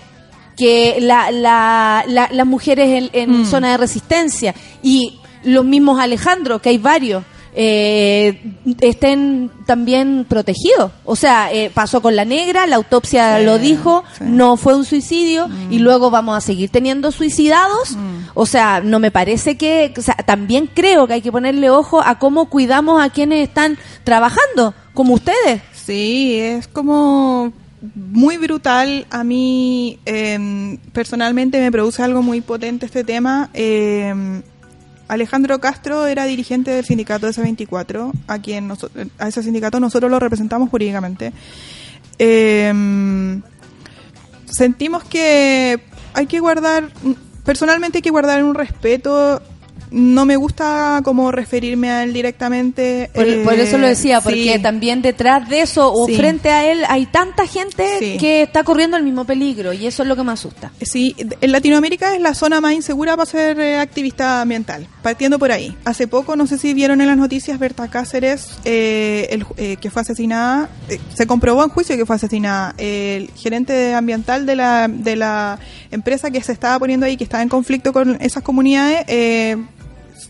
[0.63, 3.47] que la, la, la- las mujeres en, en Mm.
[3.47, 7.25] zona de resistencia y los mismos Alejandro, que hay varios,
[7.55, 10.93] eh, estén también protegidos.
[11.05, 14.25] O sea, eh, pasó con la negra, la autopsia Sí, lo dijo, sí.
[14.27, 17.97] no fue un suicidio y luego vamos a seguir teniendo suicidados.
[18.35, 22.01] O sea, no me parece que, o sea, también creo que hay que ponerle ojo
[22.01, 25.61] a cómo cuidamos a quienes están trabajando, como ustedes.
[25.75, 27.53] Sí, es como
[27.95, 29.07] muy brutal.
[29.11, 33.51] A mí em, personalmente me produce algo muy potente este tema.
[33.53, 34.43] Em,
[35.09, 38.73] Alejandro Castro era dirigente del sindicato S24, a quien
[39.19, 41.33] a ese sindicato nosotros lo representamos jurídicamente.
[42.19, 42.73] Eh,
[44.47, 45.81] sentimos que
[46.15, 46.89] hay que guardar,
[47.45, 49.43] personalmente hay que guardar un respeto.
[49.93, 53.11] No me gusta como referirme a él directamente.
[53.15, 54.63] Por, eh, por eso lo decía, porque sí.
[54.63, 56.17] también detrás de eso o Sí.
[56.17, 58.17] frente a él hay tanta gente Sí.
[58.19, 60.73] que está corriendo el mismo peligro y eso es lo que me asusta.
[60.81, 65.53] Sí, en Latinoamérica es la zona más insegura para ser eh, activista ambiental, partiendo por
[65.53, 65.77] ahí.
[65.85, 69.91] Hace poco, no sé si vieron en las noticias, Berta Cáceres, eh, el eh, que
[69.91, 72.75] fue asesinada, eh, se comprobó en juicio que fue asesinada.
[72.79, 75.59] El gerente ambiental de la, de la
[75.91, 79.57] empresa que se estaba poniendo ahí, que estaba en conflicto con esas comunidades, eh,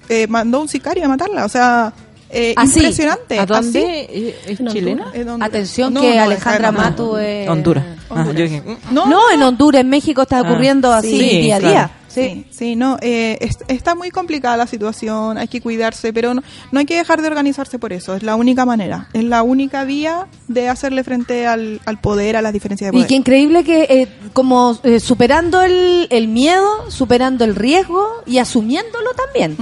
[0.08, 1.44] eh, mandó un sicario a matarla.
[1.44, 1.92] O sea,
[2.30, 2.78] eh, Así.
[2.80, 3.38] impresionante.
[3.38, 4.06] ¿A dónde?
[4.08, 4.34] Así.
[4.46, 5.02] ¿Es- ¿Es En chilena?
[5.04, 5.20] Honduras.
[5.20, 5.48] En Honduras.
[5.48, 7.48] Atención No, que no, Alejandra Matu es...
[7.48, 7.84] Honduras.
[8.10, 8.94] Ah, yo dije, mm.
[8.94, 11.74] No, en Honduras, en México está Ah, ocurriendo así sí, día a claro.
[11.74, 11.90] día.
[12.14, 16.42] Sí, sí, no, eh, es- está muy complicada la situación, hay que cuidarse, pero no,
[16.70, 19.84] no hay que dejar de organizarse por eso, es la única manera, es la única
[19.84, 23.08] vía de hacerle frente al, al poder, a las diferencias de Y poder.
[23.08, 29.10] qué increíble que eh, como eh, superando el, el miedo, superando el riesgo y asumiéndolo
[29.14, 29.56] también.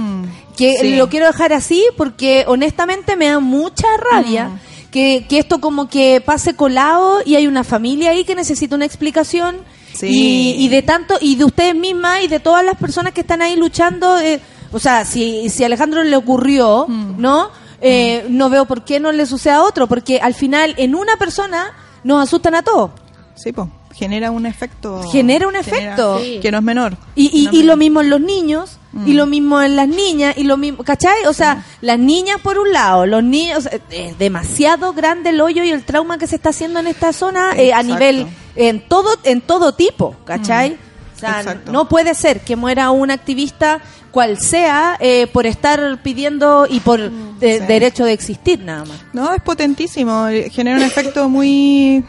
[0.57, 0.95] Que sí.
[0.95, 4.59] lo quiero dejar así porque honestamente me da mucha rabia
[4.91, 8.85] que, que esto como que pase colado y hay una familia ahí que necesita una
[8.85, 9.55] explicación
[10.01, 10.55] Sí.
[10.57, 13.41] y, y de tanto y de ustedes mismas y de todas las personas que están
[13.41, 14.19] ahí luchando.
[14.19, 14.39] eh,
[14.73, 17.49] o sea, si, si a Alejandro le ocurrió, ¿no?
[17.81, 21.17] Eh, No veo por qué no le suceda a otro, porque al final en una
[21.17, 21.71] persona
[22.03, 22.91] nos asustan a todos.
[23.35, 25.03] Sí, pues, genera un efecto.
[25.11, 26.19] Genera un efecto.
[26.41, 26.97] Que no es menor.
[27.15, 30.43] Y, y, No lo mismo en los niños, y lo mismo en las niñas, y
[30.43, 31.25] lo mismo, ¿cachai?
[31.27, 35.41] O sea, las niñas por un lado, los niños, o sea, es demasiado grande el
[35.41, 38.87] hoyo y el trauma que se está haciendo en esta zona eh, a nivel, en
[38.87, 40.77] todo, en todo tipo, ¿cachai?
[41.15, 43.81] O sea, no puede ser que muera un activista
[44.11, 47.09] cual sea eh, por estar pidiendo y por eh,
[47.39, 47.65] sí.
[47.65, 48.99] derecho de existir nada más.
[49.13, 52.03] No, es potentísimo, eh, genera un efecto muy,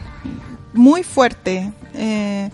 [0.73, 1.71] muy fuerte.
[1.93, 2.49] Eh,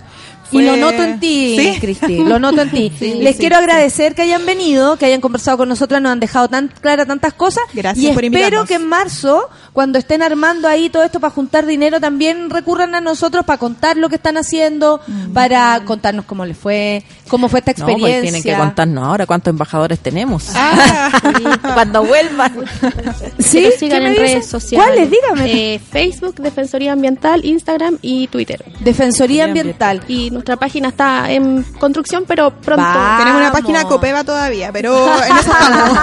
[0.52, 1.80] Y lo noto en ti, ¿Sí?
[1.80, 2.92] Cristi, lo noto en ti.
[2.98, 6.20] Sí, Les sí, quiero agradecer que hayan venido, que hayan conversado con nosotras, nos han
[6.20, 7.64] dejado tan claras tantas cosas.
[7.74, 8.68] Gracias y por espero invitarnos.
[8.68, 9.48] que en marzo,
[9.80, 13.96] cuando estén armando ahí todo esto para juntar dinero, también recurran a nosotros para contar
[13.96, 15.00] lo que están haciendo,
[15.34, 18.22] para contarnos cómo les fue, cómo fue esta No, pues experiencia.
[18.24, 20.48] tienen que contarnos ahora cuántos embajadores tenemos.
[20.54, 21.10] Ah,
[21.74, 22.56] Cuando vuelvan.
[23.40, 23.62] ¿Sí?
[23.62, 24.26] Que nos ¿Qué sigan me en dice?
[24.26, 24.86] redes sociales.
[24.86, 25.10] ¿Cuáles?
[25.12, 25.76] Dígame.
[25.76, 28.66] Eh, Facebook, Defensoría Ambiental, Instagram y Twitter.
[28.82, 30.04] Defensoría Ambiental.
[30.10, 32.84] Y nuestra página está en construcción, pero pronto.
[33.18, 36.00] Tenemos una página Copeva todavía, pero en eso estamos.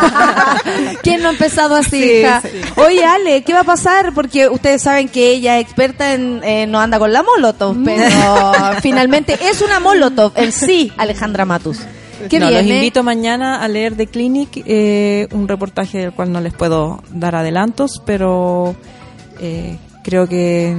[1.02, 2.40] ¿Quién no ha empezado así, Sí, hija?
[2.40, 2.48] sí.
[2.80, 4.14] Oye, Ale, ¿qué va a pasar?
[4.14, 6.40] Porque ustedes saben que ella es experta en...
[6.42, 11.80] eh, no anda con la Molotov, pero finalmente es una Molotov en sí, Alejandra Matus.
[12.30, 12.76] ¿Qué No, los viene?
[12.76, 17.34] invito mañana a leer The Clinic, eh, un reportaje del cual no les puedo dar
[17.34, 18.74] adelantos, pero
[19.38, 20.74] eh, creo que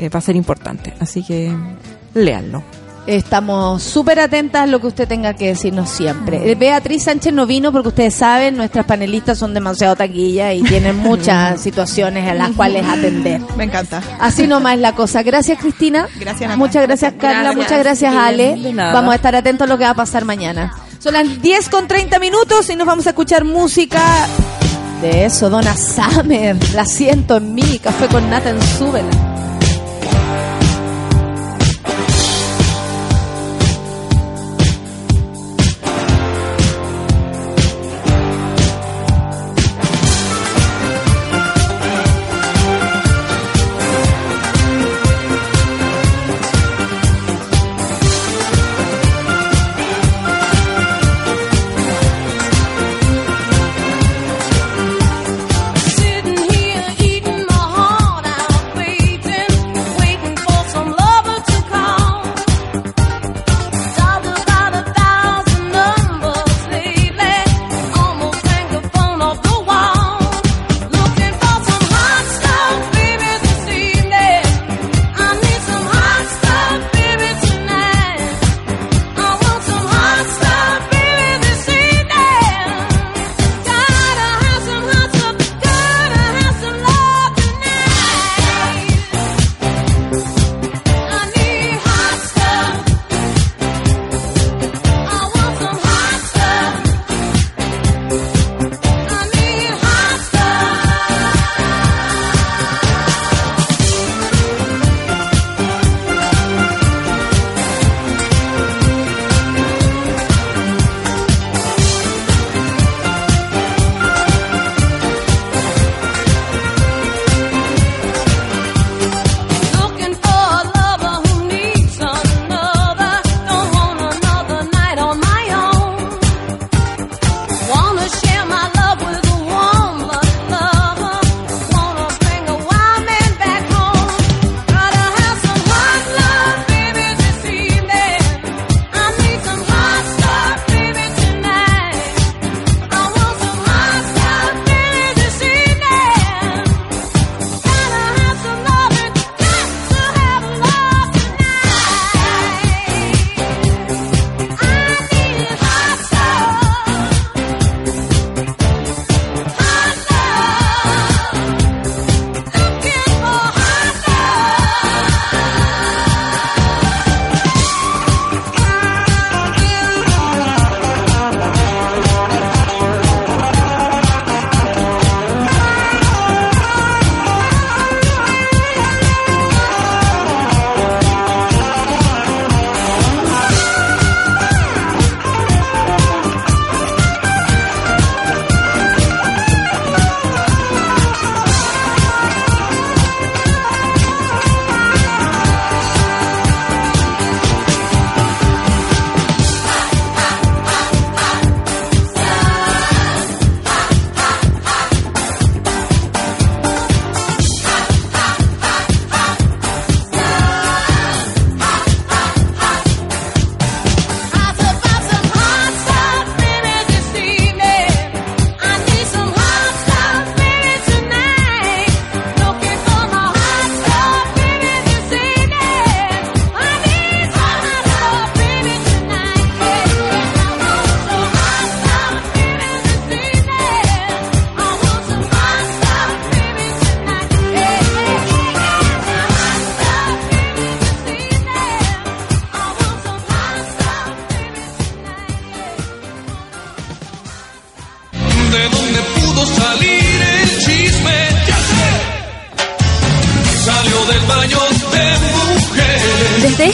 [0.00, 0.92] eh, va a ser importante.
[0.98, 1.52] Así que
[2.14, 2.64] léanlo.
[3.08, 6.50] Estamos súper atentas a lo que usted tenga que decirnos siempre.
[6.50, 10.94] Eh, Beatriz Sánchez no vino porque ustedes saben, nuestras panelistas son demasiado taquillas y tienen
[10.98, 13.40] muchas situaciones a las cuales atender.
[13.56, 14.02] Me encanta.
[14.20, 15.22] Así nomás es la cosa.
[15.22, 16.06] Gracias, Cristina.
[16.20, 16.58] Gracias, Nata.
[16.58, 17.40] Muchas gracias, Carla.
[17.40, 18.56] Gracias, Muchas gracias, Ale.
[18.60, 18.92] De nada.
[18.92, 20.74] Vamos a estar atentos a lo que va a pasar mañana.
[20.98, 24.02] Son las 10 con 30 minutos y nos vamos a escuchar música
[25.00, 26.56] de eso, Donna Summer.
[26.74, 27.80] La siento en mí.
[27.82, 29.27] Café con nata en súbela.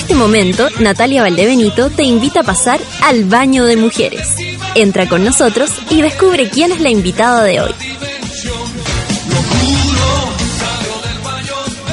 [0.05, 4.37] Este momento, Natalia Valdebenito te invita a pasar al baño de mujeres.
[4.75, 7.71] Entra con nosotros y descubre quién es la invitada de hoy.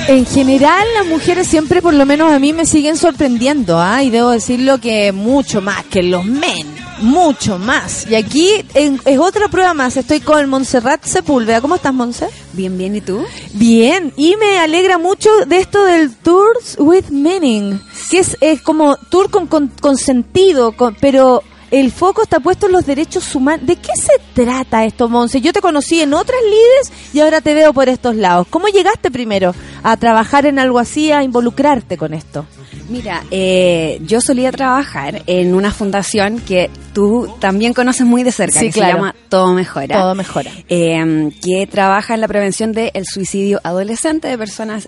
[0.10, 4.04] En general, las mujeres siempre, por lo menos a mí, me siguen sorprendiendo, ¿ah?
[4.04, 6.68] Y debo decirlo que mucho más que los men,
[7.02, 8.08] mucho más.
[8.10, 9.98] Y aquí en- es otra prueba más.
[9.98, 11.62] Estoy con Montserrat Sepúlveda.
[11.62, 12.28] ¿Cómo estás, Monse?
[12.54, 13.24] Bien, bien, ¿y tú?
[13.54, 17.80] Bien, y me alegra mucho de esto del Tours with Meaning,
[18.10, 22.66] que es, es como tour con, con, con sentido, con- pero el foco está puesto
[22.66, 23.66] en los derechos humanos.
[23.66, 25.40] ¿De qué se trata esto, Monse?
[25.42, 28.48] Yo te conocí en otras líderes y ahora te veo por estos lados.
[28.50, 32.46] ¿Cómo llegaste primero a trabajar en algo así, a involucrarte con esto?
[32.92, 38.60] Mira, eh, yo solía trabajar en una fundación que tú también conoces muy de cerca,
[38.60, 38.90] Sí, que claro.
[38.92, 39.96] se llama Todo Mejora.
[40.00, 40.52] Todo mejora.
[40.68, 44.88] eh, que trabaja en la prevención del suicidio adolescente de personas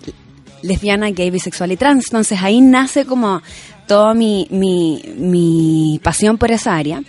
[0.62, 2.06] lesbianas, gay, bisexual y trans.
[2.10, 3.42] Entonces ahí nace como
[3.88, 7.02] toda mi, mi, mi pasión por esa área.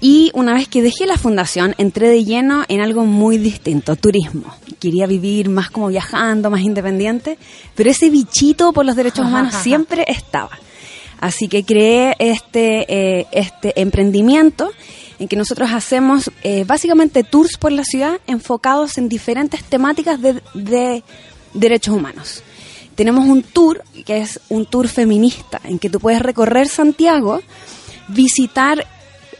[0.00, 4.52] Y una vez que dejé la fundación, entré de lleno en algo muy distinto, turismo.
[4.82, 7.38] Quería vivir más como viajando, más independiente,
[7.76, 10.58] pero ese bichito por los derechos humanos siempre estaba.
[11.20, 14.72] Así que creé este, eh, este emprendimiento
[15.20, 20.42] en que nosotros hacemos eh, básicamente tours por la ciudad enfocados en diferentes temáticas de,
[20.54, 21.04] de
[21.54, 22.42] derechos humanos.
[22.96, 27.40] Tenemos un tour que es un tour feminista, en que tú puedes recorrer Santiago,
[28.08, 28.84] visitar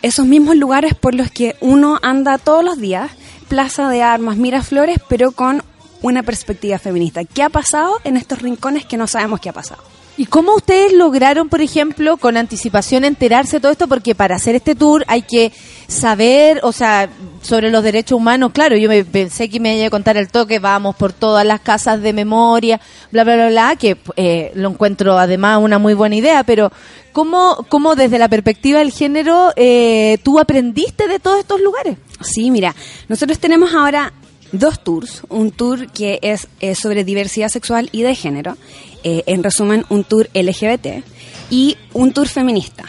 [0.03, 3.11] esos mismos lugares por los que uno anda todos los días,
[3.53, 5.63] Plaza de Armas, Miraflores, pero con
[6.01, 7.23] una perspectiva feminista.
[7.23, 9.83] ¿Qué ha pasado en estos rincones que no sabemos qué ha pasado?
[10.17, 13.89] ¿Y cómo ustedes lograron, por ejemplo, con anticipación enterarse de todo esto?
[13.89, 15.53] Porque para hacer este tour hay que
[15.87, 17.11] saber, o sea,
[17.43, 18.53] sobre los derechos humanos.
[18.55, 21.61] Claro, yo me pensé que me iba a contar el toque, vamos por todas las
[21.61, 22.81] casas de memoria,
[23.11, 26.73] bla, bla, bla, bla, que eh, lo encuentro además una muy buena idea, pero
[27.13, 31.97] ¿cómo, cómo desde la perspectiva del género eh, tú aprendiste de todos estos lugares?
[32.21, 32.75] Sí, mira,
[33.09, 34.13] nosotros tenemos ahora
[34.53, 35.23] dos tours.
[35.29, 38.57] Un tour que es eh, sobre diversidad sexual y de género.
[39.05, 41.05] eh, en resumen, un tour LGBT
[41.51, 42.85] y un tour feminista.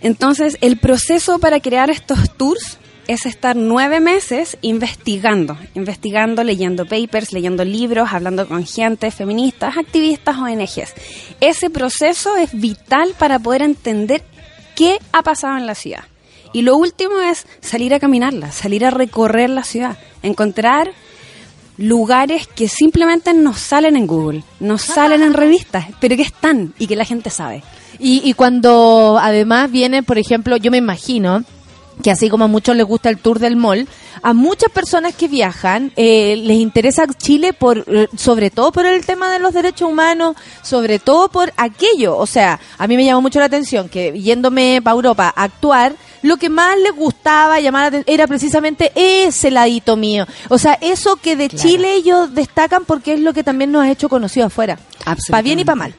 [0.00, 2.78] Entonces, el proceso para crear estos tours
[3.08, 10.36] es estar nueve meses investigando, investigando, leyendo papers, leyendo libros, hablando con gente, feministas, activistas,
[10.38, 10.94] ONGs.
[11.40, 14.22] Ese proceso es vital para poder entender
[14.74, 16.04] qué ha pasado en la ciudad.
[16.52, 20.92] Y lo último es salir a caminarla, salir a recorrer la ciudad, encontrar
[21.76, 26.86] lugares que simplemente nos salen en Google, nos salen en revistas, pero que están y
[26.86, 27.64] que la gente sabe.
[27.98, 31.44] Y, y cuando además viene, por ejemplo, yo me imagino
[32.02, 33.88] que así como a muchos les gusta el tour del mall,
[34.22, 39.04] a muchas personas que viajan eh, les interesa Chile por eh, sobre todo por el
[39.04, 42.16] tema de los derechos humanos, sobre todo por aquello.
[42.16, 45.94] O sea, a mí me llamó mucho la atención que yéndome para Europa a actuar,
[46.22, 50.26] lo que más les gustaba llamar era precisamente ese ladito mío.
[50.48, 53.90] O sea, eso que de Chile ellos destacan porque es lo que también nos ha
[53.90, 54.78] hecho conocido afuera.
[55.30, 55.94] Para bien y para mal.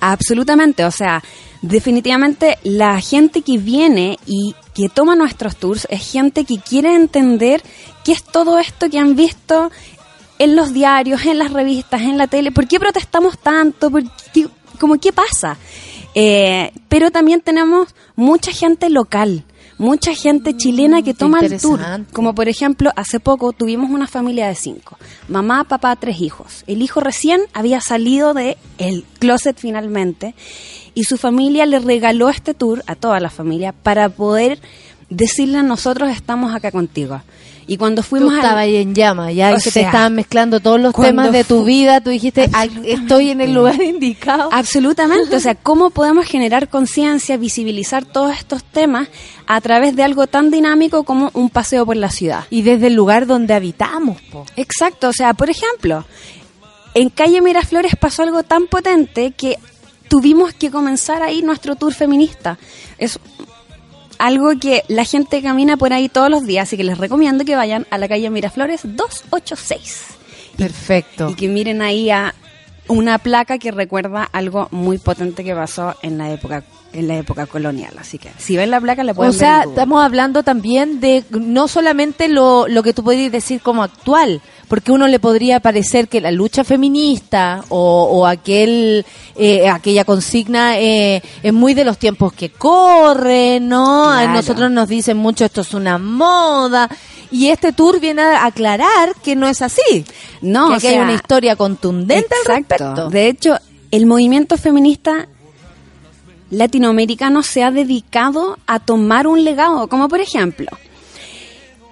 [0.00, 1.22] Absolutamente, o sea,
[1.62, 7.62] definitivamente la gente que viene y que toma nuestros tours es gente que quiere entender
[8.04, 9.70] qué es todo esto que han visto
[10.38, 14.48] en los diarios, en las revistas, en la tele, por qué protestamos tanto, ¿Por qué-
[14.78, 15.58] como qué pasa.
[16.14, 19.44] Eh, pero también tenemos mucha gente local,
[19.76, 21.78] mucha gente chilena que qué toma el tour.
[22.12, 24.96] Como por ejemplo, hace poco tuvimos una familia de cinco.
[25.28, 26.64] Mamá, papá, tres hijos.
[26.66, 30.34] El hijo recién había salido de el closet finalmente
[31.00, 34.58] y su familia le regaló este tour a toda la familia para poder
[35.08, 37.22] decirle nosotros estamos acá contigo.
[37.66, 40.94] Y cuando fuimos Tú estabas ahí en llama, ya que te estaban mezclando todos los
[40.94, 44.50] temas de tu vida, tú dijiste, "Ay, estoy en el lugar indicado.
[44.52, 49.08] Absolutamente, o sea, ¿cómo podemos generar conciencia, visibilizar todos estos temas
[49.46, 52.44] a través de algo tan dinámico como un paseo por la ciudad?
[52.50, 54.44] Y desde el lugar donde habitamos, po.
[54.56, 56.04] Exacto, o sea, por ejemplo,
[56.92, 59.56] en calle Miraflores pasó algo tan potente que
[60.10, 62.58] tuvimos que comenzar ahí nuestro tour feminista.
[62.98, 63.18] Es
[64.18, 67.56] algo que la gente camina por ahí todos los días, así que les recomiendo que
[67.56, 70.04] vayan a la calle Miraflores 286
[70.58, 71.30] Perfecto.
[71.30, 72.34] y que miren ahí a
[72.88, 77.46] una placa que recuerda algo muy potente que pasó en la época en la época
[77.46, 79.74] colonial, así que si ven la placa la pueden O sea, ver en Google.
[79.80, 84.92] estamos hablando también de no solamente lo, lo que tú podrías decir como actual, porque
[84.92, 91.20] uno le podría parecer que la lucha feminista o, o aquel eh, aquella consigna eh,
[91.42, 94.08] es muy de los tiempos que corren, ¿no?
[94.08, 96.88] A nosotros nos dicen mucho esto es una moda
[97.32, 100.04] Y este tour viene a aclarar que no es así.
[100.40, 102.76] No, que o hay una historia contundente al Exacto.
[102.78, 103.10] respecto.
[103.10, 103.58] De hecho,
[103.90, 105.26] el movimiento feminista
[106.50, 110.68] latinoamericano se ha dedicado a tomar un legado, como por ejemplo,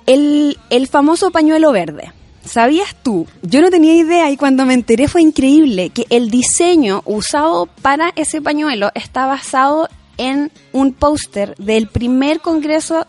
[0.07, 2.13] el, el famoso pañuelo verde.
[2.45, 3.27] ¿Sabías tú?
[3.43, 8.13] Yo no tenía idea y cuando me enteré fue increíble que el diseño usado para
[8.17, 13.07] ese pañuelo está basado en un póster del primer congreso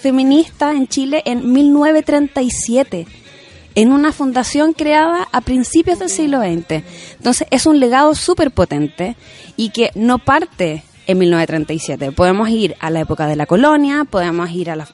[0.00, 3.06] feminista en Chile en 1937
[3.74, 6.82] en una fundación creada a principios del siglo XX.
[7.16, 9.16] Entonces es un legado súper potente
[9.56, 12.10] y que no parte en 1937.
[12.10, 14.88] Podemos ir a la época de la colonia, podemos ir a la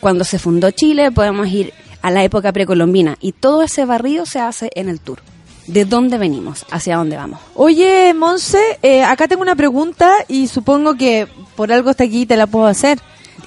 [0.00, 1.72] cuando se fundó Chile, podemos ir
[2.06, 5.18] a la época precolombina y todo ese barrido se hace en el tour.
[5.66, 6.64] ¿De dónde venimos?
[6.70, 7.40] ¿Hacia dónde vamos?
[7.56, 11.26] Oye, Monse, eh, acá tengo una pregunta y supongo que
[11.56, 13.00] por algo está aquí te la puedo hacer.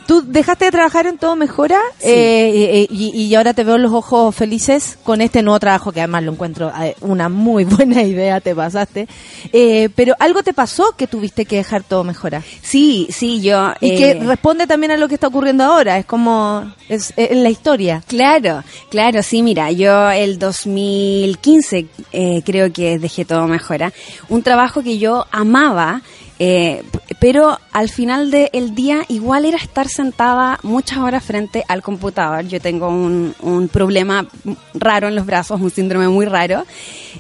[0.10, 2.10] ¿Tú dejaste de trabajar en Todo Mejora Sí.
[2.10, 6.00] Eh, eh, y, y ahora te veo los ojos felices con este nuevo trabajo que
[6.00, 9.08] además lo encuentro eh, una muy buena idea, te pasaste.
[9.54, 12.42] Eh, pero algo te pasó que tuviste que dejar Todo Mejora.
[12.64, 13.72] Sí, sí, yo...
[13.82, 17.52] Y que responde también a lo que está ocurriendo ahora, es como, es, es la
[17.52, 18.02] historia.
[18.08, 23.94] Claro, claro, sí, mira, yo el 2015 eh, creo que dejé todo mejora.
[24.28, 26.02] Un trabajo que yo amaba,
[26.40, 26.84] eh,
[27.20, 32.48] pero al final del día igual era estar sentada muchas horas frente al computador.
[32.48, 34.26] Yo tengo un, un problema
[34.74, 36.66] raro en los brazos, un síndrome muy raro.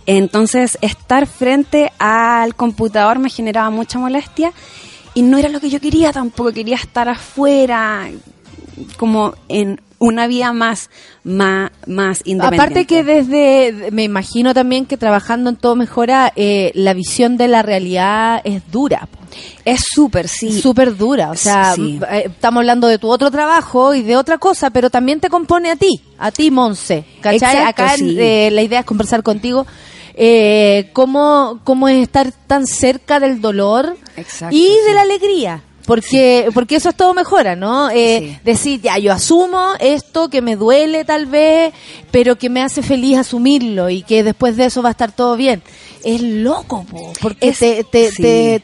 [0.05, 4.53] Entonces, estar frente al computador me generaba mucha molestia
[5.13, 6.53] y no era lo que yo quería tampoco.
[6.53, 8.09] Quería estar afuera,
[8.97, 10.89] como en una vida más,
[11.23, 12.55] más, más independiente.
[12.55, 17.47] Aparte que desde, me imagino también que trabajando en Todo Mejora, eh, la visión de
[17.49, 19.07] la realidad es dura.
[19.65, 20.59] Es súper, sí.
[20.59, 21.29] Súper dura.
[21.31, 21.99] O sea, Sí.
[22.11, 25.69] eh, estamos hablando de tu otro trabajo y de otra cosa, pero también te compone
[25.69, 27.05] a ti, a ti, Monse.
[27.21, 27.35] ¿Cachai?
[27.57, 28.15] Exacto, Acá sí.
[28.17, 29.67] eh, la idea es conversar contigo.
[30.21, 34.77] Eh, cómo, cómo es estar tan cerca del dolor Exacto, y sí.
[34.87, 35.63] de la alegría.
[35.89, 37.89] Porque, porque eso es todo mejora, ¿no?
[37.89, 41.73] Eh, Decir, ya, yo asumo esto que me duele tal vez,
[42.11, 45.35] pero que me hace feliz asumirlo y que después de eso va a estar todo
[45.35, 45.63] bien.
[46.03, 48.21] Es loco, po, porque Es- te, te, sí.
[48.21, 48.59] te,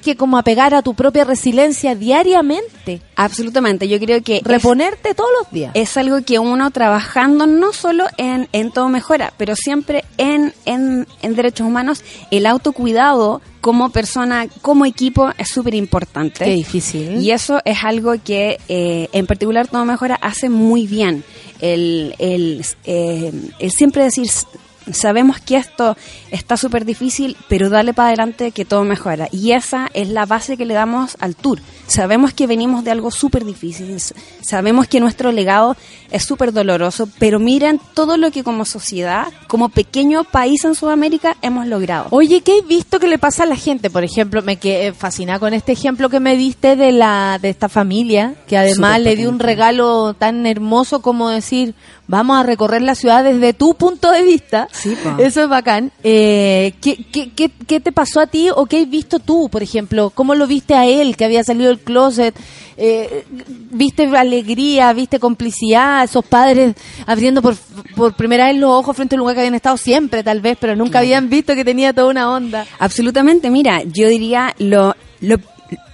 [0.00, 3.00] que como apegar a tu propia resiliencia diariamente.
[3.16, 4.36] Absolutamente, yo creo que...
[4.38, 5.70] es- Reponerte todos los días.
[5.74, 11.06] es algo que uno trabajando no solo en, en todo mejora, pero siempre en, en,
[11.22, 16.44] en derechos humanos, el autocuidado como persona, como equipo es súper importante.
[16.44, 17.20] Qué difícil.
[17.22, 21.24] Y eso es algo que eh, en particular todo mejora hace muy bien.
[21.60, 24.44] El, el, eh, el siempre decir, "S-
[24.92, 25.96] sabemos que esto
[26.30, 29.28] está súper difícil, pero dale para adelante que todo mejora.
[29.32, 31.60] Y esa es la base que le damos al tour.
[31.86, 34.00] Sabemos que venimos de algo súper difícil,
[34.40, 35.76] sabemos que nuestro legado
[36.10, 41.36] es súper doloroso, pero miren todo lo que como sociedad, como pequeño país en Sudamérica,
[41.42, 42.06] hemos logrado.
[42.10, 43.90] Oye, ¿qué has visto que le pasa a la gente?
[43.90, 47.68] Por ejemplo, me quedé fascinada con este ejemplo que me diste de la de esta
[47.68, 51.74] familia, que además le dio un regalo tan hermoso como decir,
[52.06, 54.68] vamos a recorrer la ciudad desde tu punto de vista.
[54.72, 54.96] Sí.
[55.18, 55.92] Eso es bacán.
[56.02, 59.62] Eh, ¿qué, qué, qué, qué te pasó a ti o qué has visto tú, por
[59.62, 60.10] ejemplo?
[60.10, 62.34] ¿Cómo lo viste a él que había salido del closet?
[62.76, 63.24] Eh,
[63.70, 66.04] ¿Viste alegría, viste complicidad?
[66.04, 66.74] Esos padres
[67.06, 67.56] abriendo por,
[67.94, 70.56] por primera vez los ojos frente a un lugar que habían estado siempre, tal vez,
[70.60, 72.66] pero nunca habían visto que tenía toda una onda.
[72.78, 75.36] Absolutamente, mira, yo diría lo, lo,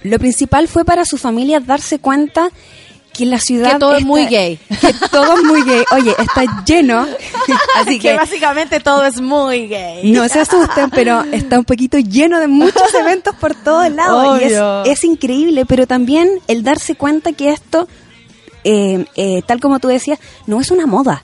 [0.03, 2.49] lo principal fue para su familia darse cuenta
[3.13, 4.57] que la ciudad Que todo es muy gay.
[4.57, 5.83] que todo es muy gay.
[5.91, 7.07] Oye, está lleno,
[7.75, 10.11] así que que básicamente todo es muy gay.
[10.11, 14.89] no se asusten, pero está un poquito lleno de muchos eventos por todos lados y
[14.89, 17.87] es, increíble, pero también el darse cuenta que esto,
[18.63, 21.23] eh, eh, tal como tú decías, no es una moda.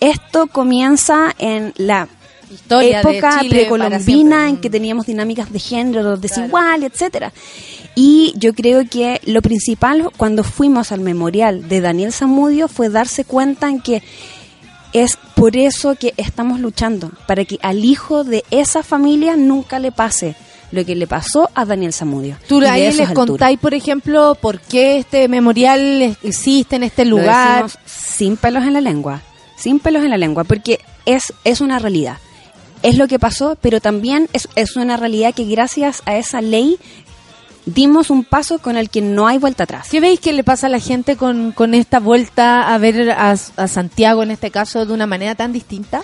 [0.00, 2.08] Esto comienza en la
[2.50, 7.32] Historia época precolombina en que teníamos dinámicas de género desigual, etcétera.
[7.98, 13.24] Y yo creo que lo principal cuando fuimos al memorial de Daniel Zamudio fue darse
[13.24, 14.02] cuenta en que
[14.92, 19.92] es por eso que estamos luchando, para que al hijo de esa familia nunca le
[19.92, 20.36] pase
[20.72, 22.36] lo que le pasó a Daniel Zamudio.
[22.46, 27.66] Tú ahí les contáis, por ejemplo, por qué este memorial existe en este lugar.
[27.86, 29.22] sin pelos en la lengua,
[29.56, 32.18] sin pelos en la lengua, porque es, es una realidad.
[32.82, 36.78] Es lo que pasó, pero también es, es una realidad que gracias a esa ley
[37.66, 39.88] dimos un paso con el que no hay vuelta atrás.
[39.90, 43.32] ¿Qué veis que le pasa a la gente con, con esta vuelta a ver a,
[43.32, 46.02] a Santiago en este caso de una manera tan distinta?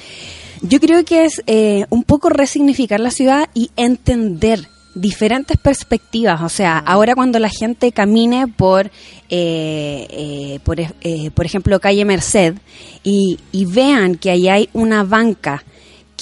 [0.60, 6.42] Yo creo que es eh, un poco resignificar la ciudad y entender diferentes perspectivas.
[6.42, 12.04] O sea, ahora cuando la gente camine por, eh, eh, por, eh, por ejemplo, calle
[12.04, 12.54] Merced
[13.02, 15.64] y, y vean que ahí hay una banca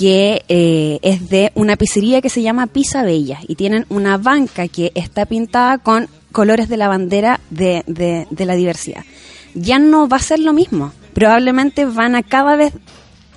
[0.01, 4.67] que eh, es de una pizzería que se llama Pizza Bella y tienen una banca
[4.67, 9.05] que está pintada con colores de la bandera de, de- de la diversidad.
[9.55, 10.93] Ya no va a ser lo mismo.
[11.13, 12.73] Probablemente van a cada vez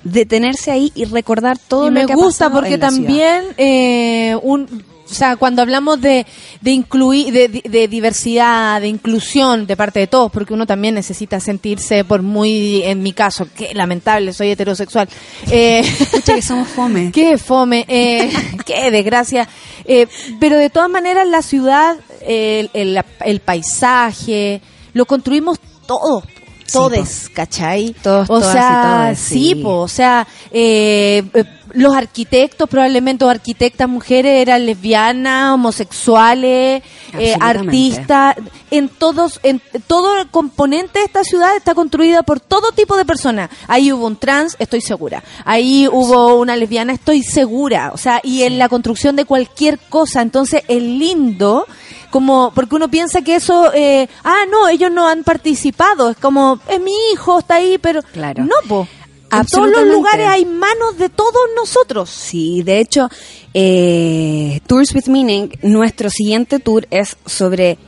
[0.04, 2.90] detenerse ahí y recordar todo y lo me que ha gusta pasado porque en la
[2.90, 3.06] ciudad.
[3.08, 4.84] también eh, un
[5.14, 6.26] o sea, cuando hablamos de,
[6.60, 10.94] de incluir, de, de- de diversidad, de inclusión de parte de todos, porque uno también
[10.96, 15.08] necesita sentirse, por muy, en mi caso, que lamentable, soy heterosexual.
[15.50, 17.10] Eh, Escucha que somos fome.
[17.14, 18.30] qué fome, eh,
[18.66, 19.48] qué desgracia.
[19.84, 20.06] Eh,
[20.40, 21.96] pero de todas maneras, la ciudad,
[22.26, 24.60] el, el, el paisaje,
[24.94, 26.24] lo construimos todos.
[26.72, 27.94] Todes, ¿cachai?
[28.02, 29.54] Todos, o todas sea, y todes, sí, sí.
[29.56, 36.82] po, o sea, eh, eh, los arquitectos, probablemente, o arquitectas mujeres eran lesbianas, homosexuales,
[37.18, 38.36] eh, artistas,
[38.70, 43.04] en todos, en todo el componente de esta ciudad está construida por todo tipo de
[43.04, 43.50] personas.
[43.66, 45.22] Ahí hubo un trans, estoy segura.
[45.44, 47.90] Ahí hubo una lesbiana, estoy segura.
[47.92, 50.22] O sea, y en la construcción de cualquier cosa.
[50.22, 51.66] Entonces, es lindo
[52.14, 56.60] como porque uno piensa que eso eh, ah no ellos no han participado es como
[56.68, 58.44] es mi hijo está ahí pero Claro.
[58.44, 58.86] no po
[59.32, 63.08] en todos los lugares hay manos de todos nosotros Sí, de hecho,
[63.52, 67.78] eh, Tours with Meaning, nuestro siguiente tour es sobre,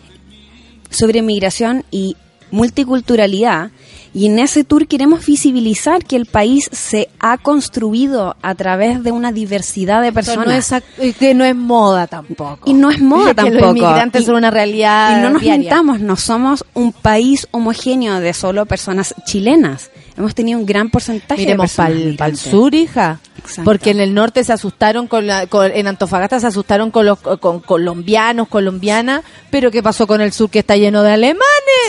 [0.90, 2.16] sobre migración y
[2.50, 3.70] multiculturalidad.
[4.18, 9.12] Y en ese tour queremos visibilizar que el país se ha construido a través de
[9.12, 10.46] una diversidad de personas.
[10.46, 13.60] no es, ac- eh, que no es moda tampoco Y no es moda Que tampoco.
[13.66, 15.58] los inmigrantes Y- son una realidad Y no nos diaria.
[15.60, 19.90] mintamos, no somos un país homogéneo de solo personas chilenas.
[20.16, 23.20] Hemos tenido un gran porcentaje Miremos de personas para el sur, hija.
[23.38, 23.64] Exacto.
[23.64, 27.18] Porque en el norte se asustaron con, la, con- en Antofagasta se asustaron con los
[27.18, 31.44] con colombianos, colombianas, pero ¿qué pasó con el sur que está lleno de alemanes?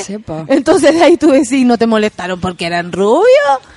[0.05, 0.45] Sí, po.
[0.49, 3.25] Entonces de ahí tú decís, no te molestaron porque eran rubios.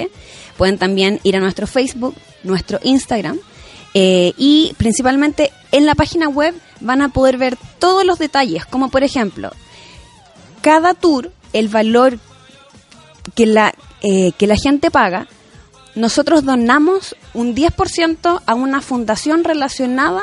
[0.57, 2.15] Pueden también ir a nuestro Facebook,
[2.45, 3.39] nuestro Instagram
[3.95, 8.91] eh, y principalmente en la página web van a poder ver todos los detalles, como
[8.91, 9.53] por ejemplo,
[10.61, 12.19] cada tour, el valor
[13.35, 15.27] que la, eh, que la gente paga,
[15.95, 20.21] nosotros donamos un 10% a una fundación relacionada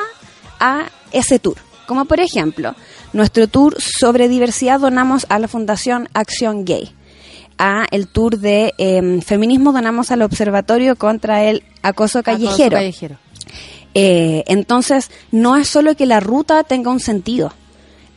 [0.60, 1.56] a ese tour.
[1.86, 2.74] Como por ejemplo,
[3.12, 6.94] nuestro tour sobre diversidad donamos a la Fundación Acción Gay.
[7.58, 12.76] A el tour de em, feminismo donamos al Observatorio contra el Acoso Callejero.
[12.76, 13.18] callejero.
[13.94, 17.52] Eh, entonces, no es solo que la ruta tenga un sentido.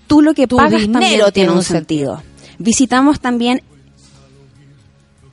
[0.07, 2.21] Tú lo que Tu pagas dinero también tiene un sentido.
[2.59, 3.61] Visitamos también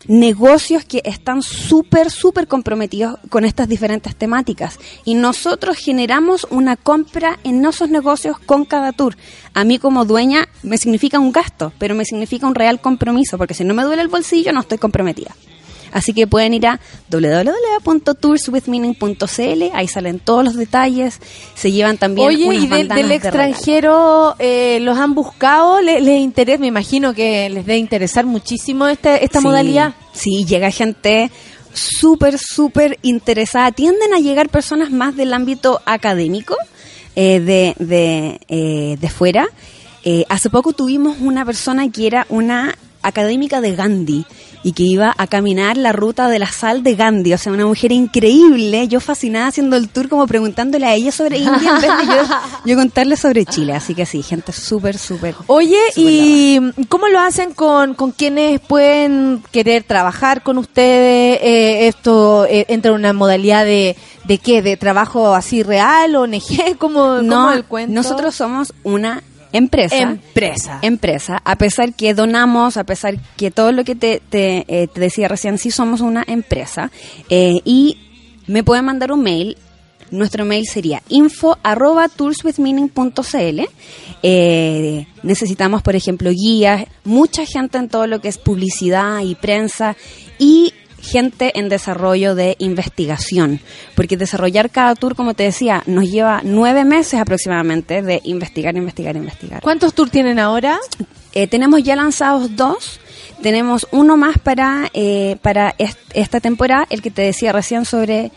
[0.07, 4.79] negocios que están súper, súper comprometidos con estas diferentes temáticas.
[5.05, 9.17] Y nosotros generamos una compra en esos negocios con cada tour.
[9.55, 13.55] A mí como dueña me significa un gasto, pero me significa un real compromiso, porque
[13.55, 15.35] si no me duele el bolsillo no estoy comprometida.
[15.93, 21.19] Así que pueden ir a www.tourswithmeaning.cl, ahí salen todos los detalles,
[21.55, 26.21] se llevan también Oye, unas y del- de extranjero eh, los han buscado, ¿Le- les,
[26.21, 29.95] interesa, me imagino que les debe interesar muchísimo este, esta Sí, modalidad.
[30.13, 31.31] Sí, llega gente
[31.73, 33.73] súper, súper interesada.
[33.73, 36.57] Tienden a llegar personas más del ámbito académico,
[37.17, 39.47] eh, de, de, eh, de fuera.
[40.05, 44.25] Eh, hace poco tuvimos una persona que era una académica de Gandhi
[44.63, 47.67] y que iba a caminar la ruta de la sal de Gandhi, o sea, una
[47.67, 51.99] mujer increíble, yo fascinada haciendo el tour como preguntándole a ella sobre India en vez
[51.99, 52.35] de yo,
[52.67, 55.35] yo contarle sobre Chile, así que sí, gente súper, súper...
[55.47, 61.41] Oye, ¿y cómo lo hacen con, con quienes pueden querer trabajar con ustedes?
[61.43, 64.63] Eh, ¿Esto eh, entra en una modalidad de, de qué?
[64.63, 66.77] ¿De trabajo así real, ONG?
[66.79, 67.95] ¿Cómo, No, cómo el cuento?
[67.95, 69.23] nosotros somos una
[69.53, 69.97] empresa.
[69.97, 70.79] Empresa.
[70.83, 75.01] Empresa, a pesar que donamos, a pesar que todo lo que te, te, eh, te
[75.01, 76.91] decía recién, sí somos una empresa.
[77.29, 77.99] eh, y
[78.47, 79.57] me pueden mandar un mail.
[80.11, 83.61] Nuestro mail sería info arroba tourswithmeaning.cl.
[84.23, 89.97] Eh, necesitamos, por ejemplo, guías, mucha gente en todo lo que es publicidad y prensa
[90.39, 93.61] y gente en desarrollo de investigación,
[93.95, 99.17] porque desarrollar cada tour, como te decía, nos lleva nueve meses aproximadamente de investigar, investigar,
[99.17, 99.61] investigar.
[99.63, 100.79] ¿Cuántos tours tienen ahora?
[101.35, 103.01] Eh, tenemos ya lanzados dos.
[103.43, 108.31] Tenemos uno más para, eh, para est- esta temporada, el que te decía recién sobre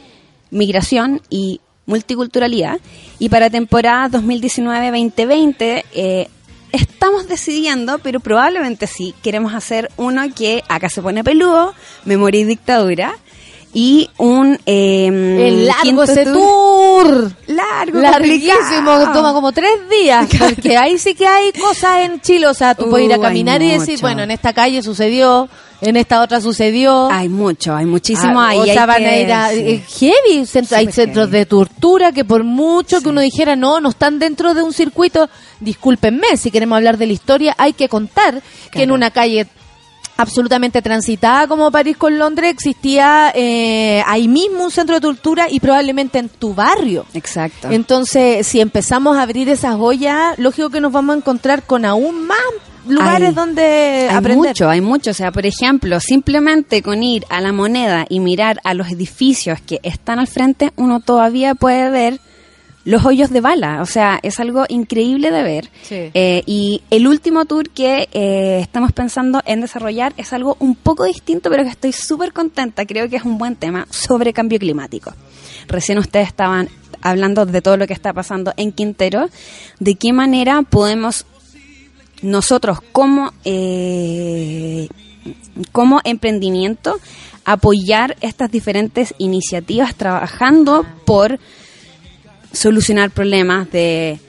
[0.50, 2.80] migración y multiculturalidad.
[3.20, 6.28] Y para temporada 2019-2020 eh,
[6.76, 11.74] estamos decidiendo, pero probablemente sí, queremos hacer uno que acá se pone peludo,
[12.04, 13.18] memoria y dictadura.
[13.78, 14.58] Y un...
[14.66, 17.30] Eh, El largo ese tour.
[17.48, 22.54] Largo, Larguísimo, toma como tres días, porque ahí sí que hay cosas en Chile, o
[22.54, 25.50] sea, tú puedes ir a caminar y decir, bueno, en esta calle sucedió,
[25.82, 27.10] en esta otra sucedió.
[27.12, 28.60] Hay mucho, hay muchísimo Ah, ahí.
[28.60, 29.84] O hay sea, van que- a ir a sí.
[30.00, 34.20] heavy, centro- hay centros de tortura que por mucho que uno dijera, no, no están
[34.20, 35.30] dentro de un circuito,
[35.60, 38.42] discúlpenme, si queremos hablar de la historia, hay que contar
[38.72, 39.48] que en una calle
[40.18, 45.60] absolutamente transitada como París con Londres existía eh, ahí mismo un centro de tortura y
[45.60, 47.06] probablemente en tu barrio.
[47.14, 47.70] Exacto.
[47.72, 52.26] Entonces, si empezamos a abrir esas ollas, lógico que nos vamos a encontrar con aún
[52.28, 52.38] más
[52.88, 54.50] lugares Hay- donde hay aprender.
[54.50, 55.12] mucho, hay mucho.
[55.12, 59.60] O sea, por ejemplo, simplemente con ir a la moneda y mirar a los edificios
[59.60, 62.20] que están al frente, uno todavía puede ver
[62.86, 63.82] los hoyos de bala.
[63.82, 65.70] O sea, es algo increíble de ver.
[65.82, 66.12] Sí.
[66.14, 71.04] Eh, y el último tour que eh, estamos pensando en desarrollar es algo un poco
[71.04, 72.86] distinto, pero que estoy súper contenta.
[72.86, 75.12] Creo que es un buen tema sobre cambio climático.
[75.68, 76.70] Recién ustedes estaban
[77.02, 79.30] hablando de todo lo que está pasando en Quintero,
[79.80, 81.26] de qué manera podemos
[82.22, 84.88] nosotros como, eh,
[85.72, 87.00] como emprendimiento
[87.46, 91.40] apoyar estas diferentes iniciativas trabajando por
[92.56, 94.20] solucionar problemas de,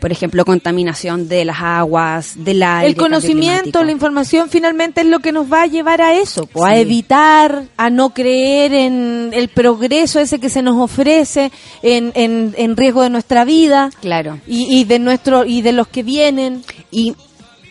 [0.00, 2.88] por ejemplo, contaminación de las aguas, del aire.
[2.88, 6.64] El conocimiento, la información finalmente es lo que nos va a llevar a eso, po,
[6.64, 6.80] a Sí.
[6.80, 11.52] evitar, a no creer en el progreso ese que se nos ofrece,
[11.82, 14.40] en, en, en riesgo de nuestra vida Claro.
[14.46, 16.62] y, y de nuestro y de los que vienen.
[16.90, 17.14] Y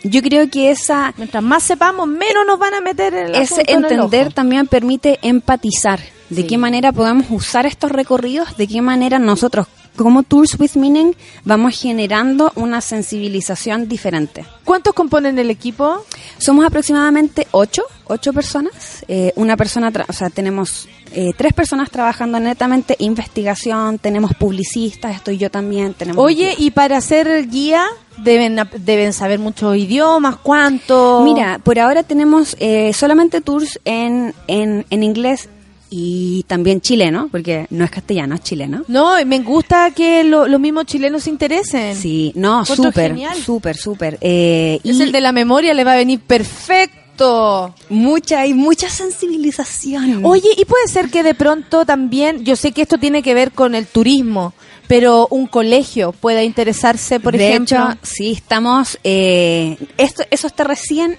[0.03, 3.53] yo creo que esa Mientras más sepamos, menos nos van a meter en el ese
[3.61, 4.35] asunto en el entender ojo.
[4.35, 5.99] también permite empatizar
[6.29, 6.47] de Sí.
[6.47, 11.13] qué manera podemos usar estos recorridos, de qué manera nosotros como Tours with Meaning
[11.45, 14.45] vamos generando una sensibilización diferente.
[14.63, 16.03] ¿Cuántos componen el equipo?
[16.37, 19.03] Somos aproximadamente ocho, ocho personas.
[19.07, 25.15] Eh, una persona, tra- o sea, tenemos eh, tres personas trabajando netamente investigación, tenemos publicistas,
[25.15, 26.23] estoy yo también, tenemos...
[26.23, 27.85] Oye, y para ser guía
[28.17, 31.23] deben deben saber muchos idiomas, cuántos.
[31.23, 35.49] Mira, por ahora tenemos eh, solamente tours en, en, en inglés
[35.95, 38.83] y también chileno, porque no es castellano, es chileno.
[38.87, 41.95] No, y me gusta que lo- los mismos chilenos se interesen.
[41.95, 43.37] Sí, no, súper, genial.
[43.37, 44.17] súper, súper.
[44.21, 47.75] Eh, Es y el de la memoria, le va a venir perfecto.
[47.89, 50.25] mucha, hay mucha sensibilización.
[50.25, 53.51] Oye, y puede ser que de pronto también, yo sé que esto tiene que ver
[53.51, 54.53] con el turismo,
[54.87, 57.77] pero un colegio pueda interesarse, por de ejemplo.
[57.77, 58.97] hecho, sí, estamos.
[59.03, 61.17] Eh, esto, eso está recién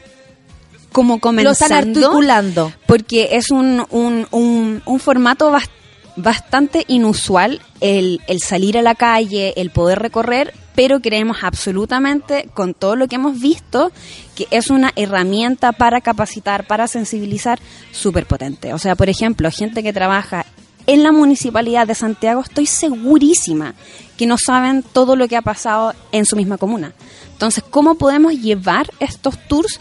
[0.95, 1.53] como lo comenzando.
[1.53, 2.73] están articulando.
[2.87, 5.69] Porque es un, un, un, un formato bas-
[6.17, 12.75] bastante inusual el, el salir a la calle, el poder recorrer, pero creemos absolutamente, con
[12.75, 13.93] todo lo que hemos visto,
[14.35, 17.59] que es una herramienta para capacitar, para sensibilizar
[17.93, 18.73] súper potente.
[18.73, 20.47] O sea, por ejemplo, gente que trabaja
[20.87, 23.75] en la municipalidad de Santiago, estoy segurísima
[24.17, 26.93] que no saben todo lo que ha pasado en su misma comuna.
[27.33, 29.81] Entonces, ¿cómo podemos llevar estos tours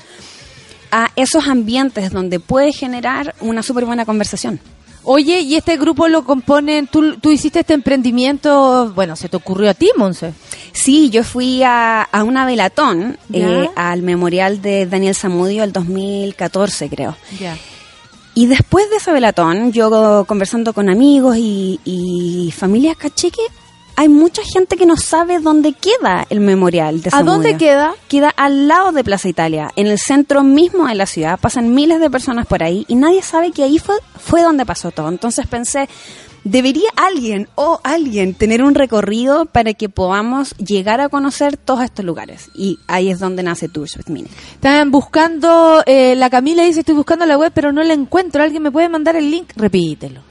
[0.94, 4.60] a esos ambientes donde puede generar una súper buena conversación?
[5.06, 9.72] Oye, y este grupo lo componen, tú, tú hiciste este emprendimiento, bueno, se te ocurrió
[9.72, 10.34] a ti, Monse.
[10.72, 16.90] Sí, yo fui a, a una velatón, eh, al memorial de Daniel Zamudio el 2014,
[16.90, 17.18] creo.
[17.38, 17.58] Ya.
[18.36, 23.42] Y después de esa velatón, yo conversando con amigos y, y familias cacheque,
[23.96, 27.34] hay mucha gente que no sabe dónde queda el memorial de ¿A Zamudio.
[27.34, 27.94] dónde queda?
[28.08, 31.40] Queda al lado de Plaza Italia, en el centro mismo de la ciudad.
[31.40, 34.92] Pasan miles de personas por ahí y nadie sabe que ahí fue, fue donde pasó
[34.92, 35.10] todo.
[35.10, 35.88] Entonces pensé,
[36.44, 42.04] debería alguien o alguien tener un recorrido para que podamos llegar a conocer todos estos
[42.04, 42.50] lugares.
[42.56, 44.32] Y ahí es donde nace Tours with Meaning.
[44.54, 48.44] Están buscando, eh, la Camila dice, estoy buscando la web, pero no la encuentro.
[48.44, 49.52] ¿Alguien me puede mandar el link?
[49.56, 50.22] Repítelo.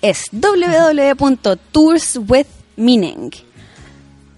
[0.00, 0.24] es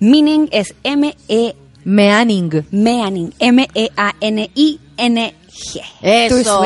[0.01, 1.55] Meaning es M-E...
[1.85, 2.65] Meaning.
[2.71, 3.33] Meaning.
[3.39, 5.31] M-E-A-N-I-N-G.
[6.03, 6.62] Eso,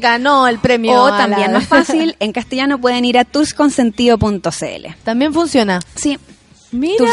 [0.00, 1.02] ganó el premio.
[1.02, 4.86] O la- también más fácil, en castellano pueden ir a toursconsentido.cl.
[5.04, 5.80] También funciona.
[5.94, 6.18] Sí.
[6.70, 7.04] Mira.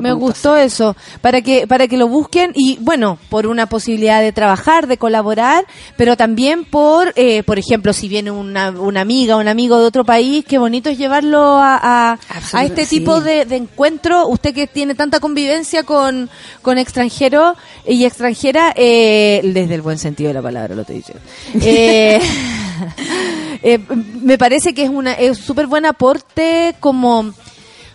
[0.00, 4.32] Me gustó eso, para que para que lo busquen y bueno, por una posibilidad de
[4.32, 5.64] trabajar, de colaborar,
[5.96, 10.04] pero también por, eh, por ejemplo, si viene una, una amiga, un amigo de otro
[10.04, 12.18] país, qué bonito es llevarlo a,
[12.52, 14.26] a, este tipo de, de encuentro.
[14.26, 16.28] Usted que tiene tanta convivencia con,
[16.62, 17.56] con extranjeros
[17.86, 21.22] y extranjera, eh, desde el buen sentido de la palabra, lo estoy diciendo.
[21.62, 22.20] Eh,
[23.62, 23.78] eh,
[24.22, 27.32] me parece que es una es súper buen aporte como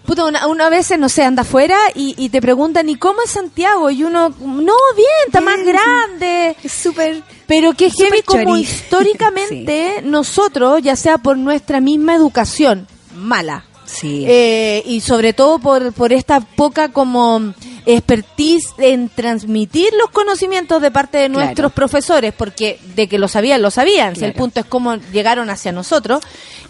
[0.06, 3.32] Puta, una, una vez, no sé, anda afuera y, y te preguntan, ¿y cómo es
[3.32, 3.90] Santiago?
[3.90, 6.56] Y uno, no, bien, está más grande.
[6.64, 7.23] Es súper...
[7.48, 14.26] Pero que heavy como históricamente nosotros, ya sea por nuestra misma educación, mala, Sí.
[14.28, 17.53] eh, y sobre todo por, por esta poca como
[17.86, 21.45] expertise en transmitir los conocimientos de parte de Claro.
[21.45, 24.16] nuestros profesores, porque de que lo sabían, lo sabían.
[24.16, 26.22] Si el punto es cómo llegaron hacia nosotros.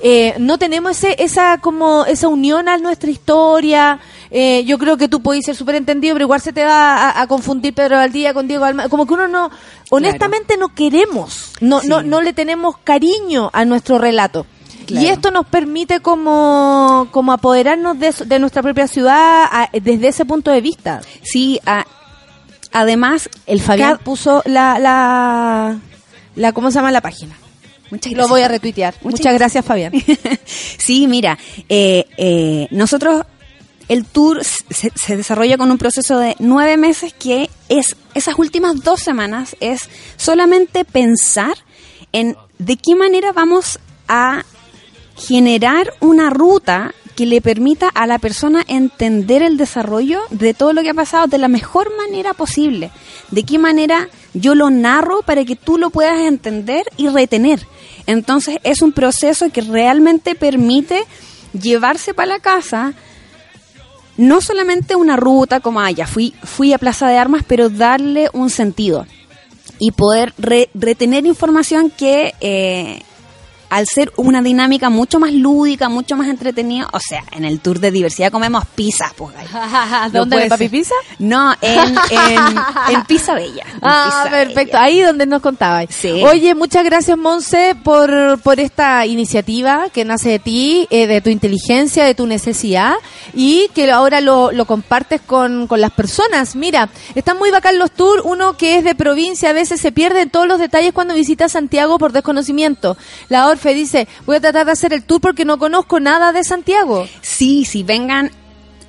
[0.04, 4.00] Eh, no tenemos ese, esa como esa unión a nuestra historia.
[4.30, 7.22] Eh, yo creo que tú podés ser súper entendido, pero igual se te va a,
[7.22, 8.90] a confundir Pedro Valdía con Diego Alma.
[8.90, 9.50] Como que uno no,
[9.90, 14.46] honestamente no queremos, no, no, no le tenemos cariño a nuestro relato.
[14.86, 15.06] Claro.
[15.06, 20.26] Y esto nos permite como, como apoderarnos de, de nuestra propia ciudad a- desde ese
[20.26, 21.02] punto de vista.
[21.24, 21.86] Sí, a-
[22.72, 23.30] además...
[23.48, 25.78] El Fabián puso la, la,
[26.36, 27.36] la, ¿cómo se llama la página?
[27.92, 28.96] Muchas Lo voy a retuitear.
[29.02, 29.94] Muchas Muchas, gracias, Fabián.
[30.46, 31.38] Sí, mira,
[31.70, 33.24] eh, eh, nosotros,
[33.88, 38.84] el tour se, se desarrolla con un proceso de nueve meses que es, esas últimas
[38.84, 41.56] dos semanas es solamente pensar
[42.12, 44.44] en de qué manera vamos a
[45.16, 50.82] generar una ruta que le permita a la persona entender el desarrollo de todo lo
[50.82, 52.92] que ha pasado de la mejor manera posible.
[53.32, 57.66] De qué manera yo lo narro para que tú lo puedas entender y retener.
[58.06, 61.06] Entonces es un proceso que realmente permite
[61.54, 62.94] llevarse para la casa
[64.18, 68.30] no solamente una ruta como, ah, ya fui, fui a Plaza de Armas, pero darle
[68.34, 69.06] un sentido
[69.80, 73.02] y poder re- retener información que eh,
[73.76, 77.80] al ser una dinámica mucho más lúdica, mucho más entretenida, o sea, en el tour
[77.82, 79.34] de diversidad comemos pizzas, pues.
[80.14, 80.44] ¿Dónde?
[80.44, 80.70] ¿En Papi.
[80.70, 80.96] Pizza?
[81.20, 82.58] No, en, en,
[82.96, 83.64] en Pizza Bella.
[83.74, 84.78] en Ah, Pizza perfecto.
[84.78, 84.84] Bella.
[84.84, 85.90] Ahí donde nos contabais.
[85.94, 86.24] Sí.
[86.24, 91.30] Oye, muchas gracias, Monse, por, por esta iniciativa que nace de ti, eh, de tu
[91.30, 92.94] inteligencia, de tu necesidad
[93.34, 96.56] y que ahora lo, lo compartes con, con las personas.
[96.56, 98.22] Mira, están muy bacán los tours.
[98.24, 101.50] Uno que es de provincia a veces se pierde en todos los detalles cuando visita
[101.50, 102.96] Santiago por desconocimiento.
[103.28, 107.08] La Dice, voy a tratar de hacer el tour porque no conozco nada de Santiago.
[107.22, 108.32] Sí, sí, vengan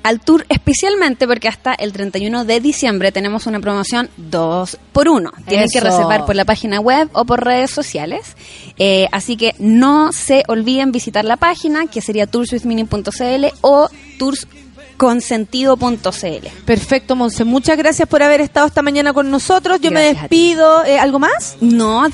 [0.07, 5.33] al tour especialmente porque hasta el 31 de diciembre tenemos una promoción 2 por 1
[5.45, 8.37] Tienen que reservar por la página web o por redes sociales.
[8.77, 16.47] Eh, así que no se olviden visitar la página que sería tourswithmeaning.cl o toursconsentido.cl.
[16.65, 17.43] Perfecto, Monse.
[17.43, 19.81] Muchas gracias por haber estado esta mañana con nosotros.
[19.81, 20.85] Yo me Gracias despido.
[20.85, 21.57] Eh, ¿Algo más?
[21.59, 22.07] No,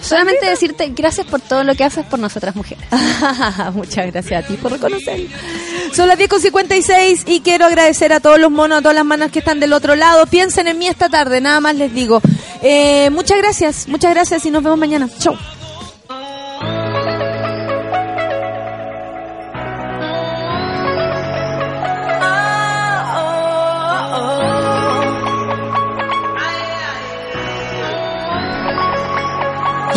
[0.00, 2.84] solamente decirte gracias por todo lo que haces por nosotras mujeres.
[3.74, 5.28] Muchas gracias a ti por reconocerlo.
[5.92, 9.38] Son las 10.56 y quiero agradecer a todos los monos, a todas las manas que
[9.40, 10.26] están del otro lado.
[10.26, 12.20] Piensen en mí esta tarde, nada más les digo.
[12.62, 15.08] Eh, muchas gracias, muchas gracias y nos vemos mañana.
[15.18, 15.36] Chau.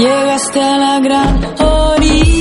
[0.01, 2.40] Llegaste a la gran orilla,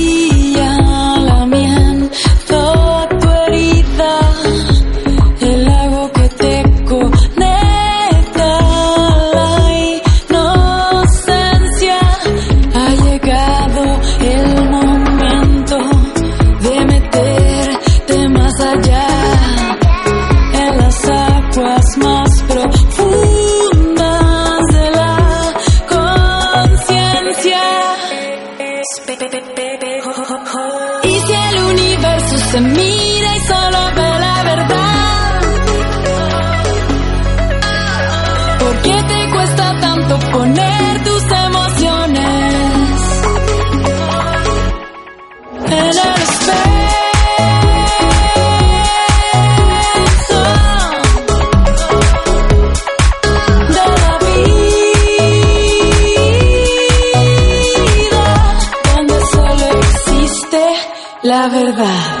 [31.71, 34.80] universo se mira y solo ve la verdad,
[61.63, 62.20] verdad.